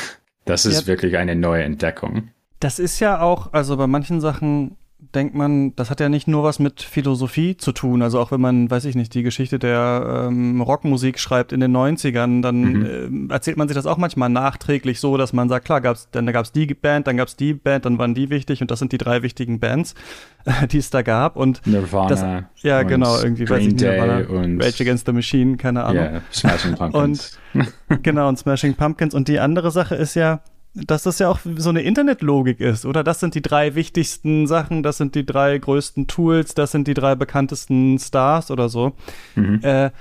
Das 0.46 0.66
ist 0.66 0.82
ja. 0.82 0.88
wirklich 0.88 1.18
eine 1.18 1.36
neue 1.36 1.64
Entdeckung. 1.64 2.30
Das 2.60 2.80
ist 2.80 3.00
ja 3.00 3.22
auch, 3.22 3.54
also 3.54 3.78
bei 3.78 3.88
manchen 3.88 4.22
Sachen 4.22 4.76
denkt 5.16 5.34
man, 5.34 5.76
das 5.76 5.90
hat 5.90 6.00
ja 6.00 6.10
nicht 6.10 6.28
nur 6.28 6.44
was 6.44 6.60
mit 6.60 6.82
Philosophie 6.82 7.56
zu 7.56 7.72
tun. 7.72 8.02
Also 8.02 8.20
auch 8.20 8.32
wenn 8.32 8.42
man, 8.42 8.70
weiß 8.70 8.86
ich 8.86 8.96
nicht, 8.96 9.14
die 9.14 9.24
Geschichte 9.24 9.58
der 9.58 10.28
ähm, 10.28 10.62
Rockmusik 10.62 11.20
schreibt 11.20 11.54
in 11.54 11.62
den 11.62 11.76
90ern, 11.76 12.42
dann 12.42 12.62
mhm. 12.62 13.30
äh, 13.30 13.34
erzählt 13.34 13.58
man 13.58 13.68
sich 13.68 13.76
das 13.76 13.86
auch 13.86 13.98
manchmal 13.98 14.30
nachträglich 14.30 15.00
so, 15.00 15.18
dass 15.18 15.34
man 15.34 15.48
sagt, 15.50 15.66
klar, 15.66 15.82
gab's, 15.82 16.10
dann 16.12 16.26
da 16.26 16.32
gab 16.32 16.46
es 16.46 16.52
die 16.52 16.66
Band, 16.74 17.08
dann 17.08 17.18
gab 17.18 17.30
es 17.30 17.36
die 17.36 17.54
Band, 17.54 17.86
dann 17.86 17.98
waren 17.98 18.14
die 18.14 18.30
wichtig 18.30 18.62
und 18.62 18.70
das 18.72 18.80
sind 18.80 18.92
die 18.92 18.98
drei 18.98 19.24
wichtigen 19.24 19.60
Bands, 19.60 19.96
die 20.72 20.78
es 20.78 20.90
da 20.90 21.02
gab. 21.02 21.38
Und 21.38 21.66
Nirvana. 21.66 22.10
Das, 22.10 22.64
ja, 22.64 22.84
genau, 22.84 23.18
irgendwie 23.18 23.46
Green 23.46 23.58
weiß 23.58 23.68
ich, 23.68 23.74
Nirvana, 23.76 24.22
Day 24.22 24.36
und 24.36 24.64
Rage 24.64 24.84
Against 24.84 25.06
the 25.06 25.14
Machine, 25.14 25.58
keine 25.58 25.86
Ahnung. 25.86 26.04
Yeah, 26.04 26.22
Smashing 26.32 26.76
Pumpkins. 26.78 27.40
und, 27.54 27.74
genau, 28.04 28.28
und 28.28 28.38
Smashing 28.38 28.76
Pumpkins. 28.76 29.14
Und 29.14 29.28
die 29.28 29.40
andere 29.40 29.72
Sache 29.72 29.96
ist 29.96 30.16
ja, 30.16 30.42
dass 30.76 31.04
das 31.04 31.20
ja 31.20 31.30
auch 31.30 31.40
so 31.56 31.70
eine 31.70 31.82
Internetlogik 31.82 32.60
ist, 32.60 32.86
oder? 32.86 33.04
Das 33.04 33.22
sind 33.22 33.34
die 33.34 33.42
drei 33.42 33.76
wichtigsten 33.76 34.46
Sachen, 34.46 34.84
das 34.84 34.98
sind 34.98 35.16
die 35.16 35.26
drei 35.26 35.58
größten 35.58 36.08
Tools, 36.08 36.54
das 36.54 36.72
sind 36.72 36.88
die 36.88 36.94
drei 36.94 37.16
bekanntesten 37.16 37.98
Stars 37.98 38.52
oder 38.52 38.68
so. 38.68 38.94
Mhm. 39.36 39.62
Äh, 39.64 39.92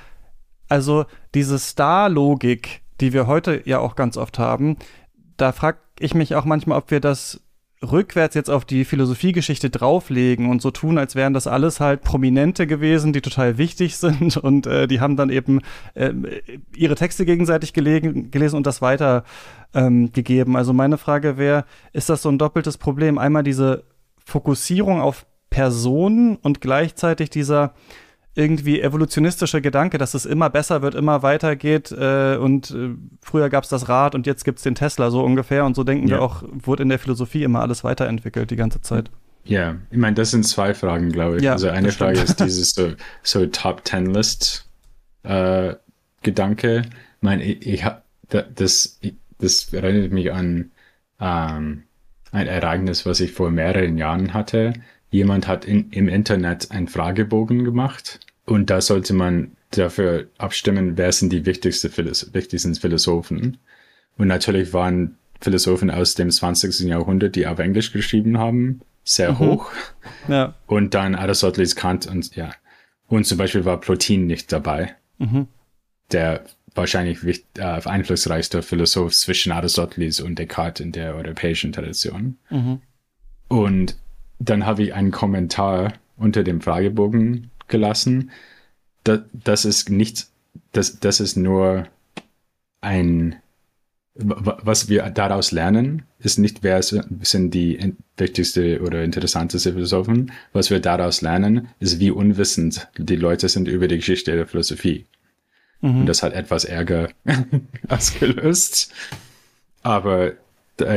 also 0.69 1.07
diese 1.35 1.59
Star-Logik, 1.59 2.83
die 3.01 3.13
wir 3.13 3.27
heute 3.27 3.63
ja 3.65 3.79
auch 3.79 3.95
ganz 3.95 4.17
oft 4.17 4.39
haben, 4.39 4.77
da 5.37 5.53
frage 5.53 5.79
ich 6.01 6.15
mich 6.15 6.35
auch 6.35 6.45
manchmal, 6.45 6.79
ob 6.79 6.91
wir 6.91 7.01
das 7.01 7.44
rückwärts 7.85 8.35
jetzt 8.35 8.51
auf 8.51 8.65
die 8.65 8.85
Philosophiegeschichte 8.85 9.71
drauflegen 9.71 10.51
und 10.51 10.63
so 10.63 10.71
tun, 10.71 10.99
als 10.99 11.15
wären 11.15 11.35
das 11.35 11.47
alles 11.47 11.81
halt 11.81 12.03
Prominente 12.03 12.67
gewesen, 12.67 13.13
die 13.13 13.21
total 13.21 13.59
wichtig 13.59 13.97
sind 13.99 14.37
und 14.37 14.67
äh, 14.67 14.87
die 14.87 15.01
haben 15.01 15.17
dann 15.17 15.31
eben 15.31 15.61
äh, 15.95 16.13
ihre 16.75 16.95
Texte 16.95 17.25
gegenseitig 17.25 17.73
gelegen, 17.73 18.31
gelesen 18.31 18.57
und 18.57 18.67
das 18.67 18.83
weiter 18.83 19.25
ähm, 19.75 20.13
gegeben. 20.13 20.57
Also 20.57 20.73
meine 20.73 20.99
Frage 20.99 21.37
wäre, 21.37 21.65
ist 21.93 22.09
das 22.09 22.23
so 22.23 22.29
ein 22.29 22.39
doppeltes 22.39 22.79
Problem? 22.79 23.19
Einmal 23.19 23.43
diese 23.43 23.85
Fokussierung 24.25 25.01
auf 25.01 25.27
Personen 25.51 26.37
und 26.37 26.61
gleichzeitig 26.61 27.31
dieser 27.31 27.75
irgendwie 28.35 28.81
evolutionistische 28.81 29.61
Gedanke, 29.61 29.99
dass 29.99 30.15
es 30.15 30.27
immer 30.27 30.51
besser 30.51 30.83
wird, 30.83 30.95
immer 30.95 31.23
weitergeht 31.23 31.93
äh, 31.93 32.37
und 32.37 32.71
äh, 32.73 32.91
früher 33.21 33.49
gab 33.49 33.65
es 33.65 33.71
das 33.71 33.89
Rad 33.89 34.15
und 34.15 34.27
jetzt 34.27 34.45
gibt 34.45 34.59
es 34.59 34.65
den 34.65 34.75
Tesla 34.75 35.11
so 35.11 35.23
ungefähr 35.23 35.65
und 35.65 35.77
so 35.77 35.85
denken 35.85 36.09
ja. 36.09 36.17
wir 36.17 36.23
auch, 36.23 36.43
wurde 36.53 36.83
in 36.83 36.89
der 36.89 36.99
Philosophie 36.99 37.45
immer 37.45 37.61
alles 37.61 37.85
weiterentwickelt 37.85 38.51
die 38.51 38.57
ganze 38.57 38.81
Zeit. 38.81 39.11
Ja, 39.45 39.77
ich 39.91 39.99
meine, 39.99 40.15
das 40.15 40.31
sind 40.31 40.45
zwei 40.45 40.75
Fragen, 40.75 41.13
glaube 41.13 41.37
ich. 41.37 41.43
Ja, 41.43 41.53
also 41.53 41.69
eine 41.69 41.93
Frage 41.93 42.19
ist 42.19 42.41
dieses 42.41 42.71
so, 42.71 42.93
so 43.23 43.47
Top 43.47 43.85
Ten 43.85 44.07
List 44.07 44.69
äh, 45.23 45.75
Gedanke. 46.23 46.83
Ich 46.87 47.23
meine, 47.23 47.45
ich, 47.45 47.67
ich 47.67 47.85
das, 48.29 48.99
das 49.39 49.73
erinnert 49.73 50.13
mich 50.13 50.33
an 50.33 50.73
ähm, 51.21 51.85
ein 52.33 52.47
Ereignis, 52.47 53.07
was 53.07 53.21
ich 53.21 53.33
vor 53.33 53.51
mehreren 53.51 53.99
Jahren 53.99 54.35
hatte 54.35 54.73
jemand 55.15 55.47
hat 55.47 55.65
in, 55.65 55.91
im 55.91 56.09
Internet 56.09 56.71
einen 56.73 56.89
Fragebogen 56.89 57.65
gemacht 57.65 58.21
und 58.47 58.69
da 58.69 58.81
sollte 58.81 59.15
man 59.15 59.53
dafür 59.71 60.27
abstimmen, 60.39 60.97
wer 60.97 61.13
sind 61.13 61.33
die 61.33 61.47
wichtigsten, 61.47 61.91
Philos 61.91 62.35
wichtigsten 62.35 62.75
Philosophen. 62.75 63.59
Und 64.19 64.29
natürlich 64.29 64.73
waren 64.73 65.17
Philosophen 65.41 65.91
aus 65.91 66.15
dem 66.15 66.31
20. 66.31 66.81
Jahrhundert, 66.89 67.37
die 67.37 67.47
auf 67.47 67.59
Englisch 67.59 67.93
geschrieben 67.93 68.39
haben, 68.39 68.81
sehr 69.05 69.33
mhm. 69.33 69.39
hoch. 69.39 69.71
Ja. 70.29 70.55
Und 70.67 70.95
dann 70.95 71.15
Aristoteles, 71.15 71.77
Kant 71.77 72.07
und 72.07 72.35
ja. 72.35 72.53
Und 73.07 73.27
zum 73.27 73.39
Beispiel 73.39 73.65
war 73.65 73.81
Plotin 73.81 74.27
nicht 74.27 74.53
dabei. 74.53 74.95
Mhm. 75.19 75.47
Der 76.13 76.45
wahrscheinlich 76.75 77.19
äh, 77.57 77.63
einflussreichste 77.63 78.63
Philosoph 78.63 79.13
zwischen 79.15 79.53
Aristoteles 79.53 80.21
und 80.21 80.39
Descartes 80.39 80.85
in 80.85 80.93
der 80.93 81.15
europäischen 81.15 81.73
Tradition. 81.73 82.39
Mhm. 82.51 82.81
Und 83.49 83.97
dann 84.39 84.67
habe 84.67 84.83
ich 84.83 84.95
einen 84.95 85.11
Kommentar 85.11 85.95
unter 86.17 86.43
dem 86.45 86.61
Fragebogen 86.61 87.51
gelassen. 87.69 88.31
Das, 89.05 89.21
das 89.33 89.65
ist 89.65 89.91
nicht, 89.91 90.27
das, 90.73 91.01
das 91.01 91.21
ist 91.21 91.37
nur 91.37 91.87
ein 92.81 93.37
was 94.17 94.89
wir 94.89 95.03
daraus 95.11 95.51
lernen, 95.51 96.03
ist 96.21 96.39
nicht, 96.39 96.63
wer 96.63 96.81
sind 96.83 97.53
die 97.53 97.95
wichtigste 98.17 98.81
oder 98.81 99.03
interessanteste 99.03 99.73
Philosophen. 99.73 100.31
Was 100.53 100.71
wir 100.71 100.79
daraus 100.79 101.21
lernen, 101.21 101.69
ist, 101.81 101.99
wie 101.99 102.13
unwissend 102.13 102.89
die 102.97 103.17
Leute 103.17 103.49
sind 103.49 103.67
über 103.67 103.89
die 103.89 103.97
Geschichte 103.97 104.33
der 104.33 104.47
Philosophie. 104.47 105.07
Mhm. 105.81 106.01
Und 106.01 106.07
das 106.07 106.23
hat 106.23 106.33
etwas 106.33 106.65
Ärger 106.65 107.09
ausgelöst. 107.89 108.93
Aber 109.83 110.33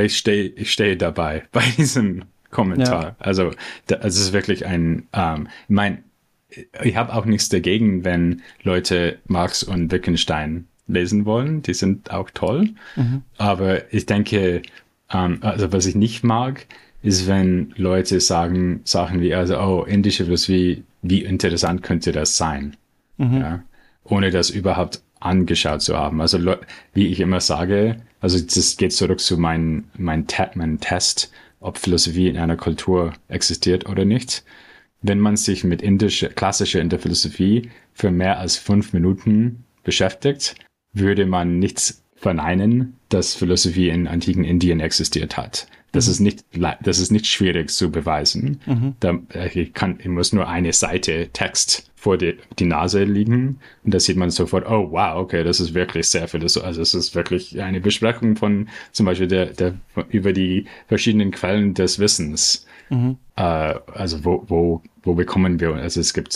ich 0.03 0.17
stehe 0.17 0.49
ich 0.49 0.71
stehe 0.71 0.95
dabei 0.95 1.43
bei 1.51 1.63
diesem 1.75 2.23
Kommentar. 2.57 3.03
Ja. 3.03 3.15
Also, 3.19 3.51
es 3.87 4.17
ist 4.17 4.33
wirklich 4.33 4.65
ein, 4.65 5.07
ähm, 5.13 5.47
mein, 5.67 6.03
ich 6.83 6.95
habe 6.95 7.13
auch 7.13 7.25
nichts 7.25 7.49
dagegen, 7.49 8.03
wenn 8.03 8.41
Leute 8.63 9.19
Marx 9.27 9.61
und 9.61 9.91
Wittgenstein 9.91 10.65
lesen 10.87 11.25
wollen. 11.25 11.61
Die 11.61 11.75
sind 11.75 12.09
auch 12.09 12.31
toll. 12.31 12.69
Mhm. 12.95 13.21
Aber 13.37 13.93
ich 13.93 14.07
denke, 14.07 14.63
ähm, 15.11 15.37
also 15.41 15.71
was 15.71 15.85
ich 15.85 15.93
nicht 15.93 16.23
mag, 16.23 16.65
ist, 17.03 17.27
wenn 17.27 17.75
Leute 17.77 18.19
sagen 18.19 18.81
Sachen 18.85 19.21
wie, 19.21 19.35
also, 19.35 19.59
oh, 19.59 19.83
indische 19.83 20.25
Philosophie, 20.25 20.83
wie 21.03 21.23
interessant 21.23 21.83
könnte 21.83 22.11
das 22.11 22.37
sein? 22.37 22.75
Mhm. 23.17 23.37
Ja, 23.37 23.63
ohne 24.03 24.31
das 24.31 24.49
überhaupt 24.49 25.03
angeschaut 25.19 25.83
zu 25.83 25.95
haben. 25.95 26.21
Also, 26.21 26.39
wie 26.95 27.05
ich 27.05 27.19
immer 27.19 27.39
sage, 27.39 27.97
also 28.19 28.39
das 28.39 28.77
geht 28.77 28.93
zurück 28.93 29.19
zu 29.19 29.37
meinem 29.37 29.83
mein, 29.95 30.25
Te 30.25 30.49
mein 30.55 30.79
Test, 30.79 31.31
ob 31.59 31.77
Philosophie 31.77 32.27
in 32.27 32.37
einer 32.37 32.57
Kultur 32.57 33.13
existiert 33.27 33.87
oder 33.87 34.05
nicht. 34.05 34.43
Wenn 35.01 35.19
man 35.19 35.37
sich 35.37 35.63
mit 35.63 35.81
indischer, 35.81 36.29
klassischer 36.29 36.81
Interphilosophie 36.81 37.69
für 37.93 38.11
mehr 38.11 38.39
als 38.39 38.57
fünf 38.57 38.93
Minuten 38.93 39.63
beschäftigt, 39.83 40.55
würde 40.93 41.25
man 41.25 41.59
nichts 41.59 42.03
verneinen, 42.15 42.95
dass 43.09 43.35
Philosophie 43.35 43.89
in 43.89 44.07
antiken 44.07 44.43
Indien 44.43 44.79
existiert 44.79 45.37
hat. 45.37 45.67
Das 45.91 46.07
mhm. 46.07 46.11
ist 46.11 46.19
nicht, 46.19 46.45
das 46.81 46.99
ist 46.99 47.11
nicht 47.11 47.27
schwierig 47.27 47.69
zu 47.69 47.91
beweisen. 47.91 48.59
Mhm. 48.65 48.95
Da, 48.99 49.19
äh, 49.33 49.49
ich 49.59 49.73
kann, 49.73 49.99
ich 49.99 50.07
muss 50.07 50.33
nur 50.33 50.47
eine 50.47 50.73
Seite 50.73 51.29
Text 51.31 51.91
vor 52.07 52.17
die, 52.17 52.37
die 52.57 52.63
Nase 52.63 53.03
liegen 53.03 53.59
und 53.83 53.93
da 53.93 53.99
sieht 53.99 54.15
man 54.15 54.29
sofort, 54.29 54.65
oh 54.65 54.91
wow, 54.91 55.17
okay, 55.17 55.43
das 55.43 55.59
ist 55.59 55.73
wirklich 55.73 56.07
sehr 56.07 56.29
philosophisch. 56.29 56.65
Also 56.65 56.81
es 56.81 56.93
ist 56.93 57.15
wirklich 57.15 57.61
eine 57.61 57.81
Besprechung 57.81 58.37
von 58.37 58.69
zum 58.93 59.05
Beispiel 59.05 59.27
der, 59.27 59.47
der 59.47 59.73
über 60.07 60.31
die 60.31 60.67
verschiedenen 60.87 61.31
Quellen 61.31 61.73
des 61.73 61.99
Wissens. 61.99 62.65
Mhm. 62.89 63.17
Äh, 63.35 63.41
also 63.41 64.23
wo, 64.23 64.45
wo, 64.47 64.81
wo 65.03 65.15
bekommen 65.15 65.59
wir, 65.59 65.75
also 65.75 65.99
es 65.99 66.13
gibt, 66.13 66.31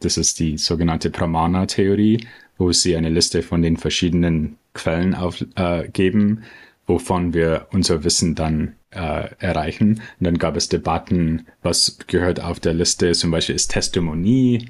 das 0.00 0.18
ist 0.18 0.40
die 0.40 0.58
sogenannte 0.58 1.08
Pramana-Theorie, 1.08 2.26
wo 2.58 2.70
sie 2.72 2.94
eine 2.94 3.08
Liste 3.08 3.40
von 3.40 3.62
den 3.62 3.78
verschiedenen 3.78 4.58
Quellen 4.74 5.14
aufgeben, 5.14 6.42
äh, 6.42 6.46
wovon 6.86 7.32
wir 7.32 7.68
unser 7.72 8.04
Wissen 8.04 8.34
dann 8.34 8.74
äh, 8.90 9.30
erreichen. 9.38 10.02
Und 10.20 10.26
dann 10.26 10.36
gab 10.36 10.54
es 10.54 10.68
Debatten, 10.68 11.46
was 11.62 11.96
gehört 12.08 12.40
auf 12.40 12.60
der 12.60 12.74
Liste, 12.74 13.12
zum 13.12 13.30
Beispiel 13.30 13.54
ist 13.54 13.68
Testimonie 13.68 14.66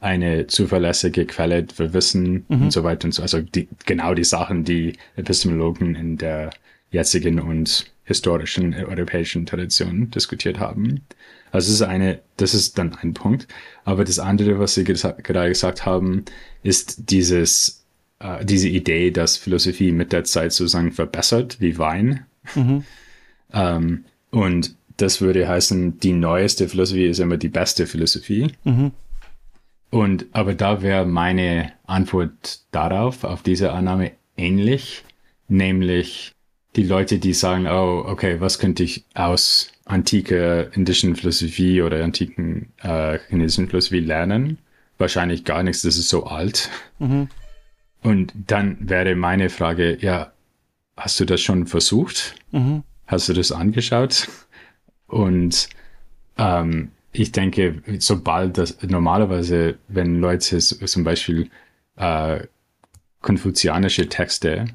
eine 0.00 0.46
zuverlässige 0.46 1.26
Quelle 1.26 1.66
für 1.72 1.92
Wissen 1.92 2.44
mhm. 2.48 2.62
und 2.62 2.72
so 2.72 2.84
weiter 2.84 3.06
und 3.06 3.12
so. 3.12 3.22
Also 3.22 3.40
die, 3.40 3.68
genau 3.84 4.14
die 4.14 4.24
Sachen, 4.24 4.64
die 4.64 4.94
Epistemologen 5.16 5.94
in 5.94 6.18
der 6.18 6.50
jetzigen 6.90 7.40
und 7.40 7.90
historischen 8.04 8.74
europäischen 8.74 9.46
Tradition 9.46 10.10
diskutiert 10.10 10.60
haben. 10.60 11.00
Also 11.50 11.68
es 11.68 11.80
ist 11.80 11.82
eine, 11.82 12.20
das 12.36 12.54
ist 12.54 12.78
dann 12.78 12.94
ein 12.94 13.14
Punkt. 13.14 13.48
Aber 13.84 14.04
das 14.04 14.18
andere, 14.18 14.58
was 14.58 14.74
Sie 14.74 14.84
gerade 14.84 15.22
gesagt 15.22 15.86
haben, 15.86 16.24
ist 16.62 17.10
dieses, 17.10 17.84
äh, 18.20 18.44
diese 18.44 18.68
Idee, 18.68 19.10
dass 19.10 19.36
Philosophie 19.36 19.92
mit 19.92 20.12
der 20.12 20.24
Zeit 20.24 20.52
sozusagen 20.52 20.92
verbessert, 20.92 21.56
wie 21.60 21.78
Wein. 21.78 22.26
Mhm. 22.54 22.84
ähm, 23.52 24.04
und 24.30 24.76
das 24.98 25.20
würde 25.20 25.48
heißen, 25.48 25.98
die 26.00 26.12
neueste 26.12 26.68
Philosophie 26.68 27.06
ist 27.06 27.20
immer 27.20 27.36
die 27.36 27.48
beste 27.48 27.86
Philosophie. 27.86 28.52
Mhm. 28.64 28.92
Und, 29.96 30.26
aber 30.32 30.52
da 30.52 30.82
wäre 30.82 31.06
meine 31.06 31.72
Antwort 31.86 32.60
darauf, 32.70 33.24
auf 33.24 33.42
diese 33.42 33.72
Annahme 33.72 34.12
ähnlich, 34.36 35.04
nämlich 35.48 36.34
die 36.76 36.82
Leute, 36.82 37.18
die 37.18 37.32
sagen, 37.32 37.66
oh, 37.66 38.04
okay, 38.06 38.38
was 38.38 38.58
könnte 38.58 38.82
ich 38.82 39.06
aus 39.14 39.72
antike 39.86 40.70
indischen 40.74 41.16
Philosophie 41.16 41.80
oder 41.80 42.04
antiken 42.04 42.74
äh, 42.82 43.18
chinesischen 43.30 43.68
Philosophie 43.68 44.00
lernen? 44.00 44.58
Wahrscheinlich 44.98 45.44
gar 45.44 45.62
nichts, 45.62 45.80
das 45.80 45.96
ist 45.96 46.10
so 46.10 46.26
alt. 46.26 46.68
Mhm. 46.98 47.28
Und 48.02 48.34
dann 48.48 48.76
wäre 48.90 49.14
meine 49.14 49.48
Frage, 49.48 49.96
ja, 49.98 50.30
hast 50.98 51.18
du 51.20 51.24
das 51.24 51.40
schon 51.40 51.66
versucht? 51.66 52.34
Mhm. 52.50 52.82
Hast 53.06 53.30
du 53.30 53.32
das 53.32 53.50
angeschaut? 53.50 54.28
Und 55.06 55.70
ähm, 56.36 56.90
ich 57.18 57.32
denke, 57.32 57.82
sobald 57.98 58.58
das 58.58 58.82
normalerweise, 58.82 59.76
wenn 59.88 60.20
Leute 60.20 60.58
zum 60.58 61.04
Beispiel 61.04 61.50
äh, 61.96 62.40
konfuzianische 63.20 64.08
Texte 64.08 64.66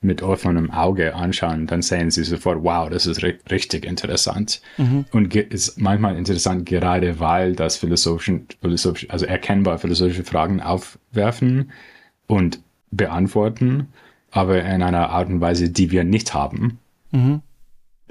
mit 0.00 0.22
offenem 0.22 0.70
Auge 0.70 1.14
anschauen, 1.14 1.66
dann 1.66 1.82
sehen 1.82 2.10
sie 2.10 2.22
sofort, 2.22 2.62
wow, 2.62 2.88
das 2.88 3.06
ist 3.06 3.22
richtig 3.22 3.84
interessant. 3.84 4.60
Mhm. 4.76 5.06
Und 5.10 5.34
ist 5.34 5.80
manchmal 5.80 6.16
interessant, 6.16 6.66
gerade 6.66 7.18
weil 7.18 7.54
das 7.54 7.76
philosophischen, 7.76 8.46
philosophisch, 8.60 9.08
also 9.10 9.26
erkennbar 9.26 9.78
philosophische 9.78 10.24
Fragen 10.24 10.60
aufwerfen 10.60 11.72
und 12.26 12.60
beantworten, 12.90 13.88
aber 14.30 14.62
in 14.62 14.82
einer 14.82 15.10
Art 15.10 15.28
und 15.28 15.40
Weise, 15.40 15.70
die 15.70 15.90
wir 15.90 16.04
nicht 16.04 16.34
haben. 16.34 16.78
Mhm. 17.10 17.40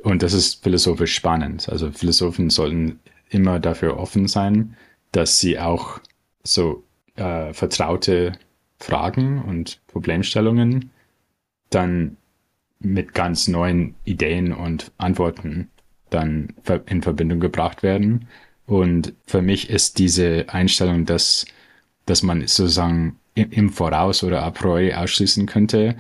Und 0.04 0.22
das 0.22 0.34
ist 0.34 0.64
philosophisch 0.64 1.16
spannend. 1.16 1.70
Also 1.70 1.92
Philosophen 1.92 2.50
sollten 2.50 3.00
immer 3.30 3.60
dafür 3.60 3.98
offen 3.98 4.28
sein, 4.28 4.76
dass 5.12 5.40
sie 5.40 5.60
auch 5.60 6.00
so 6.44 6.84
äh, 7.16 7.54
vertraute 7.54 8.34
Fragen 8.80 9.42
und 9.42 9.82
Problemstellungen 9.88 10.92
dann 11.70 12.18
mit 12.80 13.14
ganz 13.14 13.48
neuen 13.48 13.96
Ideen 14.04 14.54
und 14.54 14.92
Antworten 14.98 15.70
dann 16.10 16.54
in 16.86 17.02
Verbindung 17.02 17.40
gebracht 17.40 17.84
werden. 17.84 18.28
Und 18.68 19.14
für 19.26 19.42
mich 19.42 19.70
ist 19.70 19.98
diese 20.00 20.46
Einstellung, 20.50 21.06
dass, 21.06 21.46
dass 22.06 22.24
man 22.24 22.42
sozusagen 22.42 23.20
im 23.36 23.70
Voraus 23.70 24.24
oder 24.24 24.44
a 24.44 24.52
priori 24.52 24.94
ausschließen 24.94 25.46
könnte, 25.46 25.96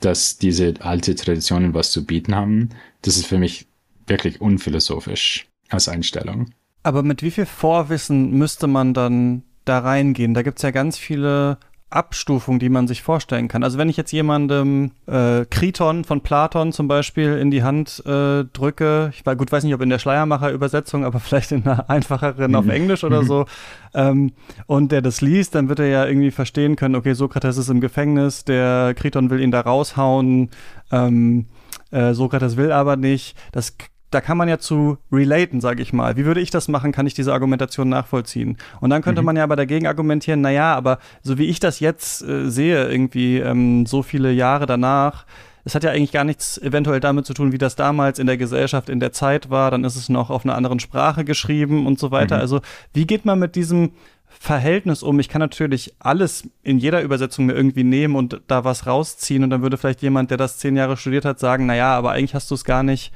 dass 0.00 0.38
diese 0.38 0.74
alte 0.80 1.14
Traditionen 1.14 1.74
was 1.74 1.90
zu 1.90 2.04
bieten 2.04 2.34
haben, 2.34 2.70
das 3.02 3.16
ist 3.16 3.26
für 3.26 3.38
mich 3.38 3.66
wirklich 4.06 4.40
unphilosophisch 4.40 5.48
als 5.68 5.88
Einstellung. 5.88 6.50
Aber 6.86 7.02
mit 7.02 7.20
wie 7.24 7.32
viel 7.32 7.46
Vorwissen 7.46 8.30
müsste 8.30 8.68
man 8.68 8.94
dann 8.94 9.42
da 9.64 9.80
reingehen? 9.80 10.34
Da 10.34 10.42
gibt 10.42 10.60
es 10.60 10.62
ja 10.62 10.70
ganz 10.70 10.96
viele 10.96 11.58
Abstufung, 11.90 12.60
die 12.60 12.68
man 12.68 12.86
sich 12.86 13.02
vorstellen 13.02 13.48
kann. 13.48 13.64
Also 13.64 13.76
wenn 13.76 13.88
ich 13.88 13.96
jetzt 13.96 14.12
jemandem 14.12 14.92
äh, 15.06 15.46
Kriton 15.46 16.04
von 16.04 16.20
Platon 16.20 16.72
zum 16.72 16.86
Beispiel 16.86 17.38
in 17.38 17.50
die 17.50 17.64
Hand 17.64 18.04
äh, 18.06 18.44
drücke, 18.44 19.10
ich 19.12 19.26
weiß, 19.26 19.36
gut, 19.36 19.50
weiß 19.50 19.64
nicht, 19.64 19.74
ob 19.74 19.80
in 19.80 19.90
der 19.90 19.98
Schleiermacher-Übersetzung, 19.98 21.04
aber 21.04 21.18
vielleicht 21.20 21.50
in 21.50 21.66
einer 21.66 21.90
einfacheren 21.90 22.54
auf 22.54 22.66
mhm. 22.66 22.70
Englisch 22.70 23.02
oder 23.02 23.22
mhm. 23.22 23.26
so, 23.26 23.46
ähm, 23.92 24.32
und 24.66 24.92
der 24.92 25.02
das 25.02 25.20
liest, 25.20 25.56
dann 25.56 25.68
wird 25.68 25.80
er 25.80 25.88
ja 25.88 26.06
irgendwie 26.06 26.30
verstehen 26.30 26.76
können, 26.76 26.94
okay, 26.94 27.14
Sokrates 27.14 27.56
ist 27.56 27.68
im 27.68 27.80
Gefängnis, 27.80 28.44
der 28.44 28.94
Kriton 28.94 29.28
will 29.30 29.40
ihn 29.40 29.50
da 29.50 29.62
raushauen, 29.62 30.50
ähm, 30.92 31.46
äh, 31.90 32.14
Sokrates 32.14 32.56
will 32.56 32.70
aber 32.70 32.94
nicht. 32.94 33.36
Das 33.50 33.76
da 34.10 34.20
kann 34.20 34.36
man 34.36 34.48
ja 34.48 34.58
zu 34.58 34.98
relaten, 35.10 35.60
sage 35.60 35.82
ich 35.82 35.92
mal. 35.92 36.16
Wie 36.16 36.24
würde 36.24 36.40
ich 36.40 36.50
das 36.50 36.68
machen? 36.68 36.92
Kann 36.92 37.06
ich 37.06 37.14
diese 37.14 37.32
Argumentation 37.32 37.88
nachvollziehen? 37.88 38.56
Und 38.80 38.90
dann 38.90 39.02
könnte 39.02 39.22
mhm. 39.22 39.26
man 39.26 39.36
ja 39.36 39.44
aber 39.44 39.56
dagegen 39.56 39.86
argumentieren, 39.86 40.40
naja, 40.40 40.74
aber 40.74 40.98
so 41.22 41.38
wie 41.38 41.46
ich 41.46 41.60
das 41.60 41.80
jetzt 41.80 42.22
äh, 42.22 42.48
sehe, 42.48 42.88
irgendwie 42.88 43.38
ähm, 43.38 43.86
so 43.86 44.02
viele 44.02 44.32
Jahre 44.32 44.66
danach, 44.66 45.26
es 45.66 45.74
hat 45.74 45.82
ja 45.82 45.90
eigentlich 45.90 46.12
gar 46.12 46.22
nichts 46.22 46.58
eventuell 46.58 47.00
damit 47.00 47.26
zu 47.26 47.34
tun, 47.34 47.50
wie 47.50 47.58
das 47.58 47.74
damals 47.74 48.20
in 48.20 48.28
der 48.28 48.36
Gesellschaft, 48.36 48.88
in 48.88 49.00
der 49.00 49.10
Zeit 49.10 49.50
war. 49.50 49.72
Dann 49.72 49.82
ist 49.82 49.96
es 49.96 50.08
noch 50.08 50.30
auf 50.30 50.44
einer 50.44 50.54
anderen 50.54 50.78
Sprache 50.78 51.24
geschrieben 51.24 51.86
und 51.86 51.98
so 51.98 52.12
weiter. 52.12 52.36
Mhm. 52.36 52.40
Also 52.40 52.60
wie 52.94 53.04
geht 53.04 53.24
man 53.24 53.40
mit 53.40 53.56
diesem 53.56 53.90
Verhältnis 54.28 55.02
um? 55.02 55.18
Ich 55.18 55.28
kann 55.28 55.40
natürlich 55.40 55.96
alles 55.98 56.48
in 56.62 56.78
jeder 56.78 57.02
Übersetzung 57.02 57.46
mir 57.46 57.54
irgendwie 57.54 57.82
nehmen 57.82 58.14
und 58.14 58.40
da 58.46 58.62
was 58.62 58.86
rausziehen 58.86 59.42
und 59.42 59.50
dann 59.50 59.62
würde 59.62 59.76
vielleicht 59.76 60.02
jemand, 60.02 60.30
der 60.30 60.38
das 60.38 60.58
zehn 60.58 60.76
Jahre 60.76 60.96
studiert 60.96 61.24
hat, 61.24 61.40
sagen, 61.40 61.66
naja, 61.66 61.96
aber 61.96 62.12
eigentlich 62.12 62.36
hast 62.36 62.48
du 62.52 62.54
es 62.54 62.64
gar 62.64 62.84
nicht 62.84 63.12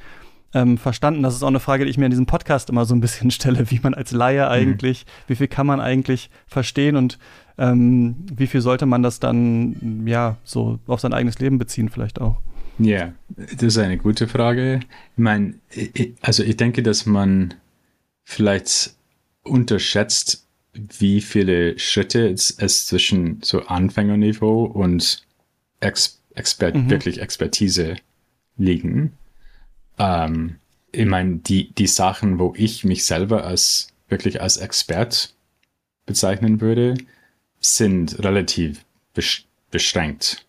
ähm, 0.53 0.77
verstanden. 0.77 1.23
Das 1.23 1.35
ist 1.35 1.43
auch 1.43 1.47
eine 1.47 1.59
Frage, 1.59 1.85
die 1.85 1.91
ich 1.91 1.97
mir 1.97 2.05
in 2.05 2.11
diesem 2.11 2.25
Podcast 2.25 2.69
immer 2.69 2.85
so 2.85 2.95
ein 2.95 3.01
bisschen 3.01 3.31
stelle, 3.31 3.69
wie 3.71 3.79
man 3.81 3.93
als 3.93 4.11
Laie 4.11 4.49
eigentlich, 4.49 5.05
mhm. 5.05 5.09
wie 5.27 5.35
viel 5.35 5.47
kann 5.47 5.67
man 5.67 5.79
eigentlich 5.79 6.29
verstehen 6.47 6.95
und 6.95 7.17
ähm, 7.57 8.15
wie 8.33 8.47
viel 8.47 8.61
sollte 8.61 8.85
man 8.85 9.03
das 9.03 9.19
dann 9.19 10.07
ja 10.07 10.37
so 10.43 10.79
auf 10.87 10.99
sein 10.99 11.13
eigenes 11.13 11.39
Leben 11.39 11.57
beziehen 11.57 11.89
vielleicht 11.89 12.19
auch? 12.19 12.37
Ja, 12.79 13.13
das 13.29 13.61
ist 13.61 13.77
eine 13.77 13.97
gute 13.97 14.27
Frage. 14.27 14.79
Ich 15.15 15.21
meine, 15.21 15.55
also 16.21 16.43
ich 16.43 16.57
denke, 16.57 16.81
dass 16.81 17.05
man 17.05 17.53
vielleicht 18.23 18.95
unterschätzt, 19.43 20.47
wie 20.73 21.21
viele 21.21 21.77
Schritte 21.77 22.29
es, 22.29 22.49
es 22.57 22.85
zwischen 22.85 23.39
so 23.43 23.63
Anfängerniveau 23.63 24.63
und 24.63 25.25
Ex 25.81 26.21
Expert, 26.33 26.75
mhm. 26.75 26.89
wirklich 26.89 27.19
Expertise 27.19 27.95
liegen. 28.57 29.13
Ähm, 30.01 30.55
ich 30.91 31.05
meine, 31.05 31.37
die, 31.37 31.71
die 31.71 31.87
Sachen, 31.87 32.39
wo 32.39 32.53
ich 32.57 32.83
mich 32.83 33.05
selber 33.05 33.45
als 33.45 33.93
wirklich 34.09 34.41
als 34.41 34.57
Expert 34.57 35.33
bezeichnen 36.05 36.59
würde, 36.59 36.95
sind 37.59 38.21
relativ 38.23 38.83
beschränkt. 39.69 40.45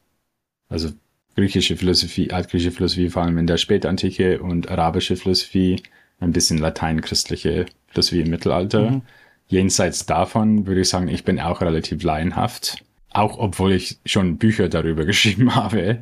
Also 0.68 0.90
griechische 1.36 1.76
Philosophie, 1.76 2.30
altgriechische 2.30 2.72
Philosophie, 2.72 3.10
vor 3.10 3.22
allem 3.22 3.38
in 3.38 3.46
der 3.46 3.58
Spätantike 3.58 4.42
und 4.42 4.70
arabische 4.70 5.16
Philosophie, 5.16 5.82
ein 6.18 6.32
bisschen 6.32 6.58
latein-christliche 6.58 7.66
Philosophie 7.88 8.22
im 8.22 8.30
Mittelalter. 8.30 8.90
Mhm. 8.90 9.02
Jenseits 9.48 10.06
davon 10.06 10.66
würde 10.66 10.80
ich 10.80 10.88
sagen, 10.88 11.08
ich 11.08 11.24
bin 11.24 11.38
auch 11.38 11.60
relativ 11.60 12.02
laienhaft 12.02 12.82
auch 13.14 13.38
obwohl 13.38 13.72
ich 13.72 13.98
schon 14.06 14.38
Bücher 14.38 14.68
darüber 14.68 15.04
geschrieben 15.06 15.54
habe, 15.54 15.98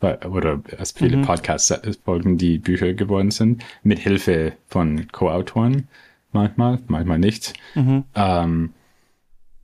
oder 0.00 0.62
es 0.78 0.92
viele 0.92 1.18
mhm. 1.18 1.22
Podcast-Folgen, 1.22 2.38
die 2.38 2.58
Bücher 2.58 2.94
geworden 2.94 3.30
sind, 3.30 3.64
mit 3.82 3.98
Hilfe 3.98 4.52
von 4.68 5.08
Co-Autoren 5.12 5.88
manchmal, 6.34 6.78
manchmal 6.88 7.18
nicht. 7.18 7.54
Mhm. 7.74 8.04
Ähm, 8.14 8.74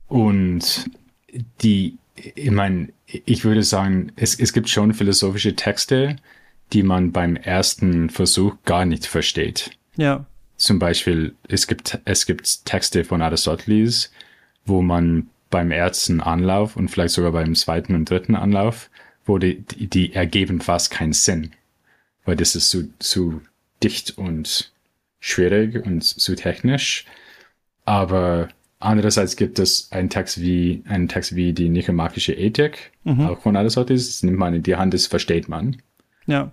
und 0.07 0.85
die, 1.61 1.97
ich 2.15 2.51
meine, 2.51 2.89
ich 3.05 3.45
würde 3.45 3.63
sagen, 3.63 4.11
es, 4.15 4.39
es 4.39 4.53
gibt 4.53 4.69
schon 4.69 4.93
philosophische 4.93 5.55
Texte, 5.55 6.15
die 6.73 6.83
man 6.83 7.11
beim 7.11 7.35
ersten 7.35 8.09
Versuch 8.09 8.55
gar 8.65 8.85
nicht 8.85 9.05
versteht. 9.05 9.71
Ja. 9.97 10.25
Zum 10.55 10.79
Beispiel, 10.79 11.35
es 11.47 11.67
gibt, 11.67 11.99
es 12.05 12.25
gibt 12.25 12.65
Texte 12.65 13.03
von 13.03 13.21
Aristoteles, 13.21 14.11
wo 14.65 14.81
man 14.81 15.27
beim 15.51 15.69
ersten 15.69 16.21
Anlauf 16.21 16.75
und 16.75 16.89
vielleicht 16.89 17.13
sogar 17.13 17.31
beim 17.31 17.53
zweiten 17.53 17.93
und 17.93 18.09
dritten 18.09 18.35
Anlauf, 18.35 18.89
wo 19.25 19.37
die, 19.37 19.61
die, 19.61 19.87
die 19.87 20.13
ergeben 20.13 20.61
fast 20.61 20.89
keinen 20.89 21.13
Sinn. 21.13 21.51
Weil 22.25 22.35
das 22.35 22.55
ist 22.55 22.71
zu, 22.71 22.91
zu 22.97 23.41
dicht 23.83 24.17
und 24.17 24.71
schwierig 25.19 25.85
und 25.85 26.03
zu 26.03 26.35
technisch. 26.35 27.05
Aber 27.85 28.49
andererseits 28.79 29.35
gibt 29.35 29.59
es 29.59 29.91
einen 29.91 30.09
Text 30.09 30.41
wie, 30.41 30.83
einen 30.87 31.07
Text 31.07 31.35
wie 31.35 31.53
die 31.53 31.69
Nikomakische 31.69 32.33
Ethik, 32.33 32.91
mhm. 33.03 33.27
auch 33.27 33.39
von 33.39 33.55
Aristoteles. 33.55 34.07
Das 34.07 34.23
nimmt 34.23 34.39
man 34.39 34.55
in 34.55 34.63
die 34.63 34.75
Hand, 34.75 34.93
das 34.93 35.07
versteht 35.07 35.49
man. 35.49 35.77
Ja. 36.25 36.51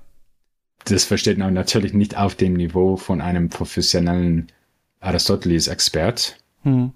Das 0.85 1.05
versteht 1.05 1.39
man 1.39 1.55
natürlich 1.55 1.93
nicht 1.93 2.17
auf 2.17 2.35
dem 2.35 2.55
Niveau 2.55 2.97
von 2.97 3.21
einem 3.21 3.49
professionellen 3.49 4.49
Aristoteles-Expert. 5.01 6.39
Mhm. 6.65 6.93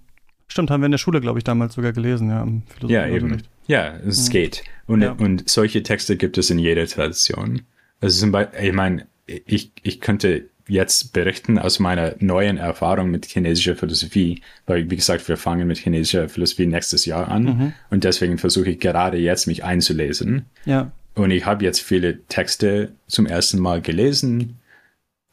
Stimmt, 0.53 0.71
haben 0.71 0.83
wir 0.83 0.87
in 0.87 0.93
der 0.93 0.99
Schule, 0.99 1.23
glaube 1.23 1.39
ich, 1.39 1.45
damals 1.45 1.73
sogar 1.73 1.95
gelesen, 1.95 2.29
ja. 2.29 2.43
Im 2.43 2.63
ja, 2.87 3.07
eben. 3.07 3.43
Ja, 3.69 3.97
es 4.07 4.29
mhm. 4.29 4.33
geht. 4.33 4.65
Und, 4.87 5.01
ja. 5.01 5.13
und 5.13 5.49
solche 5.49 5.83
Texte 5.83 6.19
gibt 6.19 6.37
es 6.37 6.51
in 6.51 6.59
jeder 6.59 6.87
Tradition. 6.87 7.63
Also 8.03 8.21
zum 8.21 8.33
Beispiel, 8.33 8.67
ich 8.67 8.73
meine, 8.75 9.07
ich, 9.27 9.73
ich 9.83 10.03
könnte 10.03 10.51
jetzt 10.69 11.15
berichten 11.15 11.59
aus 11.59 11.79
meiner 11.79 12.17
neuen 12.19 12.59
Erfahrung 12.59 13.11
mit 13.11 13.25
chinesischer 13.25 13.77
Philosophie, 13.77 14.43
weil, 14.67 14.91
wie 14.91 14.97
gesagt, 14.97 15.27
wir 15.27 15.39
fangen 15.39 15.67
mit 15.67 15.79
chinesischer 15.79 16.29
Philosophie 16.29 16.67
nächstes 16.67 17.07
Jahr 17.07 17.29
an 17.29 17.45
mhm. 17.45 17.73
und 17.89 18.05
deswegen 18.05 18.37
versuche 18.37 18.73
ich 18.73 18.79
gerade 18.79 19.17
jetzt 19.17 19.47
mich 19.47 19.65
einzulesen. 19.65 20.45
Ja. 20.67 20.93
Und 21.15 21.31
ich 21.31 21.47
habe 21.47 21.65
jetzt 21.65 21.81
viele 21.81 22.27
Texte 22.27 22.93
zum 23.07 23.25
ersten 23.25 23.59
Mal 23.59 23.81
gelesen, 23.81 24.59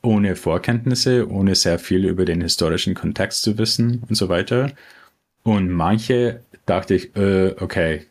ohne 0.02 0.38
Vorkenntnisse, 0.38 1.30
ohne 1.30 1.56
sehr 1.56 1.78
viel 1.78 2.06
über 2.06 2.24
den 2.24 2.40
historischen 2.40 2.94
Kontext 2.94 3.44
zu 3.44 3.58
wissen 3.58 4.02
und 4.08 4.16
so 4.16 4.30
weiter. 4.30 4.72
Und 5.50 5.72
manche 5.72 6.42
dachte 6.68 6.94
ich, 6.94 7.16
äh, 7.16 7.56
okay, 7.60 8.06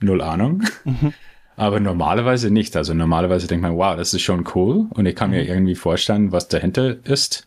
null 0.00 0.20
Ahnung. 0.20 0.64
Mhm. 0.84 1.14
Aber 1.56 1.78
normalerweise 1.78 2.50
nicht. 2.50 2.76
Also 2.76 2.94
normalerweise 2.94 3.46
denkt 3.46 3.62
man, 3.62 3.76
wow, 3.76 3.96
das 3.96 4.12
ist 4.12 4.22
schon 4.22 4.44
cool. 4.56 4.86
Und 4.90 5.06
ich 5.06 5.14
kann 5.14 5.30
mhm. 5.30 5.36
mir 5.36 5.48
irgendwie 5.48 5.76
vorstellen, 5.76 6.32
was 6.32 6.48
dahinter 6.48 6.96
ist. 7.06 7.46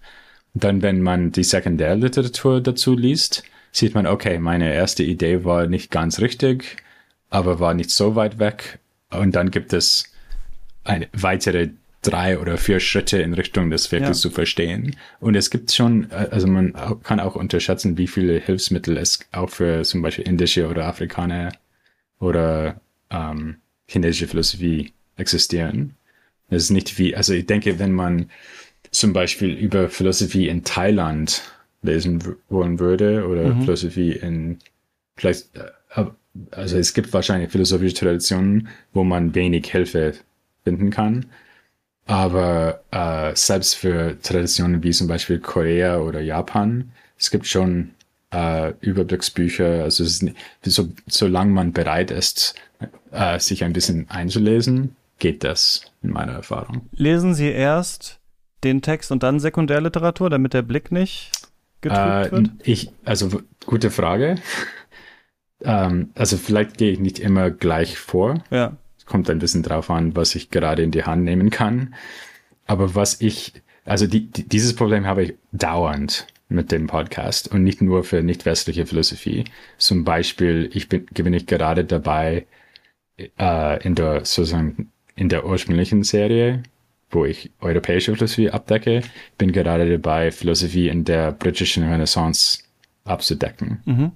Dann, 0.53 0.81
wenn 0.81 1.01
man 1.01 1.33
die 1.33 1.43
Sekundärliteratur 1.43 2.61
dazu 2.61 2.95
liest, 2.95 3.43
sieht 3.73 3.95
man, 3.95 4.07
okay, 4.07 4.39
meine 4.39 4.73
erste 4.73 5.03
Idee 5.03 5.43
war 5.43 5.67
nicht 5.67 5.91
ganz 5.91 6.21
richtig, 6.21 6.77
aber 7.29 7.59
war 7.59 7.73
nicht 7.73 7.89
so 7.89 8.15
weit 8.15 8.39
weg. 8.39 8.79
Und 9.09 9.35
dann 9.35 9.51
gibt 9.51 9.73
es 9.73 10.05
eine 10.85 11.09
weitere 11.11 11.71
drei 12.01 12.39
oder 12.39 12.57
vier 12.57 12.79
Schritte 12.79 13.19
in 13.21 13.33
Richtung 13.33 13.69
das 13.69 13.91
wirklich 13.91 14.09
ja. 14.09 14.13
zu 14.13 14.29
verstehen. 14.31 14.95
Und 15.19 15.35
es 15.35 15.49
gibt 15.49 15.71
schon, 15.71 16.09
äh, 16.11 16.27
also 16.31 16.47
man 16.47 16.73
kann 17.03 17.19
auch 17.19 17.35
unterschätzen, 17.35 17.97
wie 17.97 18.07
viele 18.07 18.39
Hilfsmittel 18.39 18.97
es 18.97 19.19
auch 19.31 19.49
für 19.49 19.83
zum 19.83 20.01
Beispiel 20.01 20.25
indische 20.25 20.67
oder 20.67 20.85
Afrikaner 20.85 21.51
oder 22.19 22.81
ähm, 23.09 23.57
chinesische 23.87 24.27
Philosophie 24.27 24.93
existieren. 25.17 25.95
Es 26.49 26.63
ist 26.63 26.69
nicht 26.71 26.97
wie, 26.97 27.15
also 27.15 27.33
ich 27.33 27.45
denke, 27.45 27.79
wenn 27.79 27.93
man 27.93 28.29
zum 28.89 29.13
Beispiel 29.13 29.53
über 29.53 29.89
Philosophie 29.89 30.47
in 30.47 30.63
Thailand 30.63 31.41
lesen 31.81 32.23
wollen 32.49 32.79
würde 32.79 33.27
oder 33.27 33.53
mhm. 33.53 33.61
Philosophie 33.61 34.11
in 34.11 34.59
vielleicht, 35.15 35.55
äh, 35.55 36.05
also 36.51 36.77
es 36.77 36.93
gibt 36.93 37.13
wahrscheinlich 37.13 37.51
philosophische 37.51 37.95
Traditionen, 37.95 38.69
wo 38.93 39.03
man 39.03 39.35
wenig 39.35 39.71
Hilfe 39.71 40.13
finden 40.63 40.89
kann. 40.89 41.25
Aber 42.11 42.81
äh, 42.91 43.33
selbst 43.37 43.75
für 43.75 44.19
Traditionen 44.21 44.83
wie 44.83 44.91
zum 44.91 45.07
Beispiel 45.07 45.39
Korea 45.39 45.99
oder 45.99 46.19
Japan, 46.19 46.91
es 47.17 47.31
gibt 47.31 47.47
schon 47.47 47.91
äh, 48.33 48.73
Überblicksbücher. 48.81 49.83
Also 49.83 50.03
es 50.03 50.21
ist 50.21 50.33
so, 50.61 50.89
solange 51.07 51.53
man 51.53 51.71
bereit 51.71 52.11
ist, 52.11 52.55
äh, 53.11 53.39
sich 53.39 53.63
ein 53.63 53.71
bisschen 53.71 54.09
einzulesen, 54.09 54.97
geht 55.19 55.45
das 55.45 55.89
in 56.03 56.09
meiner 56.09 56.33
Erfahrung. 56.33 56.89
Lesen 56.91 57.33
Sie 57.33 57.49
erst 57.49 58.19
den 58.65 58.81
Text 58.81 59.13
und 59.13 59.23
dann 59.23 59.39
Sekundärliteratur, 59.39 60.29
damit 60.29 60.53
der 60.53 60.63
Blick 60.63 60.91
nicht 60.91 61.31
getrübt 61.79 62.27
äh, 62.27 62.31
wird? 62.33 62.49
Ich, 62.63 62.91
also 63.05 63.41
gute 63.65 63.89
Frage. 63.89 64.35
ähm, 65.63 66.09
also 66.15 66.35
vielleicht 66.35 66.77
gehe 66.77 66.91
ich 66.91 66.99
nicht 66.99 67.19
immer 67.19 67.51
gleich 67.51 67.97
vor. 67.97 68.43
Ja 68.49 68.75
kommt 69.11 69.29
ein 69.29 69.39
bisschen 69.39 69.61
drauf 69.61 69.89
an, 69.89 70.15
was 70.15 70.35
ich 70.35 70.49
gerade 70.49 70.83
in 70.83 70.91
die 70.91 71.03
Hand 71.03 71.25
nehmen 71.25 71.49
kann. 71.49 71.93
Aber 72.65 72.95
was 72.95 73.19
ich, 73.19 73.53
also 73.83 74.07
die, 74.07 74.31
die, 74.31 74.47
dieses 74.47 74.73
Problem 74.73 75.05
habe 75.05 75.23
ich 75.23 75.33
dauernd 75.51 76.27
mit 76.47 76.71
dem 76.71 76.87
Podcast 76.87 77.51
und 77.51 77.63
nicht 77.63 77.81
nur 77.81 78.05
für 78.05 78.23
nicht 78.23 78.45
westliche 78.45 78.85
Philosophie. 78.85 79.43
Zum 79.77 80.05
Beispiel, 80.05 80.69
ich 80.73 80.87
bin, 80.87 81.05
bin 81.05 81.33
ich 81.33 81.45
gerade 81.45 81.83
dabei, 81.83 82.45
äh, 83.37 83.83
in 83.83 83.95
der, 83.95 84.23
sozusagen, 84.23 84.91
in 85.15 85.27
der 85.27 85.45
ursprünglichen 85.45 86.03
Serie, 86.03 86.63
wo 87.09 87.25
ich 87.25 87.51
europäische 87.59 88.15
Philosophie 88.15 88.49
abdecke, 88.49 89.01
bin 89.37 89.51
gerade 89.51 89.89
dabei, 89.89 90.31
Philosophie 90.31 90.87
in 90.87 91.03
der 91.03 91.33
britischen 91.33 91.83
Renaissance 91.83 92.63
abzudecken. 93.03 93.81
Mhm. 93.85 94.11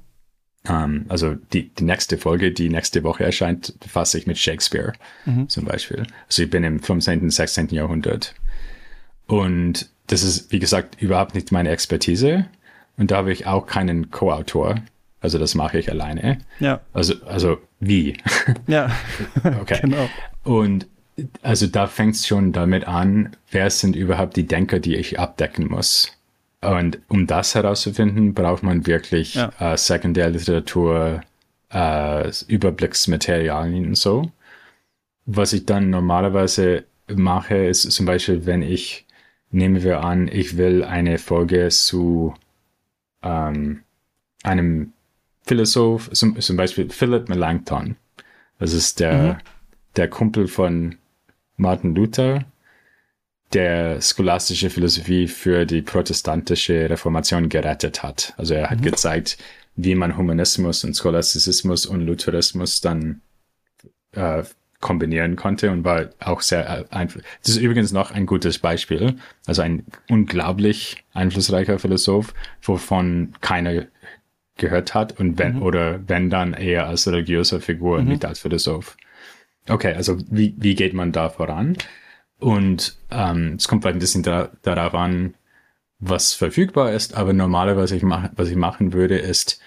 Um, 0.68 0.76
ähm, 0.76 1.06
also 1.10 1.36
die, 1.54 1.70
die 1.70 1.84
nächste 1.84 2.18
Folge, 2.18 2.52
die 2.52 2.70
nächste 2.70 3.04
Woche 3.04 3.24
erscheint, 3.24 3.80
befasse 3.80 4.18
ich 4.18 4.26
mit 4.26 4.38
Shakespeare 4.38 4.94
mhm. 5.26 5.48
zum 5.48 5.66
Beispiel. 5.66 6.08
Also 6.28 6.44
ich 6.44 6.50
bin 6.50 6.64
im 6.64 6.80
15., 6.80 7.30
16. 7.30 7.70
Jahrhundert. 7.70 8.34
Und 9.28 9.90
das 10.08 10.24
ist, 10.24 10.52
wie 10.52 10.60
gesagt, 10.60 11.02
überhaupt 11.02 11.36
nicht 11.36 11.52
meine 11.52 11.70
Expertise. 11.70 12.46
Und 12.98 13.12
da 13.12 13.18
habe 13.18 13.32
ich 13.32 13.48
auch 13.48 13.66
keinen 13.66 14.12
Co-Autor. 14.12 14.76
Also 15.22 15.40
das 15.40 15.56
mache 15.56 15.80
ich 15.80 15.90
alleine. 15.90 16.40
Ja. 16.60 16.82
Also, 16.94 17.16
also 17.26 17.58
wie? 17.80 18.18
Ja. 18.68 18.92
okay. 19.62 19.80
Genau. 19.82 20.10
Und 20.44 20.88
also 21.42 21.68
da 21.68 21.88
fängt 21.88 22.16
es 22.16 22.28
schon 22.28 22.52
damit 22.52 22.88
an, 22.88 23.36
wer 23.50 23.70
sind 23.70 23.96
überhaupt 23.96 24.36
die 24.36 24.46
Denker, 24.46 24.80
die 24.80 24.96
ich 24.96 25.20
abdecken 25.20 25.68
muss. 25.68 26.12
Und 26.72 27.00
um 27.08 27.28
das 27.28 27.56
herauszufinden, 27.56 28.34
braucht 28.34 28.64
man 28.64 28.86
wirklich 28.88 29.36
ja. 29.36 29.52
äh, 29.60 29.78
Sekundärliteratur, 29.78 31.22
äh, 31.72 32.32
Überblicksmaterialien 32.48 33.88
und 33.88 33.98
so. 33.98 34.32
was 35.26 35.54
ich 35.54 35.66
dann 35.66 35.90
normalerweise 35.90 36.86
mache, 37.14 37.56
ist 37.56 37.92
zum 37.92 38.06
Beispiel, 38.06 38.46
wenn 38.46 38.62
ich, 38.62 39.06
nehmen 39.52 39.84
wir 39.84 40.04
an, 40.04 40.28
ich 40.28 40.58
will 40.58 40.84
eine 40.84 41.18
Folge 41.18 41.70
zu 41.70 42.34
ähm, 43.24 43.84
einem 44.44 44.94
Philosoph, 45.46 46.12
zum, 46.12 46.40
zum 46.40 46.58
Beispiel 46.58 46.90
Philip 46.90 47.30
Melanchthon. 47.30 47.96
Das 48.60 48.74
ist 48.74 49.00
der, 49.00 49.34
mhm. 49.34 49.38
der 49.96 50.10
Kumpel 50.10 50.48
von 50.48 50.96
Martin 51.58 51.96
Luther, 51.96 52.46
der 53.56 54.02
scholastische 54.02 54.70
Philosophie 54.70 55.28
für 55.28 55.66
die 55.66 55.82
protestantische 55.82 56.90
Reformation 56.90 57.50
gerettet 57.50 58.04
hat. 58.04 58.34
Also 58.38 58.54
er 58.54 58.70
hat 58.70 58.80
mhm. 58.80 58.84
gezeigt, 58.84 59.38
wie 59.76 59.96
man 59.96 60.18
Humanismus 60.18 60.84
und 60.84 60.96
Scholastizismus 60.96 61.86
und 61.86 62.02
Lutherismus 62.02 62.82
dann 62.82 63.22
äh, 64.12 64.44
kombinieren 64.82 65.36
konnte 65.36 65.72
und 65.72 65.84
war 65.84 66.10
auch 66.20 66.42
sehr 66.42 66.68
äh, 66.70 66.96
einfach. 66.96 67.22
Das 67.42 67.52
ist 67.52 67.58
übrigens 67.58 67.92
noch 67.92 68.12
ein 68.12 68.26
gutes 68.26 68.60
Beispiel. 68.60 69.16
Also 69.46 69.62
ein 69.62 69.86
unglaublich 70.10 71.04
einflussreicher 71.14 71.80
Philosoph, 71.80 72.34
wovon 72.62 73.34
keiner 73.42 73.88
gehört 74.58 74.94
hat 74.94 75.20
und 75.20 75.40
wenn, 75.40 75.56
mhm. 75.56 75.62
oder 75.64 76.08
wenn 76.08 76.30
dann 76.30 76.54
eher 76.54 76.88
als 76.88 77.08
religiöse 77.08 77.62
Figur, 77.62 78.02
mhm. 78.02 78.10
nicht 78.10 78.26
als 78.26 78.40
Philosoph. 78.40 78.98
Okay, 79.68 79.94
also 79.94 80.18
wie, 80.30 80.54
wie 80.58 80.76
geht 80.76 80.94
man 80.94 81.12
da 81.12 81.30
voran? 81.30 81.78
Und 82.46 82.96
ähm, 83.10 83.56
es 83.58 83.68
kommt 83.68 83.82
vielleicht 83.82 83.96
ein 83.96 84.00
bisschen 84.00 84.22
da, 84.22 84.52
darauf 84.62 84.94
an, 84.94 85.34
was 85.98 86.36
verfügbar 86.36 86.92
ist, 86.92 87.18
aber 87.18 87.34
normalerweise, 87.34 87.82
was 87.82 87.92
ich, 87.92 88.04
mach, 88.04 88.30
was 88.36 88.50
ich 88.50 88.56
machen 88.56 88.94
würde, 88.94 89.18
ist 89.18 89.60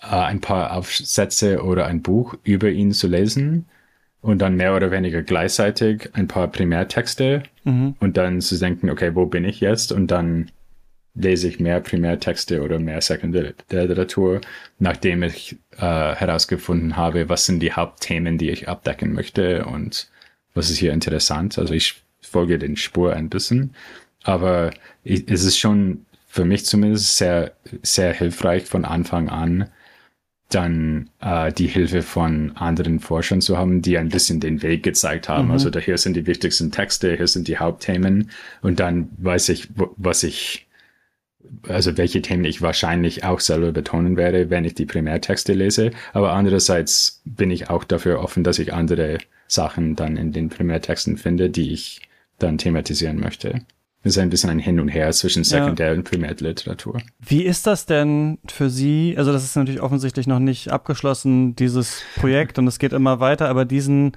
äh, 0.00 0.14
ein 0.14 0.40
paar 0.40 0.76
Aufsätze 0.76 1.64
oder 1.64 1.86
ein 1.86 2.02
Buch 2.02 2.36
über 2.44 2.68
ihn 2.68 2.92
zu 2.92 3.08
lesen 3.08 3.66
und 4.20 4.38
dann 4.38 4.54
mehr 4.54 4.76
oder 4.76 4.92
weniger 4.92 5.22
gleichzeitig 5.22 6.10
ein 6.12 6.28
paar 6.28 6.46
Primärtexte 6.46 7.42
mhm. 7.64 7.96
und 7.98 8.16
dann 8.16 8.40
zu 8.40 8.56
denken, 8.60 8.90
okay, 8.90 9.16
wo 9.16 9.26
bin 9.26 9.44
ich 9.44 9.58
jetzt? 9.58 9.90
Und 9.90 10.12
dann 10.12 10.52
lese 11.14 11.48
ich 11.48 11.58
mehr 11.58 11.80
Primärtexte 11.80 12.62
oder 12.62 12.78
mehr 12.78 13.00
Sekundärliteratur, 13.00 14.40
nachdem 14.78 15.24
ich 15.24 15.58
äh, 15.78 16.14
herausgefunden 16.14 16.96
habe, 16.96 17.28
was 17.28 17.46
sind 17.46 17.58
die 17.58 17.72
Hauptthemen, 17.72 18.38
die 18.38 18.50
ich 18.50 18.68
abdecken 18.68 19.14
möchte 19.14 19.64
und 19.64 20.08
was 20.54 20.70
ist 20.70 20.78
hier 20.78 20.92
interessant. 20.92 21.58
Also 21.58 21.74
ich 21.74 22.04
folge 22.30 22.58
den 22.58 22.76
Spur 22.76 23.14
ein 23.14 23.28
bisschen, 23.28 23.74
aber 24.22 24.70
ich, 25.04 25.30
es 25.30 25.44
ist 25.44 25.58
schon 25.58 26.06
für 26.28 26.44
mich 26.44 26.64
zumindest 26.64 27.16
sehr, 27.16 27.52
sehr 27.82 28.12
hilfreich 28.12 28.64
von 28.64 28.84
Anfang 28.84 29.28
an, 29.28 29.68
dann 30.48 31.10
äh, 31.20 31.52
die 31.52 31.66
Hilfe 31.66 32.02
von 32.02 32.56
anderen 32.56 33.00
Forschern 33.00 33.40
zu 33.40 33.56
haben, 33.56 33.82
die 33.82 33.98
ein 33.98 34.08
bisschen 34.08 34.40
den 34.40 34.62
Weg 34.62 34.82
gezeigt 34.82 35.28
haben. 35.28 35.46
Mhm. 35.46 35.52
Also 35.52 35.70
da 35.70 35.78
hier 35.78 35.98
sind 35.98 36.14
die 36.14 36.26
wichtigsten 36.26 36.70
Texte, 36.70 37.16
hier 37.16 37.26
sind 37.26 37.48
die 37.48 37.58
Hauptthemen 37.58 38.30
und 38.62 38.80
dann 38.80 39.10
weiß 39.18 39.48
ich, 39.50 39.68
was 39.96 40.22
ich 40.22 40.66
also 41.68 41.96
welche 41.96 42.22
Themen 42.22 42.44
ich 42.44 42.62
wahrscheinlich 42.62 43.24
auch 43.24 43.40
selber 43.40 43.72
betonen 43.72 44.16
werde, 44.16 44.50
wenn 44.50 44.64
ich 44.64 44.74
die 44.74 44.86
Primärtexte 44.86 45.52
lese. 45.52 45.90
Aber 46.12 46.32
andererseits 46.32 47.22
bin 47.24 47.50
ich 47.50 47.70
auch 47.70 47.84
dafür 47.84 48.20
offen, 48.20 48.44
dass 48.44 48.58
ich 48.58 48.72
andere 48.72 49.18
Sachen 49.48 49.96
dann 49.96 50.16
in 50.16 50.32
den 50.32 50.48
Primärtexten 50.48 51.16
finde, 51.16 51.50
die 51.50 51.72
ich 51.72 52.02
dann 52.42 52.58
thematisieren 52.58 53.20
möchte. 53.20 53.62
Das 54.02 54.16
ist 54.16 54.18
ein 54.18 54.30
bisschen 54.30 54.48
ein 54.50 54.58
Hin 54.58 54.80
und 54.80 54.88
Her 54.88 55.12
zwischen 55.12 55.44
Sekundär- 55.44 55.92
ja. 55.92 55.94
und 55.94 56.04
Primärliteratur. 56.04 57.02
Wie 57.18 57.42
ist 57.42 57.66
das 57.66 57.84
denn 57.84 58.38
für 58.48 58.70
Sie? 58.70 59.14
Also 59.18 59.30
das 59.30 59.44
ist 59.44 59.56
natürlich 59.56 59.82
offensichtlich 59.82 60.26
noch 60.26 60.38
nicht 60.38 60.70
abgeschlossen, 60.70 61.54
dieses 61.54 62.02
Projekt, 62.16 62.58
und 62.58 62.66
es 62.66 62.78
geht 62.78 62.94
immer 62.94 63.20
weiter, 63.20 63.48
aber 63.48 63.66
diesen 63.66 64.12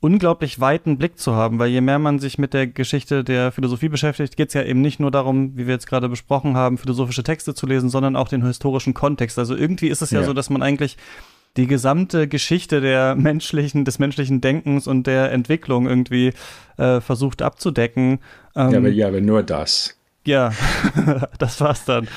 unglaublich 0.00 0.60
weiten 0.60 0.98
Blick 0.98 1.18
zu 1.18 1.34
haben, 1.34 1.58
weil 1.58 1.70
je 1.70 1.80
mehr 1.80 1.98
man 1.98 2.18
sich 2.18 2.38
mit 2.38 2.54
der 2.54 2.66
Geschichte 2.66 3.24
der 3.24 3.52
Philosophie 3.52 3.88
beschäftigt, 3.88 4.36
geht 4.36 4.48
es 4.48 4.54
ja 4.54 4.62
eben 4.62 4.80
nicht 4.80 5.00
nur 5.00 5.10
darum, 5.10 5.56
wie 5.56 5.66
wir 5.66 5.74
jetzt 5.74 5.86
gerade 5.86 6.08
besprochen 6.08 6.56
haben, 6.56 6.78
philosophische 6.78 7.22
Texte 7.22 7.54
zu 7.54 7.66
lesen, 7.66 7.90
sondern 7.90 8.16
auch 8.16 8.28
den 8.28 8.44
historischen 8.44 8.94
Kontext. 8.94 9.38
Also 9.38 9.56
irgendwie 9.56 9.88
ist 9.88 10.02
es 10.02 10.10
ja, 10.10 10.20
ja 10.20 10.26
so, 10.26 10.32
dass 10.32 10.50
man 10.50 10.62
eigentlich 10.62 10.96
die 11.56 11.66
gesamte 11.66 12.28
Geschichte 12.28 12.80
der 12.80 13.14
menschlichen, 13.14 13.84
des 13.84 13.98
menschlichen 13.98 14.40
Denkens 14.40 14.86
und 14.86 15.06
der 15.06 15.32
Entwicklung 15.32 15.88
irgendwie 15.88 16.32
äh, 16.76 17.00
versucht 17.00 17.42
abzudecken. 17.42 18.20
Ähm, 18.54 18.70
ja, 18.70 18.78
aber, 18.78 18.88
ja, 18.88 19.08
aber 19.08 19.20
nur 19.20 19.42
das. 19.42 19.98
Ja, 20.24 20.52
das 21.38 21.60
war's 21.60 21.84
dann. 21.84 22.08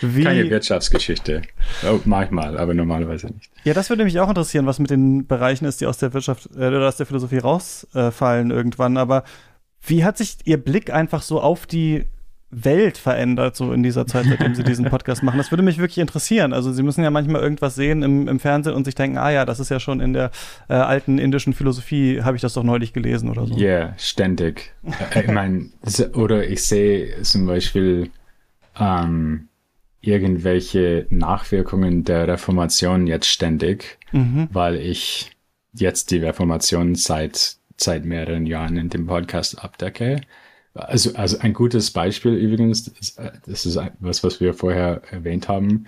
Wie, 0.00 0.24
Keine 0.24 0.48
Wirtschaftsgeschichte. 0.50 1.42
Oh, 1.90 2.00
manchmal, 2.04 2.58
aber 2.58 2.74
normalerweise 2.74 3.28
nicht. 3.28 3.50
Ja, 3.64 3.72
das 3.72 3.88
würde 3.88 4.04
mich 4.04 4.20
auch 4.20 4.28
interessieren, 4.28 4.66
was 4.66 4.78
mit 4.78 4.90
den 4.90 5.26
Bereichen 5.26 5.64
ist, 5.64 5.80
die 5.80 5.86
aus 5.86 5.96
der 5.98 6.12
Wirtschaft 6.12 6.50
äh, 6.54 6.68
oder 6.68 6.86
aus 6.86 6.96
der 6.96 7.06
Philosophie 7.06 7.38
rausfallen 7.38 8.50
äh, 8.50 8.54
irgendwann. 8.54 8.98
Aber 8.98 9.24
wie 9.86 10.04
hat 10.04 10.18
sich 10.18 10.36
Ihr 10.44 10.58
Blick 10.58 10.92
einfach 10.92 11.22
so 11.22 11.40
auf 11.40 11.66
die 11.66 12.04
Welt 12.50 12.96
verändert, 12.96 13.56
so 13.56 13.72
in 13.72 13.82
dieser 13.82 14.06
Zeit, 14.06 14.26
seitdem 14.26 14.54
Sie 14.54 14.62
diesen 14.62 14.84
Podcast 14.84 15.22
machen? 15.22 15.36
Das 15.36 15.50
würde 15.50 15.62
mich 15.62 15.78
wirklich 15.78 15.98
interessieren. 15.98 16.52
Also 16.52 16.72
Sie 16.72 16.82
müssen 16.82 17.02
ja 17.02 17.10
manchmal 17.10 17.42
irgendwas 17.42 17.74
sehen 17.74 18.02
im, 18.02 18.28
im 18.28 18.38
Fernsehen 18.38 18.74
und 18.74 18.84
sich 18.84 18.94
denken, 18.94 19.18
ah 19.18 19.30
ja, 19.30 19.44
das 19.44 19.58
ist 19.58 19.68
ja 19.68 19.80
schon 19.80 20.00
in 20.00 20.12
der 20.12 20.30
äh, 20.68 20.74
alten 20.74 21.18
indischen 21.18 21.52
Philosophie, 21.52 22.22
habe 22.22 22.36
ich 22.36 22.42
das 22.42 22.54
doch 22.54 22.62
neulich 22.62 22.92
gelesen 22.92 23.30
oder 23.30 23.46
so. 23.46 23.54
Ja, 23.56 23.66
yeah, 23.66 23.94
ständig. 23.98 24.72
Äh, 25.14 25.22
ich 25.22 25.30
meine, 25.30 25.70
oder 26.14 26.46
ich 26.46 26.62
sehe 26.64 27.22
zum 27.22 27.46
Beispiel 27.46 28.10
ähm, 28.78 29.48
irgendwelche 30.00 31.06
Nachwirkungen 31.10 32.04
der 32.04 32.28
Reformation 32.28 33.06
jetzt 33.06 33.26
ständig, 33.26 33.98
mhm. 34.12 34.48
weil 34.52 34.76
ich 34.76 35.32
jetzt 35.72 36.10
die 36.10 36.18
Reformation 36.18 36.94
seit, 36.94 37.56
seit 37.76 38.04
mehreren 38.04 38.46
Jahren 38.46 38.76
in 38.76 38.88
dem 38.88 39.06
Podcast 39.06 39.62
abdecke. 39.62 40.20
Also, 40.76 41.14
also 41.14 41.38
ein 41.38 41.54
gutes 41.54 41.90
Beispiel 41.90 42.34
übrigens, 42.34 42.84
das 43.46 43.66
ist 43.66 43.78
was, 44.00 44.22
was 44.22 44.40
wir 44.40 44.54
vorher 44.54 45.02
erwähnt 45.10 45.48
haben, 45.48 45.86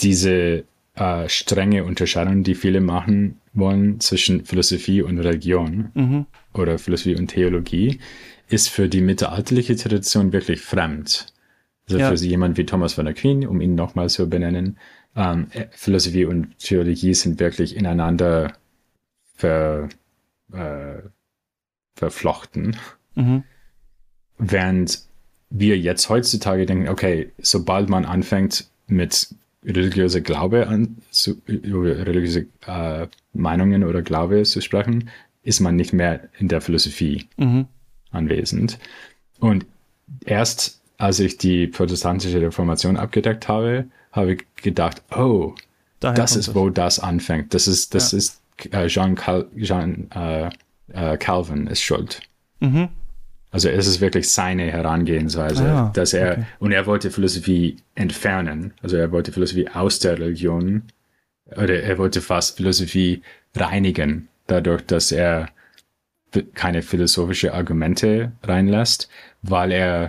diese 0.00 0.64
äh, 0.94 1.28
strenge 1.28 1.84
Unterscheidung, 1.84 2.42
die 2.42 2.54
viele 2.54 2.80
machen 2.80 3.40
wollen 3.52 4.00
zwischen 4.00 4.44
Philosophie 4.44 5.02
und 5.02 5.18
Religion 5.18 5.90
mhm. 5.94 6.26
oder 6.54 6.78
Philosophie 6.78 7.16
und 7.16 7.28
Theologie, 7.28 8.00
ist 8.48 8.68
für 8.68 8.88
die 8.88 9.00
mittelalterliche 9.00 9.76
Tradition 9.76 10.32
wirklich 10.32 10.60
fremd. 10.60 11.32
Also 11.88 11.98
ja. 11.98 12.14
für 12.14 12.24
jemand 12.24 12.58
wie 12.58 12.66
Thomas 12.66 12.94
von 12.94 13.06
Aquin, 13.06 13.46
um 13.46 13.60
ihn 13.60 13.74
nochmal 13.74 14.08
zu 14.08 14.28
benennen, 14.28 14.78
ähm, 15.16 15.48
Philosophie 15.70 16.24
und 16.24 16.58
Theologie 16.58 17.14
sind 17.14 17.40
wirklich 17.40 17.76
ineinander 17.76 18.52
ver, 19.34 19.88
äh, 20.52 21.02
verflochten. 21.94 22.76
Mhm. 23.14 23.44
Während 24.44 25.00
wir 25.50 25.78
jetzt 25.78 26.08
heutzutage 26.08 26.66
denken, 26.66 26.88
okay, 26.88 27.30
sobald 27.38 27.88
man 27.88 28.04
anfängt 28.04 28.66
mit 28.86 29.28
religiöser 29.64 30.20
Glaube 30.20 30.66
an, 30.66 30.96
zu, 31.10 31.40
über 31.46 31.84
religiöse 32.06 32.46
äh, 32.66 33.06
Meinungen 33.32 33.84
oder 33.84 34.02
Glaube 34.02 34.42
zu 34.42 34.60
sprechen, 34.60 35.10
ist 35.44 35.60
man 35.60 35.76
nicht 35.76 35.92
mehr 35.92 36.28
in 36.38 36.48
der 36.48 36.60
Philosophie 36.60 37.26
mhm. 37.36 37.66
anwesend. 38.10 38.78
Und 39.38 39.66
erst 40.24 40.80
als 40.98 41.20
ich 41.20 41.36
die 41.36 41.66
protestantische 41.66 42.40
Reformation 42.40 42.96
abgedeckt 42.96 43.48
habe, 43.48 43.86
habe 44.12 44.34
ich 44.34 44.44
gedacht, 44.56 45.02
oh, 45.16 45.54
Daher 46.00 46.14
das 46.14 46.36
ist, 46.36 46.54
wo 46.54 46.70
das 46.70 46.98
anfängt. 46.98 47.54
Das 47.54 47.66
ist, 47.66 47.94
das 47.94 48.12
ja. 48.12 48.18
ist 48.18 48.40
äh, 48.70 48.86
Jean, 48.86 49.14
Cal 49.14 49.46
Jean 49.56 50.10
äh, 50.12 50.50
äh, 50.92 51.16
Calvin 51.16 51.66
ist 51.66 51.82
schuld. 51.82 52.20
Mhm. 52.60 52.88
Also 53.52 53.68
es 53.68 53.86
ist 53.86 54.00
wirklich 54.00 54.30
seine 54.30 54.72
Herangehensweise, 54.72 55.64
ah, 55.64 55.90
dass 55.94 56.14
er, 56.14 56.32
okay. 56.32 56.44
und 56.58 56.72
er 56.72 56.86
wollte 56.86 57.10
Philosophie 57.10 57.76
entfernen. 57.94 58.74
Also 58.82 58.96
er 58.96 59.12
wollte 59.12 59.30
Philosophie 59.30 59.68
aus 59.68 59.98
der 59.98 60.18
Religion, 60.18 60.84
oder 61.46 61.82
er 61.82 61.98
wollte 61.98 62.20
fast 62.22 62.56
Philosophie 62.56 63.22
reinigen, 63.54 64.28
dadurch, 64.46 64.82
dass 64.86 65.12
er 65.12 65.50
keine 66.54 66.80
philosophische 66.80 67.52
Argumente 67.52 68.32
reinlässt, 68.42 69.10
weil 69.42 69.70
er 69.70 70.08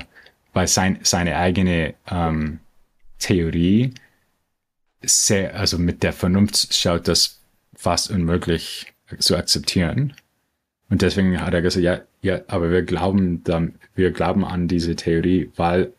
weil 0.53 0.67
sein, 0.67 0.99
seine 1.01 1.35
eigene 1.35 1.95
ähm, 2.09 2.59
Theorie 3.19 3.93
sehr, 5.01 5.55
also 5.55 5.77
mit 5.77 6.03
der 6.03 6.13
Vernunft 6.13 6.73
schaut 6.73 7.07
das 7.07 7.41
fast 7.75 8.09
unmöglich 8.09 8.93
zu 9.19 9.35
akzeptieren. 9.35 10.13
Und 10.89 11.01
deswegen 11.01 11.41
hat 11.41 11.53
er 11.53 11.61
gesagt, 11.61 11.83
ja, 11.83 12.01
ja, 12.23 12.39
aber 12.47 12.71
wir 12.71 12.83
glauben 12.83 13.43
dann, 13.43 13.75
wir 13.95 14.11
glauben 14.11 14.45
an 14.45 14.67
diese 14.69 14.95
Theorie, 14.95 15.51
weil 15.57 15.93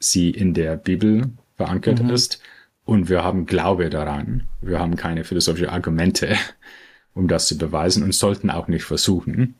sie 0.00 0.30
in 0.30 0.52
der 0.52 0.76
Bibel 0.76 1.30
verankert 1.56 2.02
mhm. 2.02 2.10
ist 2.10 2.42
und 2.84 3.08
wir 3.08 3.22
haben 3.22 3.46
Glaube 3.46 3.88
daran. 3.88 4.48
Wir 4.60 4.80
haben 4.80 4.96
keine 4.96 5.22
philosophischen 5.22 5.68
Argumente, 5.68 6.34
um 7.14 7.28
das 7.28 7.46
zu 7.46 7.56
beweisen 7.56 8.02
und 8.02 8.12
sollten 8.12 8.50
auch 8.50 8.66
nicht 8.66 8.84
versuchen. 8.84 9.54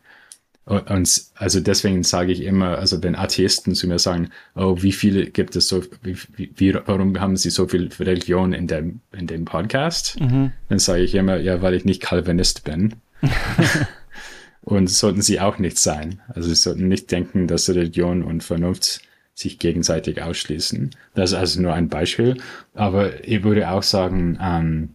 Und 0.64 1.23
also 1.37 1.61
deswegen 1.61 2.03
sage 2.03 2.33
ich 2.33 2.43
immer, 2.43 2.79
also 2.79 3.03
wenn 3.03 3.14
Atheisten 3.14 3.75
zu 3.75 3.87
mir 3.87 4.01
sagen, 4.01 4.31
oh, 4.55 4.77
wie 4.81 4.93
viele 4.93 5.27
gibt 5.27 5.57
es 5.57 5.69
so, 5.69 5.83
wie, 6.03 6.19
wie, 6.37 6.75
warum 6.75 7.19
haben 7.21 7.37
sie 7.37 7.51
so 7.51 7.66
viel 7.69 7.89
Religion 8.01 8.53
in 8.53 8.66
dem, 8.66 9.01
in 9.12 9.29
dem 9.29 9.45
Podcast? 9.45 10.21
Mhm. 10.21 10.51
Dann 10.69 10.79
sage 10.81 11.05
ich 11.05 11.14
immer, 11.14 11.37
ja, 11.37 11.62
weil 11.62 11.75
ich 11.75 11.85
nicht 11.85 12.03
Calvinist 12.03 12.64
bin. 12.64 12.97
Und 14.69 14.91
sollten 14.91 15.23
sie 15.23 15.41
auch 15.41 15.59
nicht 15.59 15.79
sein. 15.79 16.21
Also 16.29 16.51
sie 16.51 16.55
sollten 16.55 16.89
nicht 16.89 17.11
denken, 17.11 17.47
dass 17.47 17.71
Religion 17.71 18.23
und 18.23 18.45
Vernunft 18.45 19.01
sich 19.35 19.59
gegenseitig 19.59 20.21
ausschließen. 20.21 20.91
Das 21.14 21.31
ist 21.31 21.39
also 21.39 21.62
nur 21.62 21.73
ein 21.73 21.89
Beispiel. 21.89 22.37
Aber 22.75 23.27
ich 23.27 23.45
würde 23.45 23.71
auch 23.71 23.83
sagen, 23.83 24.39
ähm, 24.43 24.91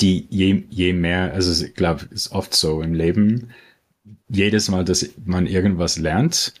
die 0.00 0.26
je, 0.28 0.64
je 0.68 0.92
mehr, 0.92 1.32
also 1.32 1.64
ich 1.64 1.74
glaube, 1.74 2.04
es 2.10 2.26
ist 2.26 2.32
oft 2.32 2.54
so 2.54 2.82
im 2.82 2.92
Leben, 2.92 3.52
jedes 4.28 4.68
Mal, 4.68 4.84
dass 4.84 5.08
man 5.24 5.46
irgendwas 5.46 5.96
lernt, 5.96 6.52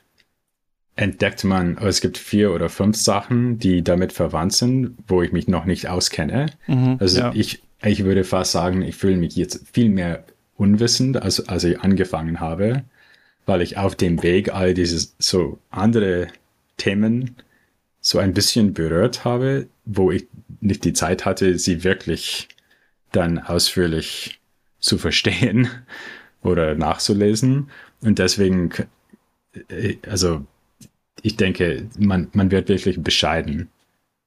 entdeckt 0.96 1.44
man, 1.44 1.76
es 1.76 2.00
gibt 2.00 2.16
vier 2.16 2.54
oder 2.54 2.70
fünf 2.70 2.96
Sachen, 2.96 3.58
die 3.58 3.82
damit 3.82 4.14
verwandt 4.14 4.54
sind, 4.54 4.96
wo 5.06 5.22
ich 5.22 5.32
mich 5.32 5.46
noch 5.46 5.66
nicht 5.66 5.90
auskenne. 5.90 6.46
Mhm, 6.68 6.96
also 7.00 7.20
ja. 7.20 7.32
ich, 7.34 7.62
ich 7.82 8.04
würde 8.04 8.24
fast 8.24 8.52
sagen, 8.52 8.80
ich 8.80 8.96
fühle 8.96 9.18
mich 9.18 9.36
jetzt 9.36 9.66
viel 9.70 9.90
mehr 9.90 10.24
unwissend, 10.58 11.22
als, 11.22 11.48
als 11.48 11.64
ich 11.64 11.80
angefangen 11.80 12.40
habe, 12.40 12.84
weil 13.46 13.62
ich 13.62 13.78
auf 13.78 13.94
dem 13.94 14.22
Weg 14.22 14.52
all 14.52 14.74
diese 14.74 15.08
so 15.18 15.58
andere 15.70 16.28
Themen 16.76 17.36
so 18.00 18.18
ein 18.18 18.34
bisschen 18.34 18.74
berührt 18.74 19.24
habe, 19.24 19.68
wo 19.84 20.10
ich 20.10 20.26
nicht 20.60 20.84
die 20.84 20.92
Zeit 20.92 21.24
hatte, 21.24 21.58
sie 21.58 21.84
wirklich 21.84 22.48
dann 23.12 23.38
ausführlich 23.38 24.40
zu 24.80 24.98
verstehen 24.98 25.68
oder 26.42 26.74
nachzulesen. 26.74 27.70
Und 28.00 28.18
deswegen, 28.18 28.70
äh, 29.68 29.96
also 30.08 30.44
ich 31.22 31.36
denke, 31.36 31.88
man, 31.98 32.28
man 32.32 32.50
wird 32.50 32.68
wirklich 32.68 33.02
bescheiden, 33.02 33.68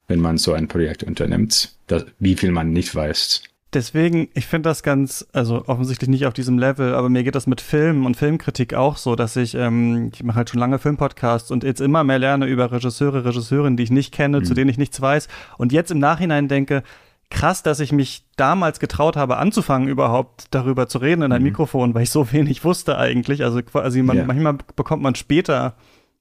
wenn 0.08 0.20
man 0.20 0.38
so 0.38 0.54
ein 0.54 0.68
Projekt 0.68 1.04
unternimmt, 1.04 1.74
dass, 1.88 2.06
wie 2.20 2.36
viel 2.36 2.52
man 2.52 2.74
nicht 2.74 2.94
weiß. 2.94 3.44
Deswegen, 3.74 4.28
ich 4.34 4.48
finde 4.48 4.70
das 4.70 4.84
ganz, 4.84 5.26
also 5.32 5.64
offensichtlich 5.68 6.10
nicht 6.10 6.26
auf 6.26 6.34
diesem 6.34 6.60
Level, 6.60 6.94
aber 6.94 7.08
mir 7.08 7.24
geht 7.24 7.36
das 7.36 7.48
mit 7.48 7.62
Film 7.62 8.06
und 8.06 8.18
Filmkritik 8.18 8.74
auch 8.74 8.98
so, 8.98 9.16
dass 9.16 9.38
ich, 9.38 9.56
ähm, 9.56 10.12
ich 10.14 10.24
mache 10.24 10.38
halt 10.38 10.50
schon 10.50 10.60
lange 10.60 10.78
Filmpodcasts 10.78 11.52
und 11.52 11.64
jetzt 11.64 11.80
immer 11.80 12.04
mehr 12.04 12.20
lerne 12.20 12.48
über 12.48 12.72
Regisseure, 12.72 13.24
Regisseurinnen, 13.24 13.78
die 13.78 13.84
ich 13.84 13.92
nicht 13.92 14.14
kenne, 14.14 14.40
mhm. 14.40 14.44
zu 14.44 14.54
denen 14.54 14.70
ich 14.70 14.78
nichts 14.78 15.00
weiß 15.00 15.30
und 15.58 15.72
jetzt 15.72 15.90
im 15.90 16.00
Nachhinein 16.00 16.50
denke, 16.50 16.84
krass, 17.32 17.64
dass 17.64 17.80
ich 17.80 17.92
mich 17.92 18.26
damals 18.36 18.80
getraut 18.80 19.16
habe, 19.16 19.38
anzufangen, 19.38 19.88
überhaupt 19.88 20.48
darüber 20.52 20.88
zu 20.88 21.00
reden 21.00 21.24
in 21.24 21.32
einem 21.32 21.42
mhm. 21.42 21.50
Mikrofon, 21.50 21.96
weil 21.96 22.04
ich 22.04 22.12
so 22.12 22.32
wenig 22.32 22.64
wusste 22.64 22.98
eigentlich. 22.98 23.44
Also 23.44 23.64
quasi 23.64 24.04
man, 24.04 24.18
yeah. 24.18 24.26
manchmal 24.26 24.58
bekommt 24.76 25.02
man 25.02 25.16
später 25.16 25.76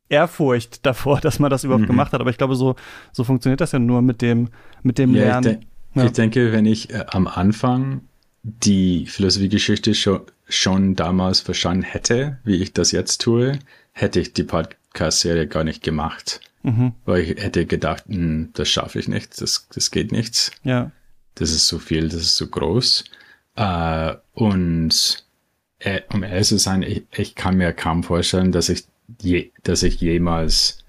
Ehrfurcht 0.08 0.86
davor, 0.86 1.20
dass 1.20 1.38
man 1.38 1.50
das 1.50 1.64
überhaupt 1.64 1.82
mhm. 1.82 1.88
gemacht 1.88 2.12
hat. 2.12 2.20
Aber 2.20 2.30
ich 2.30 2.38
glaube, 2.38 2.54
so, 2.54 2.76
so 3.12 3.24
funktioniert 3.24 3.60
das 3.60 3.72
ja 3.72 3.78
nur 3.78 4.00
mit 4.00 4.22
dem, 4.22 4.48
mit 4.82 4.98
dem 4.98 5.14
ja, 5.14 5.24
Lernen. 5.24 5.66
Ja. 5.94 6.04
ich 6.04 6.12
denke, 6.12 6.52
wenn 6.52 6.66
ich 6.66 6.90
äh, 6.90 7.04
am 7.08 7.26
Anfang 7.26 8.02
die 8.42 9.06
Philosophiegeschichte 9.06 9.94
schon, 9.94 10.20
schon 10.48 10.94
damals 10.96 11.40
verstanden 11.40 11.82
hätte, 11.82 12.38
wie 12.44 12.56
ich 12.56 12.72
das 12.72 12.92
jetzt 12.92 13.20
tue, 13.20 13.58
hätte 13.92 14.20
ich 14.20 14.32
die 14.32 14.44
Podcast-Serie 14.44 15.46
gar 15.46 15.64
nicht 15.64 15.82
gemacht. 15.82 16.40
Mhm. 16.62 16.92
Weil 17.04 17.22
ich 17.22 17.42
hätte 17.42 17.66
gedacht, 17.66 18.04
hm, 18.06 18.50
das 18.54 18.68
schaffe 18.68 18.98
ich 18.98 19.08
nicht, 19.08 19.40
das, 19.40 19.68
das 19.72 19.90
geht 19.90 20.12
nicht. 20.12 20.52
Ja. 20.62 20.90
Das 21.34 21.50
ist 21.50 21.66
so 21.66 21.78
viel, 21.78 22.08
das 22.08 22.20
ist 22.20 22.36
so 22.36 22.46
groß. 22.46 23.04
Äh, 23.56 24.14
und 24.34 25.24
äh, 25.78 26.02
um 26.12 26.22
ehrlich 26.22 26.48
zu 26.48 26.58
sein, 26.58 26.82
ich, 26.82 27.04
ich 27.16 27.34
kann 27.34 27.56
mir 27.56 27.72
kaum 27.72 28.02
vorstellen, 28.02 28.52
dass 28.52 28.68
ich, 28.68 28.84
je, 29.20 29.50
dass 29.62 29.82
ich 29.82 30.00
jemals 30.00 30.79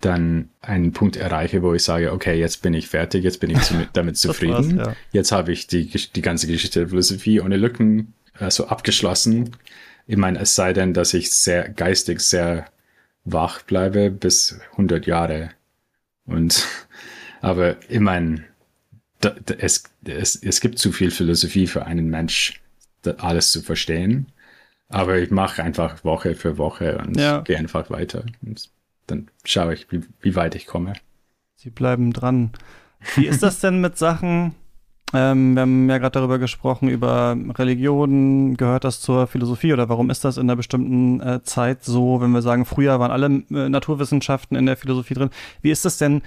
dann 0.00 0.48
einen 0.62 0.92
Punkt 0.92 1.16
erreiche, 1.16 1.62
wo 1.62 1.74
ich 1.74 1.82
sage, 1.82 2.12
okay, 2.12 2.38
jetzt 2.38 2.62
bin 2.62 2.74
ich 2.74 2.88
fertig, 2.88 3.22
jetzt 3.22 3.38
bin 3.40 3.50
ich 3.50 3.60
zu, 3.60 3.74
damit 3.92 4.16
zufrieden. 4.16 4.78
ja. 4.78 4.96
Jetzt 5.12 5.32
habe 5.32 5.52
ich 5.52 5.66
die, 5.66 5.86
die 5.86 6.22
ganze 6.22 6.46
Geschichte 6.46 6.80
der 6.80 6.88
Philosophie 6.88 7.40
ohne 7.40 7.56
Lücken 7.56 8.14
äh, 8.38 8.50
so 8.50 8.66
abgeschlossen. 8.66 9.56
Ich 10.06 10.16
meine, 10.16 10.40
es 10.40 10.54
sei 10.54 10.72
denn, 10.72 10.94
dass 10.94 11.14
ich 11.14 11.30
sehr 11.32 11.68
geistig 11.68 12.20
sehr 12.20 12.66
wach 13.24 13.62
bleibe 13.62 14.10
bis 14.10 14.58
100 14.72 15.06
Jahre. 15.06 15.50
Und, 16.24 16.66
aber 17.42 17.76
ich 17.88 18.00
meine, 18.00 18.44
da, 19.20 19.34
da, 19.44 19.54
es, 19.54 19.84
es, 20.04 20.34
es 20.36 20.60
gibt 20.60 20.78
zu 20.78 20.92
viel 20.92 21.10
Philosophie 21.10 21.66
für 21.66 21.84
einen 21.84 22.08
Mensch, 22.08 22.60
alles 23.18 23.50
zu 23.50 23.60
verstehen. 23.60 24.32
Aber 24.88 25.18
ich 25.18 25.30
mache 25.30 25.62
einfach 25.62 26.04
Woche 26.04 26.34
für 26.34 26.58
Woche 26.58 26.98
und 26.98 27.18
ja. 27.18 27.42
gehe 27.42 27.56
einfach 27.58 27.90
weiter. 27.90 28.24
Und 28.42 28.70
dann 29.10 29.28
schaue 29.44 29.74
ich, 29.74 29.90
wie, 29.90 30.02
wie 30.20 30.36
weit 30.36 30.54
ich 30.54 30.66
komme. 30.66 30.94
Sie 31.56 31.70
bleiben 31.70 32.12
dran. 32.12 32.52
Wie 33.16 33.26
ist 33.26 33.42
das 33.42 33.60
denn 33.60 33.80
mit 33.80 33.98
Sachen? 33.98 34.54
Ähm, 35.12 35.54
wir 35.54 35.62
haben 35.62 35.90
ja 35.90 35.98
gerade 35.98 36.12
darüber 36.12 36.38
gesprochen, 36.38 36.88
über 36.88 37.36
Religionen, 37.58 38.56
gehört 38.56 38.84
das 38.84 39.00
zur 39.00 39.26
Philosophie 39.26 39.72
oder 39.72 39.88
warum 39.88 40.10
ist 40.10 40.24
das 40.24 40.36
in 40.36 40.42
einer 40.42 40.56
bestimmten 40.56 41.20
äh, 41.20 41.42
Zeit 41.42 41.84
so, 41.84 42.20
wenn 42.20 42.30
wir 42.30 42.42
sagen, 42.42 42.64
früher 42.64 43.00
waren 43.00 43.10
alle 43.10 43.26
äh, 43.26 43.68
Naturwissenschaften 43.68 44.56
in 44.56 44.66
der 44.66 44.76
Philosophie 44.76 45.14
drin. 45.14 45.30
Wie 45.62 45.70
ist 45.70 45.84
das 45.84 45.98
denn, 45.98 46.22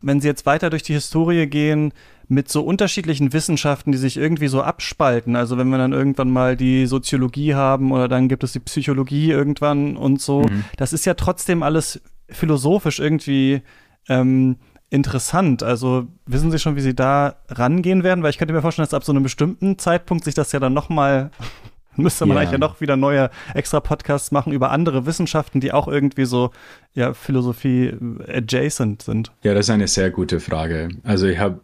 wenn 0.00 0.20
Sie 0.20 0.28
jetzt 0.28 0.46
weiter 0.46 0.70
durch 0.70 0.82
die 0.82 0.94
Historie 0.94 1.46
gehen, 1.46 1.92
mit 2.30 2.48
so 2.48 2.62
unterschiedlichen 2.62 3.32
Wissenschaften, 3.32 3.90
die 3.90 3.98
sich 3.98 4.16
irgendwie 4.16 4.46
so 4.46 4.62
abspalten. 4.62 5.34
Also 5.34 5.58
wenn 5.58 5.68
wir 5.68 5.78
dann 5.78 5.92
irgendwann 5.92 6.30
mal 6.30 6.56
die 6.56 6.86
Soziologie 6.86 7.56
haben 7.56 7.90
oder 7.90 8.06
dann 8.06 8.28
gibt 8.28 8.44
es 8.44 8.52
die 8.52 8.60
Psychologie 8.60 9.32
irgendwann 9.32 9.96
und 9.96 10.22
so. 10.22 10.42
Mhm. 10.42 10.64
Das 10.76 10.92
ist 10.92 11.04
ja 11.06 11.14
trotzdem 11.14 11.64
alles 11.64 12.00
philosophisch 12.32 12.98
irgendwie 12.98 13.62
ähm, 14.08 14.56
interessant. 14.90 15.62
Also 15.62 16.08
wissen 16.26 16.50
Sie 16.50 16.58
schon, 16.58 16.76
wie 16.76 16.80
Sie 16.80 16.94
da 16.94 17.36
rangehen 17.48 18.02
werden? 18.02 18.22
Weil 18.22 18.30
ich 18.30 18.38
könnte 18.38 18.52
mir 18.52 18.62
vorstellen, 18.62 18.86
dass 18.86 18.94
ab 18.94 19.04
so 19.04 19.12
einem 19.12 19.22
bestimmten 19.22 19.78
Zeitpunkt 19.78 20.24
sich 20.24 20.34
das 20.34 20.52
ja 20.52 20.60
dann 20.60 20.74
noch 20.74 20.88
mal 20.88 21.30
müsste 21.96 22.26
man 22.26 22.36
yeah. 22.36 22.42
eigentlich 22.42 22.52
ja 22.52 22.58
noch 22.58 22.80
wieder 22.80 22.96
neue 22.96 23.30
extra 23.54 23.80
Podcasts 23.80 24.30
machen 24.30 24.52
über 24.52 24.70
andere 24.70 25.06
Wissenschaften, 25.06 25.60
die 25.60 25.72
auch 25.72 25.88
irgendwie 25.88 26.24
so 26.24 26.50
ja 26.94 27.14
Philosophie 27.14 27.94
adjacent 28.26 29.02
sind. 29.02 29.32
Ja, 29.42 29.54
das 29.54 29.66
ist 29.66 29.70
eine 29.70 29.88
sehr 29.88 30.10
gute 30.10 30.40
Frage. 30.40 30.88
Also 31.02 31.26
ich 31.26 31.38
habe 31.38 31.60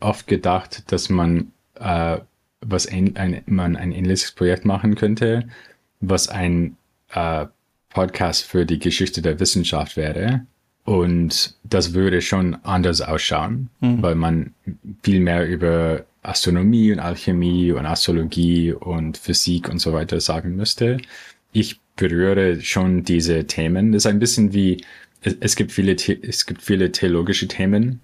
oft 0.00 0.26
gedacht, 0.26 0.90
dass 0.92 1.08
man 1.08 1.52
äh, 1.74 2.18
was 2.60 2.86
ein, 2.86 3.16
ein, 3.16 3.42
man 3.46 3.76
ein 3.76 3.92
ähnliches 3.92 4.32
Projekt 4.32 4.64
machen 4.64 4.94
könnte, 4.94 5.48
was 6.00 6.28
ein 6.28 6.76
äh, 7.12 7.46
Podcast 7.90 8.44
für 8.44 8.64
die 8.64 8.78
Geschichte 8.78 9.20
der 9.20 9.38
Wissenschaft 9.40 9.96
wäre. 9.96 10.46
Und 10.84 11.54
das 11.62 11.92
würde 11.92 12.22
schon 12.22 12.54
anders 12.64 13.00
ausschauen, 13.00 13.68
mhm. 13.80 14.02
weil 14.02 14.14
man 14.14 14.54
viel 15.02 15.20
mehr 15.20 15.46
über 15.46 16.04
Astronomie 16.22 16.92
und 16.92 16.98
Alchemie 17.00 17.72
und 17.72 17.86
Astrologie 17.86 18.72
und 18.72 19.16
Physik 19.18 19.68
und 19.68 19.78
so 19.78 19.92
weiter 19.92 20.20
sagen 20.20 20.56
müsste. 20.56 20.98
Ich 21.52 21.80
berühre 21.96 22.60
schon 22.60 23.04
diese 23.04 23.46
Themen. 23.46 23.92
Das 23.92 24.04
ist 24.04 24.10
ein 24.10 24.18
bisschen 24.18 24.52
wie, 24.52 24.84
es, 25.22 25.36
es 25.40 25.56
gibt 25.56 25.72
viele, 25.72 25.94
es 25.94 26.46
gibt 26.46 26.62
viele 26.62 26.92
theologische 26.92 27.48
Themen 27.48 28.00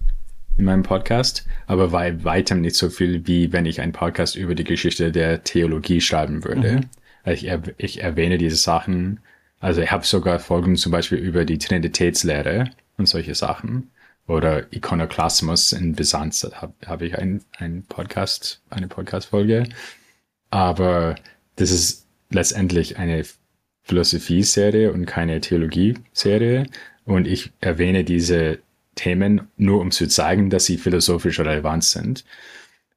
in 0.59 0.65
meinem 0.65 0.83
Podcast, 0.83 1.47
aber 1.67 1.89
bei 1.89 2.25
weitem 2.25 2.61
nicht 2.63 2.77
so 2.77 2.89
viel, 2.89 3.27
wie 3.27 3.53
wenn 3.53 3.67
ich 3.67 3.81
einen 3.81 3.93
Podcast 3.93 4.37
über 4.37 4.55
die 4.55 4.65
Geschichte 4.65 5.13
der 5.13 5.45
Theologie 5.45 6.01
schreiben 6.01 6.45
würde. 6.45 6.73
Mhm. 6.73 7.33
Ich, 7.33 7.51
ich 7.79 8.03
erwähne 8.03 8.39
diese 8.39 8.57
Sachen, 8.57 9.21
also 9.61 9.81
ich 9.81 9.91
habe 9.91 10.05
sogar 10.05 10.39
Folgen 10.39 10.77
zum 10.77 10.93
Beispiel 10.93 11.19
über 11.19 11.45
die 11.45 11.59
Trinitätslehre 11.59 12.71
und 12.97 13.07
solche 13.07 13.35
Sachen. 13.35 13.91
Oder 14.29 14.73
Ikonoklasmus 14.73 15.73
in 15.73 15.95
Byzanz, 15.95 16.43
habe 16.55 16.75
hab 16.85 17.01
ich 17.01 17.17
einen, 17.17 17.45
einen 17.59 17.85
Podcast, 17.85 18.61
eine 18.71 18.89
Podcast-Folge. 18.89 19.69
Aber 20.51 21.15
das 21.55 21.71
ist 21.71 22.07
letztendlich 22.31 22.99
eine 22.99 23.25
Philosophie-Serie 23.85 24.93
und 24.93 25.07
keine 25.07 25.41
Theologie-Serie. 25.41 26.67
Und 27.05 27.29
ich 27.29 27.53
erwähne 27.61 28.03
diese 28.03 28.59
Themen, 28.97 29.49
nur 29.57 29.81
um 29.81 29.93
zu 29.93 30.09
zeigen, 30.09 30.51
dass 30.51 30.67
sie 30.67 30.77
philosophisch 30.77 31.39
relevant 31.39 31.85
sind. 31.85 32.25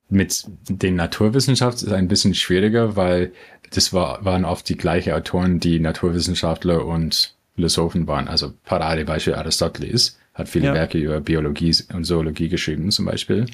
Mit 0.10 0.46
den 0.68 0.96
Naturwissenschaften 0.96 1.86
ist 1.86 1.92
es 1.92 1.94
ein 1.94 2.08
bisschen 2.08 2.34
schwieriger, 2.34 2.96
weil 2.96 3.32
das 3.72 3.94
war, 3.94 4.26
waren 4.26 4.46
oft 4.46 4.68
die 4.68 4.78
gleichen 4.78 5.14
Autoren, 5.14 5.60
die 5.60 5.80
Naturwissenschaftler 5.80 6.84
und 6.86 7.36
Philosophen 7.56 8.08
waren. 8.08 8.28
Also 8.28 8.54
Paradebeispiel 8.66 9.36
Aristoteles 9.36 10.18
hat 10.34 10.50
viele 10.50 10.68
ja. 10.68 10.74
Werke 10.74 10.98
über 10.98 11.20
Biologie 11.20 11.76
und 11.94 12.06
Zoologie 12.06 12.50
geschrieben 12.50 12.90
zum 12.92 13.06
Beispiel. 13.06 13.46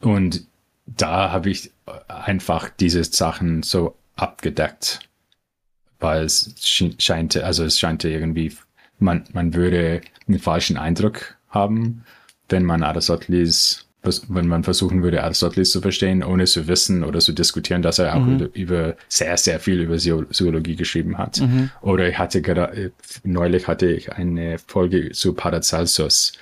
Und 0.00 0.44
da 0.86 1.30
habe 1.30 1.50
ich 1.50 1.70
einfach 2.08 2.68
diese 2.68 3.04
Sachen 3.04 3.62
so 3.62 3.96
abgedeckt, 4.16 5.00
weil 5.98 6.24
es 6.24 6.54
scheint, 6.98 7.36
also 7.36 7.64
es 7.64 7.78
scheint 7.78 8.04
irgendwie, 8.04 8.52
man, 8.98 9.24
man 9.32 9.54
würde 9.54 10.00
einen 10.26 10.38
falschen 10.38 10.76
Eindruck 10.76 11.36
haben, 11.48 12.04
wenn 12.48 12.64
man 12.64 12.82
Aristoteles, 12.82 13.86
wenn 14.02 14.46
man 14.46 14.64
versuchen 14.64 15.02
würde, 15.02 15.22
Aristoteles 15.22 15.72
zu 15.72 15.80
verstehen, 15.80 16.22
ohne 16.22 16.46
zu 16.46 16.66
wissen 16.66 17.04
oder 17.04 17.20
zu 17.20 17.32
diskutieren, 17.32 17.82
dass 17.82 17.98
er 17.98 18.16
auch 18.16 18.24
mhm. 18.24 18.48
über 18.54 18.96
sehr, 19.08 19.36
sehr 19.36 19.60
viel 19.60 19.80
über 19.80 19.98
Zoologie 19.98 20.76
geschrieben 20.76 21.18
hat. 21.18 21.40
Mhm. 21.40 21.70
Oder 21.82 22.08
ich 22.08 22.18
hatte 22.18 22.40
gerade, 22.40 22.92
neulich 23.24 23.68
hatte 23.68 23.90
ich 23.90 24.12
eine 24.12 24.58
Folge 24.58 25.12
zu 25.12 25.34
Paracelsus, 25.34 26.32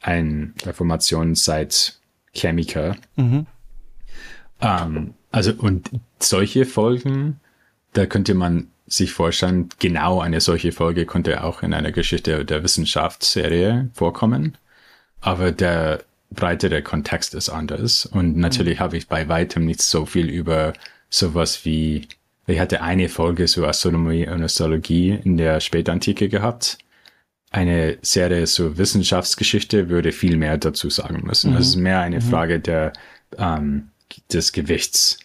ein 0.00 0.54
Reformationszeit 0.64 1.98
Chemiker. 2.32 2.96
Mhm. 3.14 3.46
Ähm, 4.60 5.14
also, 5.30 5.52
und 5.52 5.90
solche 6.18 6.64
Folgen, 6.64 7.40
da 7.92 8.06
könnte 8.06 8.34
man 8.34 8.68
sich 8.86 9.12
vorstellen, 9.12 9.68
genau 9.78 10.20
eine 10.20 10.40
solche 10.40 10.72
Folge 10.72 11.06
könnte 11.06 11.44
auch 11.44 11.62
in 11.62 11.72
einer 11.72 11.92
Geschichte 11.92 12.44
der 12.44 12.62
Wissenschaftsserie 12.62 13.88
vorkommen. 13.94 14.58
Aber 15.20 15.52
der 15.52 16.04
breitere 16.34 16.82
Kontext 16.82 17.34
ist 17.34 17.48
anders. 17.48 18.06
Und 18.06 18.36
natürlich 18.36 18.78
mhm. 18.78 18.82
habe 18.82 18.96
ich 18.96 19.08
bei 19.08 19.28
weitem 19.28 19.64
nicht 19.64 19.82
so 19.82 20.06
viel 20.06 20.28
über 20.28 20.72
sowas 21.10 21.64
wie, 21.64 22.08
ich 22.46 22.58
hatte 22.58 22.82
eine 22.82 23.08
Folge 23.08 23.46
so 23.48 23.66
Astronomie 23.66 24.26
und 24.26 24.42
Astrologie 24.42 25.18
in 25.24 25.36
der 25.36 25.60
Spätantike 25.60 26.28
gehabt. 26.28 26.78
Eine 27.50 27.98
Serie 28.02 28.46
so 28.46 28.76
Wissenschaftsgeschichte 28.76 29.88
würde 29.88 30.12
viel 30.12 30.36
mehr 30.36 30.58
dazu 30.58 30.90
sagen 30.90 31.22
müssen. 31.24 31.52
Mhm. 31.52 31.56
Es 31.58 31.68
ist 31.68 31.76
mehr 31.76 32.00
eine 32.00 32.16
mhm. 32.16 32.22
Frage 32.22 32.60
der, 32.60 32.92
ähm, 33.38 33.90
des 34.32 34.52
Gewichts 34.52 35.18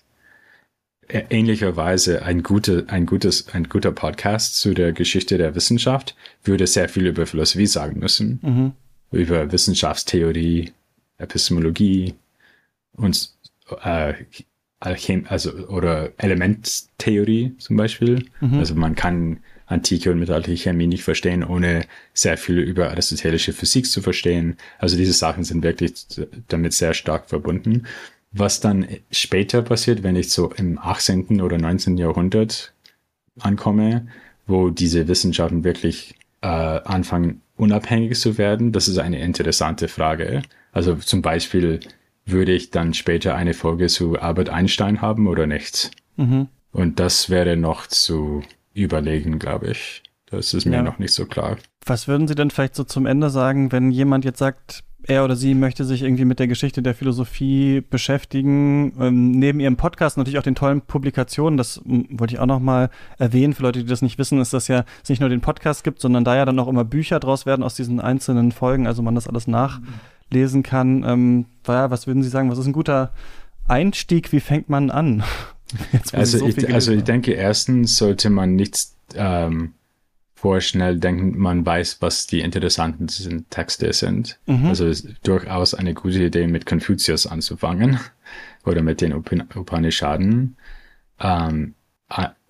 ähnlicherweise 1.09 2.23
ein 2.23 2.43
guter, 2.43 2.83
ein 2.87 3.05
gutes, 3.05 3.47
ein 3.53 3.67
guter 3.67 3.91
Podcast 3.91 4.57
zu 4.57 4.73
der 4.73 4.93
Geschichte 4.93 5.37
der 5.37 5.55
Wissenschaft 5.55 6.15
würde 6.43 6.67
sehr 6.67 6.87
viel 6.87 7.07
über 7.07 7.25
Philosophie 7.25 7.65
sagen 7.65 7.99
müssen, 7.99 8.39
mhm. 8.41 8.71
über 9.11 9.51
Wissenschaftstheorie, 9.51 10.71
Epistemologie 11.19 12.15
und 12.93 13.31
äh, 13.83 14.13
Alchem 14.79 15.25
also 15.27 15.51
oder 15.67 16.11
Elementtheorie 16.17 17.55
zum 17.57 17.77
Beispiel. 17.77 18.25
Mhm. 18.39 18.59
Also 18.59 18.75
man 18.75 18.95
kann 18.95 19.39
antike 19.65 20.11
und 20.11 20.19
mittelalterliche 20.19 20.69
Chemie 20.69 20.87
nicht 20.87 21.03
verstehen, 21.03 21.43
ohne 21.43 21.85
sehr 22.13 22.37
viel 22.37 22.59
über 22.59 22.89
aristotelische 22.89 23.53
Physik 23.53 23.85
zu 23.85 24.01
verstehen. 24.01 24.57
Also 24.79 24.97
diese 24.97 25.13
Sachen 25.13 25.43
sind 25.43 25.63
wirklich 25.63 25.93
damit 26.47 26.73
sehr 26.73 26.93
stark 26.93 27.29
verbunden. 27.29 27.85
Was 28.31 28.59
dann 28.59 28.87
später 29.11 29.61
passiert, 29.61 30.03
wenn 30.03 30.15
ich 30.15 30.31
so 30.31 30.51
im 30.53 30.77
18. 30.77 31.41
oder 31.41 31.57
19. 31.57 31.97
Jahrhundert 31.97 32.73
ankomme, 33.39 34.07
wo 34.47 34.69
diese 34.69 35.07
Wissenschaften 35.07 35.63
wirklich 35.63 36.15
äh, 36.41 36.47
anfangen, 36.47 37.41
unabhängig 37.59 38.17
zu 38.19 38.37
werden, 38.37 38.71
das 38.71 38.87
ist 38.87 38.97
eine 38.97 39.19
interessante 39.19 39.87
Frage. 39.87 40.41
Also 40.71 40.95
zum 40.95 41.21
Beispiel, 41.21 41.79
würde 42.25 42.51
ich 42.51 42.71
dann 42.71 42.93
später 42.93 43.35
eine 43.35 43.53
Folge 43.53 43.87
zu 43.87 44.19
Albert 44.19 44.49
Einstein 44.49 45.01
haben 45.01 45.27
oder 45.27 45.47
nicht? 45.47 45.91
Mhm. 46.15 46.47
Und 46.71 46.99
das 46.99 47.29
wäre 47.29 47.57
noch 47.57 47.87
zu 47.87 48.43
überlegen, 48.73 49.39
glaube 49.39 49.71
ich. 49.71 50.03
Das 50.27 50.53
ist 50.53 50.65
mir 50.65 50.75
ja. 50.77 50.83
noch 50.83 50.99
nicht 50.99 51.13
so 51.13 51.25
klar. 51.25 51.57
Was 51.85 52.07
würden 52.07 52.27
Sie 52.27 52.35
denn 52.35 52.51
vielleicht 52.51 52.75
so 52.75 52.83
zum 52.83 53.07
Ende 53.07 53.29
sagen, 53.29 53.71
wenn 53.71 53.89
jemand 53.89 54.25
jetzt 54.25 54.37
sagt, 54.37 54.83
er 55.09 55.25
oder 55.25 55.35
sie 55.35 55.55
möchte 55.55 55.85
sich 55.85 56.03
irgendwie 56.03 56.25
mit 56.25 56.39
der 56.39 56.47
Geschichte 56.47 56.81
der 56.81 56.93
Philosophie 56.93 57.81
beschäftigen. 57.81 58.93
Ähm, 58.99 59.31
neben 59.31 59.59
ihrem 59.59 59.75
Podcast 59.75 60.17
natürlich 60.17 60.39
auch 60.39 60.43
den 60.43 60.55
tollen 60.55 60.81
Publikationen, 60.81 61.57
das 61.57 61.81
wollte 61.85 62.33
ich 62.33 62.39
auch 62.39 62.45
noch 62.45 62.59
mal 62.59 62.89
erwähnen. 63.17 63.53
Für 63.53 63.63
Leute, 63.63 63.79
die 63.79 63.89
das 63.89 64.01
nicht 64.01 64.17
wissen, 64.17 64.39
ist, 64.39 64.53
dass 64.53 64.67
ja 64.67 64.85
es 65.03 65.09
nicht 65.09 65.19
nur 65.19 65.29
den 65.29 65.41
Podcast 65.41 65.83
gibt, 65.83 65.99
sondern 65.99 66.23
da 66.23 66.35
ja 66.35 66.45
dann 66.45 66.59
auch 66.59 66.67
immer 66.67 66.85
Bücher 66.85 67.19
draus 67.19 67.45
werden 67.45 67.63
aus 67.63 67.75
diesen 67.75 67.99
einzelnen 67.99 68.51
Folgen, 68.51 68.87
also 68.87 69.01
man 69.01 69.15
das 69.15 69.27
alles 69.27 69.47
nachlesen 69.47 70.63
kann. 70.63 71.03
Ähm, 71.03 71.45
ja, 71.67 71.89
was 71.91 72.07
würden 72.07 72.23
Sie 72.23 72.29
sagen, 72.29 72.51
was 72.51 72.59
ist 72.59 72.67
ein 72.67 72.73
guter 72.73 73.11
Einstieg? 73.67 74.31
Wie 74.31 74.39
fängt 74.39 74.69
man 74.69 74.91
an? 74.91 75.23
Jetzt, 75.91 76.15
also, 76.15 76.39
so 76.39 76.47
ich, 76.47 76.73
also 76.73 76.91
ich 76.91 77.03
denke, 77.03 77.33
erstens 77.33 77.97
sollte 77.97 78.29
man 78.29 78.55
nichts 78.55 78.95
ähm, 79.15 79.73
vorschnell 80.39 80.97
denken, 80.97 81.37
man 81.37 81.65
weiß, 81.65 81.97
was 81.99 82.25
die 82.25 82.39
interessanten 82.39 83.45
Texte 83.49 83.91
sind. 83.91 84.39
Mhm. 84.45 84.67
Also 84.67 84.85
ist 84.85 85.07
durchaus 85.23 85.73
eine 85.73 85.93
gute 85.93 86.23
Idee, 86.23 86.47
mit 86.47 86.65
Confucius 86.65 87.27
anzufangen 87.27 87.99
oder 88.65 88.81
mit 88.81 89.01
den 89.01 89.13
Upanishaden. 89.13 90.55
Ähm, 91.19 91.73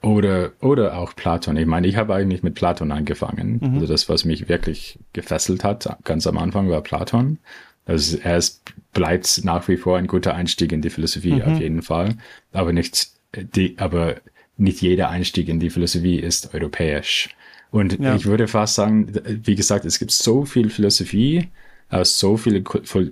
oder, 0.02 0.52
oder 0.62 0.98
auch 0.98 1.16
Platon. 1.16 1.58
Ich 1.58 1.66
meine, 1.66 1.88
ich 1.88 1.98
habe 1.98 2.14
eigentlich 2.14 2.44
mit 2.44 2.54
Platon 2.54 2.92
angefangen. 2.92 3.60
Mhm. 3.60 3.74
Also 3.74 3.88
das, 3.88 4.08
was 4.08 4.24
mich 4.24 4.48
wirklich 4.48 5.00
gefesselt 5.14 5.64
hat, 5.64 5.98
ganz 6.04 6.28
am 6.28 6.38
Anfang 6.38 6.70
war 6.70 6.82
Platon. 6.82 7.40
Also 7.86 8.20
er 8.24 8.38
ist, 8.38 8.64
bleibt 8.94 9.44
nach 9.44 9.68
wie 9.68 9.78
vor 9.78 9.98
ein 9.98 10.08
guter 10.08 10.36
Einstieg 10.36 10.72
in 10.72 10.84
die 10.84 10.92
Philosophie, 10.92 11.34
mhm. 11.34 11.42
auf 11.42 11.60
jeden 11.60 11.82
Fall. 11.82 12.18
Aber 12.54 12.72
nicht, 12.72 13.10
die, 13.36 13.80
aber 13.80 14.18
nicht 14.58 14.82
jeder 14.82 15.10
Einstieg 15.10 15.50
in 15.50 15.60
die 15.60 15.72
Philosophie 15.72 16.20
ist 16.20 16.54
europäisch. 16.54 17.30
Und 17.72 18.00
ja. 18.00 18.16
ich 18.16 18.26
würde 18.26 18.48
fast 18.48 18.76
sagen, 18.76 19.12
wie 19.44 19.56
gesagt, 19.56 19.86
es 19.86 20.00
gibt 20.00 20.12
so 20.12 20.46
viel 20.46 20.70
Philosophie 20.70 21.50
aus 21.90 22.20
so 22.20 22.38
viele, 22.38 22.64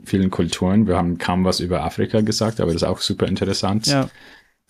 vielen 0.06 0.30
Kulturen. 0.30 0.88
Wir 0.88 0.98
haben 0.98 1.18
kaum 1.18 1.44
was 1.44 1.60
über 1.60 1.84
Afrika 1.84 2.22
gesagt, 2.22 2.60
aber 2.60 2.72
das 2.74 2.84
ist 2.84 2.88
auch 2.88 3.00
super 3.00 3.28
interessant. 3.28 3.88
Ja. 3.88 4.10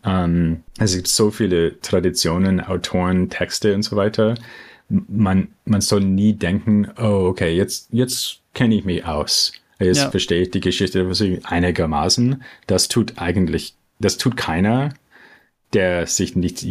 Ähm, 0.05 0.63
es 0.79 0.95
gibt 0.95 1.07
so 1.07 1.31
viele 1.31 1.79
Traditionen, 1.81 2.61
Autoren, 2.61 3.29
Texte 3.29 3.75
und 3.75 3.83
so 3.83 3.95
weiter. 3.95 4.35
Man, 4.89 5.49
man 5.65 5.81
soll 5.81 6.01
nie 6.01 6.33
denken, 6.33 6.87
oh, 6.97 7.27
okay, 7.27 7.55
jetzt, 7.55 7.89
jetzt 7.91 8.39
kenne 8.53 8.75
ich 8.75 8.85
mich 8.85 9.05
aus. 9.05 9.51
Jetzt 9.79 9.97
ja. 9.97 10.09
verstehe 10.09 10.43
ich 10.43 10.51
die 10.51 10.61
Geschichte 10.61 11.07
einigermaßen. 11.43 12.41
Das 12.65 12.87
tut 12.87 13.17
eigentlich, 13.17 13.75
das 13.99 14.17
tut 14.17 14.37
keiner, 14.37 14.93
der 15.73 16.07
sich 16.07 16.35
nicht 16.35 16.65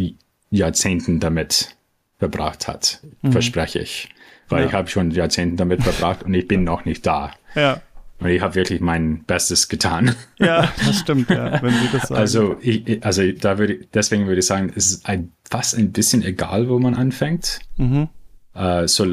Jahrzehnten 0.51 1.21
damit 1.21 1.76
verbracht 2.19 2.69
hat, 2.69 3.01
mhm. 3.23 3.33
verspreche 3.33 3.81
ich. 3.81 4.09
Weil 4.49 4.63
ja. 4.63 4.67
ich 4.69 4.73
habe 4.73 4.89
schon 4.89 5.11
Jahrzehnte 5.11 5.57
damit 5.57 5.83
verbracht 5.83 6.23
und 6.23 6.35
ich 6.35 6.47
bin 6.47 6.65
noch 6.65 6.85
nicht 6.85 7.07
da. 7.07 7.33
Ja. 7.55 7.81
Und 8.19 8.29
ich 8.29 8.43
habe 8.43 8.55
wirklich 8.55 8.81
mein 8.83 9.25
Bestes 9.25 9.69
getan. 9.69 10.15
Ja, 10.39 10.71
das 10.87 10.99
stimmt, 10.99 11.31
ja, 11.31 11.63
wenn 11.63 11.73
Sie 11.73 11.89
das 11.91 12.09
sagen. 12.09 12.21
Also, 12.21 12.57
ich, 12.61 13.03
also 13.03 13.33
da 13.33 13.57
würde, 13.57 13.79
deswegen 13.95 14.27
würde 14.27 14.41
ich 14.41 14.47
sagen, 14.47 14.71
es 14.77 14.91
ist 14.91 15.09
ein, 15.09 15.33
fast 15.49 15.75
ein 15.75 15.93
bisschen 15.93 16.23
egal, 16.23 16.69
wo 16.69 16.79
man 16.79 16.95
anfängt. 16.95 17.61
Mhm. 17.79 18.09
Äh, 18.55 18.87
so, 18.89 19.07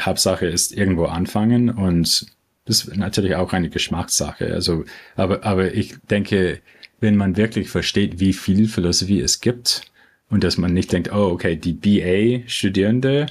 Hauptsache 0.00 0.46
ist 0.46 0.72
irgendwo 0.72 1.04
anfangen 1.04 1.70
und 1.70 2.26
das 2.64 2.84
ist 2.84 2.96
natürlich 2.96 3.36
auch 3.36 3.52
eine 3.52 3.70
Geschmackssache. 3.70 4.52
Also, 4.52 4.84
aber, 5.14 5.44
aber 5.44 5.74
ich 5.74 5.96
denke, 6.10 6.60
wenn 7.00 7.16
man 7.16 7.36
wirklich 7.36 7.70
versteht, 7.70 8.18
wie 8.18 8.32
viel 8.32 8.66
Philosophie 8.68 9.20
es 9.20 9.40
gibt, 9.40 9.82
und 10.30 10.44
dass 10.44 10.58
man 10.58 10.72
nicht 10.72 10.92
denkt, 10.92 11.12
oh, 11.12 11.30
okay, 11.30 11.56
die 11.56 11.72
BA-Studierende, 11.72 13.26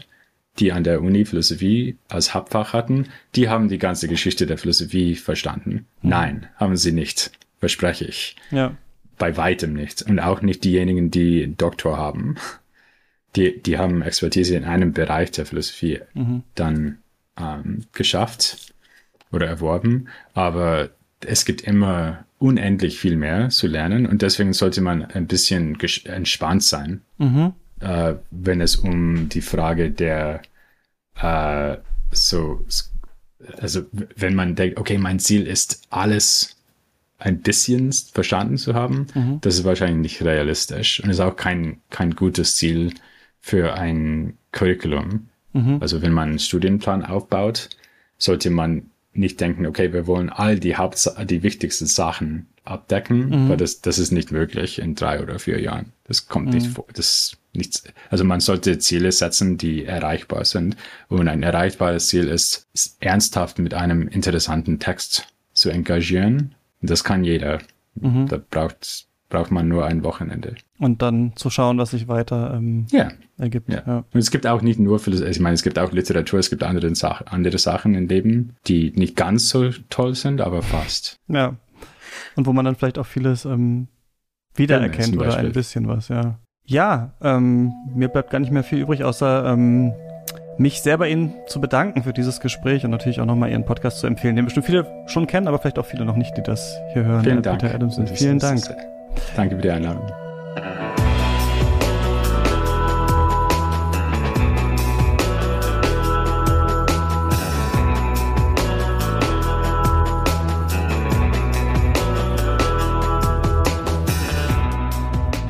die 0.59 0.71
an 0.71 0.83
der 0.83 1.01
Uni 1.01 1.25
Philosophie 1.25 1.97
als 2.07 2.33
Hauptfach 2.33 2.73
hatten, 2.73 3.07
die 3.35 3.49
haben 3.49 3.69
die 3.69 3.77
ganze 3.77 4.07
Geschichte 4.07 4.47
der 4.47 4.57
Philosophie 4.57 5.15
verstanden. 5.15 5.85
Mhm. 6.01 6.09
Nein, 6.09 6.47
haben 6.55 6.77
sie 6.77 6.91
nicht. 6.91 7.31
Verspreche 7.59 8.05
ich. 8.05 8.35
Ja. 8.51 8.75
Bei 9.17 9.37
weitem 9.37 9.73
nicht. 9.73 10.03
Und 10.03 10.19
auch 10.19 10.41
nicht 10.41 10.63
diejenigen, 10.63 11.11
die 11.11 11.55
Doktor 11.55 11.97
haben. 11.97 12.35
Die, 13.35 13.61
die 13.61 13.77
haben 13.77 14.01
Expertise 14.01 14.55
in 14.55 14.63
einem 14.63 14.93
Bereich 14.93 15.31
der 15.31 15.45
Philosophie 15.45 15.99
mhm. 16.13 16.43
dann 16.55 16.99
ähm, 17.39 17.85
geschafft 17.93 18.73
oder 19.31 19.47
erworben. 19.47 20.07
Aber 20.33 20.89
es 21.21 21.45
gibt 21.45 21.61
immer 21.61 22.25
unendlich 22.39 22.99
viel 22.99 23.15
mehr 23.15 23.49
zu 23.49 23.67
lernen 23.67 24.05
und 24.05 24.21
deswegen 24.21 24.53
sollte 24.53 24.81
man 24.81 25.03
ein 25.03 25.27
bisschen 25.27 25.77
entspannt 26.05 26.63
sein, 26.63 27.01
mhm. 27.17 27.53
äh, 27.79 28.15
wenn 28.31 28.61
es 28.61 28.75
um 28.75 29.29
die 29.29 29.41
Frage 29.41 29.89
der 29.91 30.41
äh, 31.19 31.77
so, 32.11 32.63
also 33.59 33.81
wenn 34.15 34.35
man 34.35 34.55
denkt, 34.55 34.79
okay, 34.79 34.97
mein 34.97 35.19
Ziel 35.19 35.47
ist 35.47 35.81
alles 35.89 36.55
ein 37.19 37.41
bisschen 37.41 37.91
verstanden 37.91 38.57
zu 38.57 38.75
haben, 38.75 39.07
mhm. 39.15 39.39
das 39.41 39.55
ist 39.55 39.63
wahrscheinlich 39.63 40.13
nicht 40.13 40.21
realistisch 40.23 41.01
und 41.03 41.09
ist 41.09 41.19
auch 41.19 41.35
kein, 41.35 41.81
kein 41.89 42.15
gutes 42.15 42.57
Ziel 42.57 42.93
für 43.39 43.73
ein 43.73 44.37
Curriculum. 44.51 45.29
Mhm. 45.53 45.77
Also 45.81 46.01
wenn 46.01 46.13
man 46.13 46.29
einen 46.29 46.39
Studienplan 46.39 47.03
aufbaut, 47.03 47.69
sollte 48.19 48.49
man 48.51 48.91
nicht 49.17 49.39
denken, 49.39 49.65
okay, 49.65 49.93
wir 49.93 50.07
wollen 50.07 50.29
all 50.29 50.59
die 50.59 50.77
Haupt 50.77 51.09
die 51.29 51.43
wichtigsten 51.43 51.85
Sachen 51.85 52.47
abdecken, 52.63 53.29
mhm. 53.29 53.49
weil 53.49 53.57
das, 53.57 53.81
das 53.81 53.99
ist 53.99 54.11
nicht 54.11 54.31
möglich 54.31 54.79
in 54.79 54.95
drei 54.95 55.21
oder 55.21 55.39
vier 55.39 55.59
Jahren. 55.61 55.93
Das 56.05 56.27
kommt 56.27 56.47
mhm. 56.47 56.53
nicht 56.53 56.67
vor. 56.67 56.85
Das 56.93 57.37
nichts. 57.53 57.83
Also 58.09 58.23
man 58.23 58.39
sollte 58.39 58.77
Ziele 58.79 59.11
setzen, 59.11 59.57
die 59.57 59.85
erreichbar 59.85 60.45
sind. 60.45 60.77
Und 61.09 61.27
ein 61.27 61.43
erreichbares 61.43 62.07
Ziel 62.07 62.27
ist, 62.27 62.67
ist 62.73 62.97
ernsthaft 62.99 63.59
mit 63.59 63.73
einem 63.73 64.07
interessanten 64.07 64.79
Text 64.79 65.27
zu 65.53 65.69
engagieren. 65.69 66.55
Das 66.81 67.03
kann 67.03 67.23
jeder. 67.23 67.59
Mhm. 67.95 68.27
Da 68.27 68.39
braucht 68.49 69.07
braucht 69.29 69.51
man 69.51 69.67
nur 69.67 69.85
ein 69.85 70.03
Wochenende. 70.03 70.55
Und 70.79 71.01
dann 71.01 71.31
zu 71.35 71.49
schauen, 71.49 71.79
was 71.79 71.91
sich 71.91 72.07
weiter 72.07 72.53
ähm, 72.55 72.85
ja. 72.91 73.09
ergibt. 73.39 73.69
Ja. 73.71 73.81
ja. 73.85 73.97
Und 74.13 74.19
es 74.19 74.29
gibt 74.29 74.45
auch 74.45 74.61
nicht 74.61 74.79
nur, 74.79 74.99
Philosophie, 74.99 75.31
ich 75.31 75.39
meine, 75.39 75.55
es 75.55 75.63
gibt 75.63 75.79
auch 75.79 75.91
Literatur, 75.91 76.39
es 76.39 76.51
gibt 76.51 76.61
andere, 76.61 76.93
Sach 76.93 77.23
andere 77.25 77.57
Sachen 77.57 77.95
im 77.95 78.07
Leben, 78.07 78.55
die 78.67 78.91
nicht 78.95 79.15
ganz 79.15 79.49
so 79.49 79.71
toll 79.89 80.13
sind, 80.13 80.39
aber 80.39 80.61
fast. 80.61 81.17
Ja. 81.27 81.55
Und 82.35 82.45
wo 82.45 82.53
man 82.53 82.63
dann 82.63 82.75
vielleicht 82.75 82.99
auch 82.99 83.07
vieles 83.07 83.45
ähm, 83.45 83.87
wiedererkennt 84.55 85.15
ja, 85.15 85.21
oder 85.21 85.37
ein 85.37 85.51
bisschen 85.51 85.87
was, 85.87 86.09
ja. 86.09 86.37
Ja, 86.65 87.13
ähm, 87.21 87.71
mir 87.95 88.09
bleibt 88.09 88.29
gar 88.29 88.39
nicht 88.39 88.51
mehr 88.51 88.63
viel 88.63 88.79
übrig, 88.79 89.03
außer 89.03 89.45
ähm, 89.45 89.93
mich 90.57 90.81
sehr 90.81 90.97
bei 90.97 91.09
Ihnen 91.09 91.33
zu 91.47 91.61
bedanken 91.61 92.03
für 92.03 92.13
dieses 92.13 92.39
Gespräch 92.39 92.83
und 92.83 92.91
natürlich 92.91 93.21
auch 93.21 93.25
nochmal 93.25 93.49
Ihren 93.49 93.65
Podcast 93.65 93.99
zu 93.99 94.07
empfehlen, 94.07 94.35
den 94.35 94.45
bestimmt 94.45 94.65
viele 94.65 94.85
schon 95.07 95.27
kennen, 95.27 95.47
aber 95.47 95.59
vielleicht 95.59 95.79
auch 95.79 95.85
viele 95.85 96.05
noch 96.05 96.17
nicht, 96.17 96.35
die 96.37 96.43
das 96.43 96.77
hier 96.93 97.05
hören. 97.05 97.23
Vielen 97.23 97.41
Dank. 97.41 97.61
Peter 97.61 97.73
Adamson. 97.73 98.07
Vielen 98.07 98.39
Dank. 98.39 98.61
Danke 99.35 99.55
für 99.55 99.61
die 99.61 99.71
Einladung. 99.71 100.26
Uh-huh. 100.63 100.86